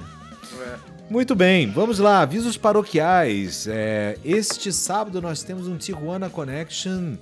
[0.61, 0.75] É.
[1.09, 3.67] Muito bem, vamos lá, avisos paroquiais.
[3.67, 7.15] É, este sábado nós temos um Tijuana Connection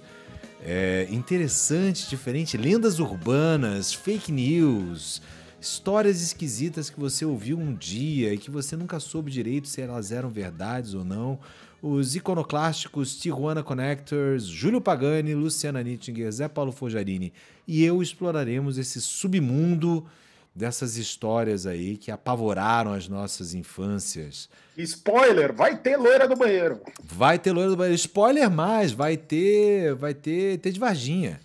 [0.65, 5.21] é, interessante, diferente, lendas urbanas, fake news,
[5.63, 10.11] histórias esquisitas que você ouviu um dia e que você nunca soube direito se elas
[10.11, 11.39] eram verdades ou não.
[11.81, 17.31] Os iconoclásticos Tijuana Connectors, Júlio Pagani, Luciana Nittinger, Zé Paulo Fojarini
[17.65, 20.05] e eu exploraremos esse submundo
[20.53, 24.49] dessas histórias aí que apavoraram as nossas infâncias.
[24.77, 26.81] Spoiler, vai ter loira do banheiro.
[27.01, 27.95] Vai ter loira do banheiro.
[27.95, 31.39] Spoiler mais, vai ter, vai ter, ter de Varginha.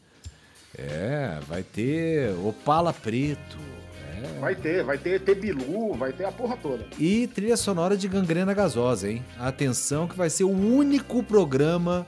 [0.76, 3.77] É, vai ter Opala Preto.
[4.22, 4.40] É.
[4.40, 6.84] Vai ter, vai ter Tebilu, vai ter a porra toda.
[6.98, 9.24] E trilha sonora de Gangrena Gasosa, hein?
[9.38, 12.06] Atenção que vai ser o único programa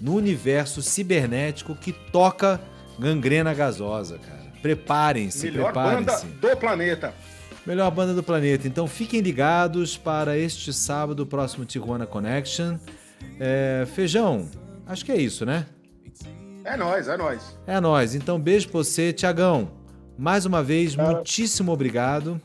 [0.00, 2.60] no universo cibernético que toca
[2.98, 4.46] Gangrena Gasosa, cara.
[4.60, 6.26] Preparem-se, preparem-se.
[6.26, 7.14] banda do planeta.
[7.66, 8.66] Melhor banda do planeta.
[8.66, 12.76] Então fiquem ligados para este sábado, o próximo Tijuana Connection.
[13.40, 14.48] É, feijão,
[14.86, 15.66] acho que é isso, né?
[16.64, 17.58] É nós, é nós.
[17.66, 18.14] É nós.
[18.14, 19.70] Então beijo pra você, Tiagão.
[20.18, 21.02] Mais uma vez, ah.
[21.02, 22.40] muitíssimo obrigado.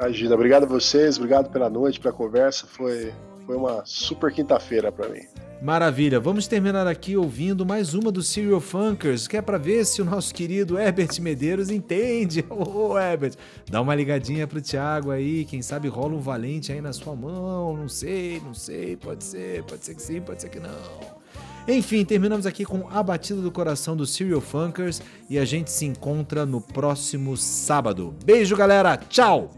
[0.00, 2.66] Imagina, obrigado a vocês, obrigado pela noite, pela conversa.
[2.66, 3.12] Foi,
[3.46, 5.22] foi uma super quinta-feira para mim.
[5.62, 10.02] Maravilha, vamos terminar aqui ouvindo mais uma do Serial Funkers, que é para ver se
[10.02, 12.44] o nosso querido Herbert Medeiros entende.
[12.50, 13.34] Ô, oh, Herbert,
[13.70, 17.76] dá uma ligadinha pro Thiago aí, quem sabe rola um valente aí na sua mão,
[17.76, 21.21] não sei, não sei, pode ser, pode ser que sim, pode ser que não.
[21.66, 25.84] Enfim, terminamos aqui com A Batida do Coração do Serial Funkers e a gente se
[25.84, 28.14] encontra no próximo sábado.
[28.24, 28.96] Beijo, galera.
[28.96, 29.50] Tchau!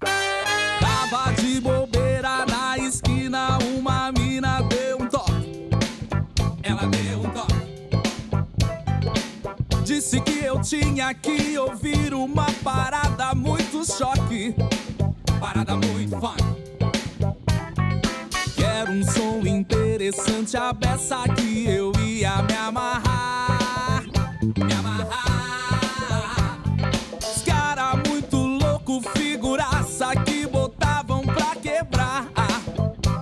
[0.00, 5.68] Tava de bobeira na esquina, uma mina deu um toque.
[6.62, 7.50] Ela deu um toque.
[9.84, 14.54] Disse que eu tinha que ouvir uma parada muito choque.
[15.38, 16.69] Parada muito funk.
[18.90, 24.02] Um som interessante, a beça que eu ia me amarrar.
[24.42, 26.58] Me amarrar.
[27.16, 32.26] Os cara muito louco, figuraça que botavam pra quebrar,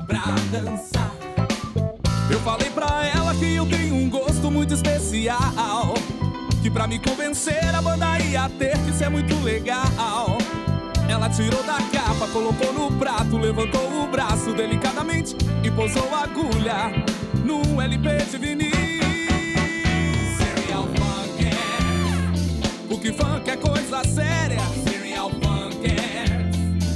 [0.06, 1.12] pra dançar.
[2.30, 5.92] Eu falei pra ela que eu tenho um gosto muito especial.
[6.62, 10.38] Que pra me convencer a banda ia ter que ser muito legal.
[11.18, 15.34] Ela tirou da capa, colocou no prato, levantou o braço delicadamente
[15.64, 16.92] e pousou a agulha
[17.44, 18.70] no LP de vinil.
[20.38, 21.56] Serial Funker.
[22.88, 24.60] Porque funk é coisa séria.
[24.88, 25.98] Serial Funker.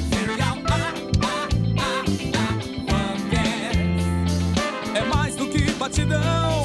[0.09, 0.95] Serial ah,
[1.25, 1.49] ah,
[1.81, 2.05] ah,
[2.87, 3.77] Funker.
[4.95, 6.62] É mais do que batidão.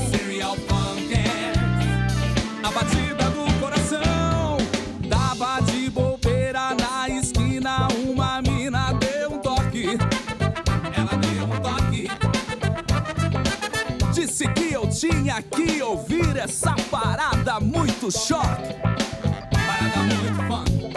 [14.38, 18.76] Disse que eu tinha que ouvir essa parada muito choque.
[19.52, 20.94] Parada muito funk.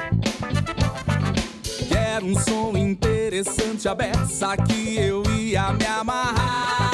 [1.88, 6.89] Quero um som interessante, a beça que eu ia me amarrar.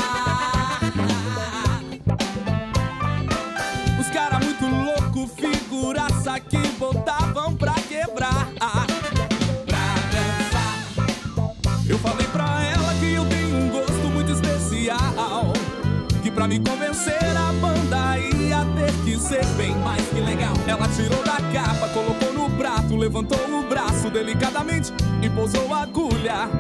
[20.76, 26.50] Ela tirou da capa, colocou no prato, levantou o braço delicadamente e pousou a agulha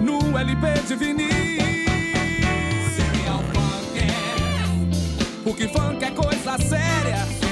[0.00, 1.28] no LP de vinil.
[3.52, 4.12] Funker.
[5.42, 7.43] Porque funk é coisa séria.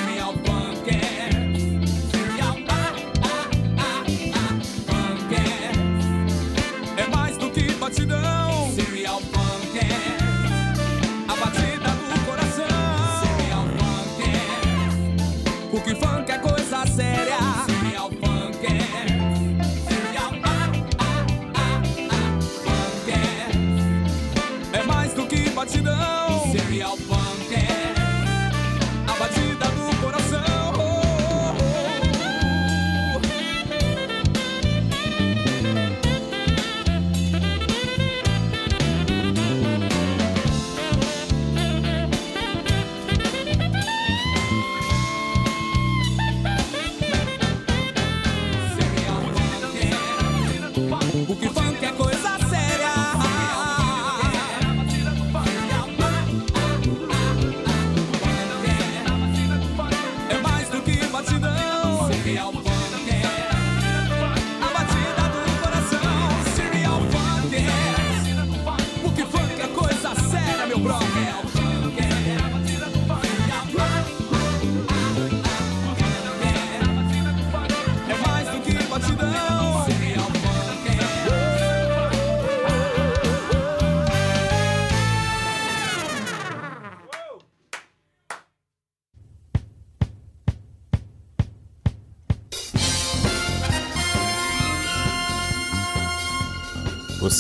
[26.53, 27.02] Serial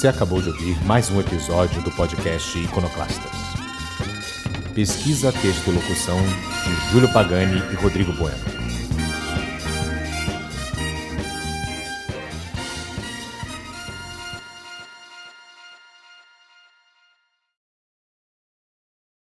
[0.03, 3.31] Você acabou de ouvir mais um episódio do podcast Iconoclastas.
[4.75, 6.19] Pesquisa, texto e locução
[6.65, 8.52] de Júlio Pagani e Rodrigo Bueno.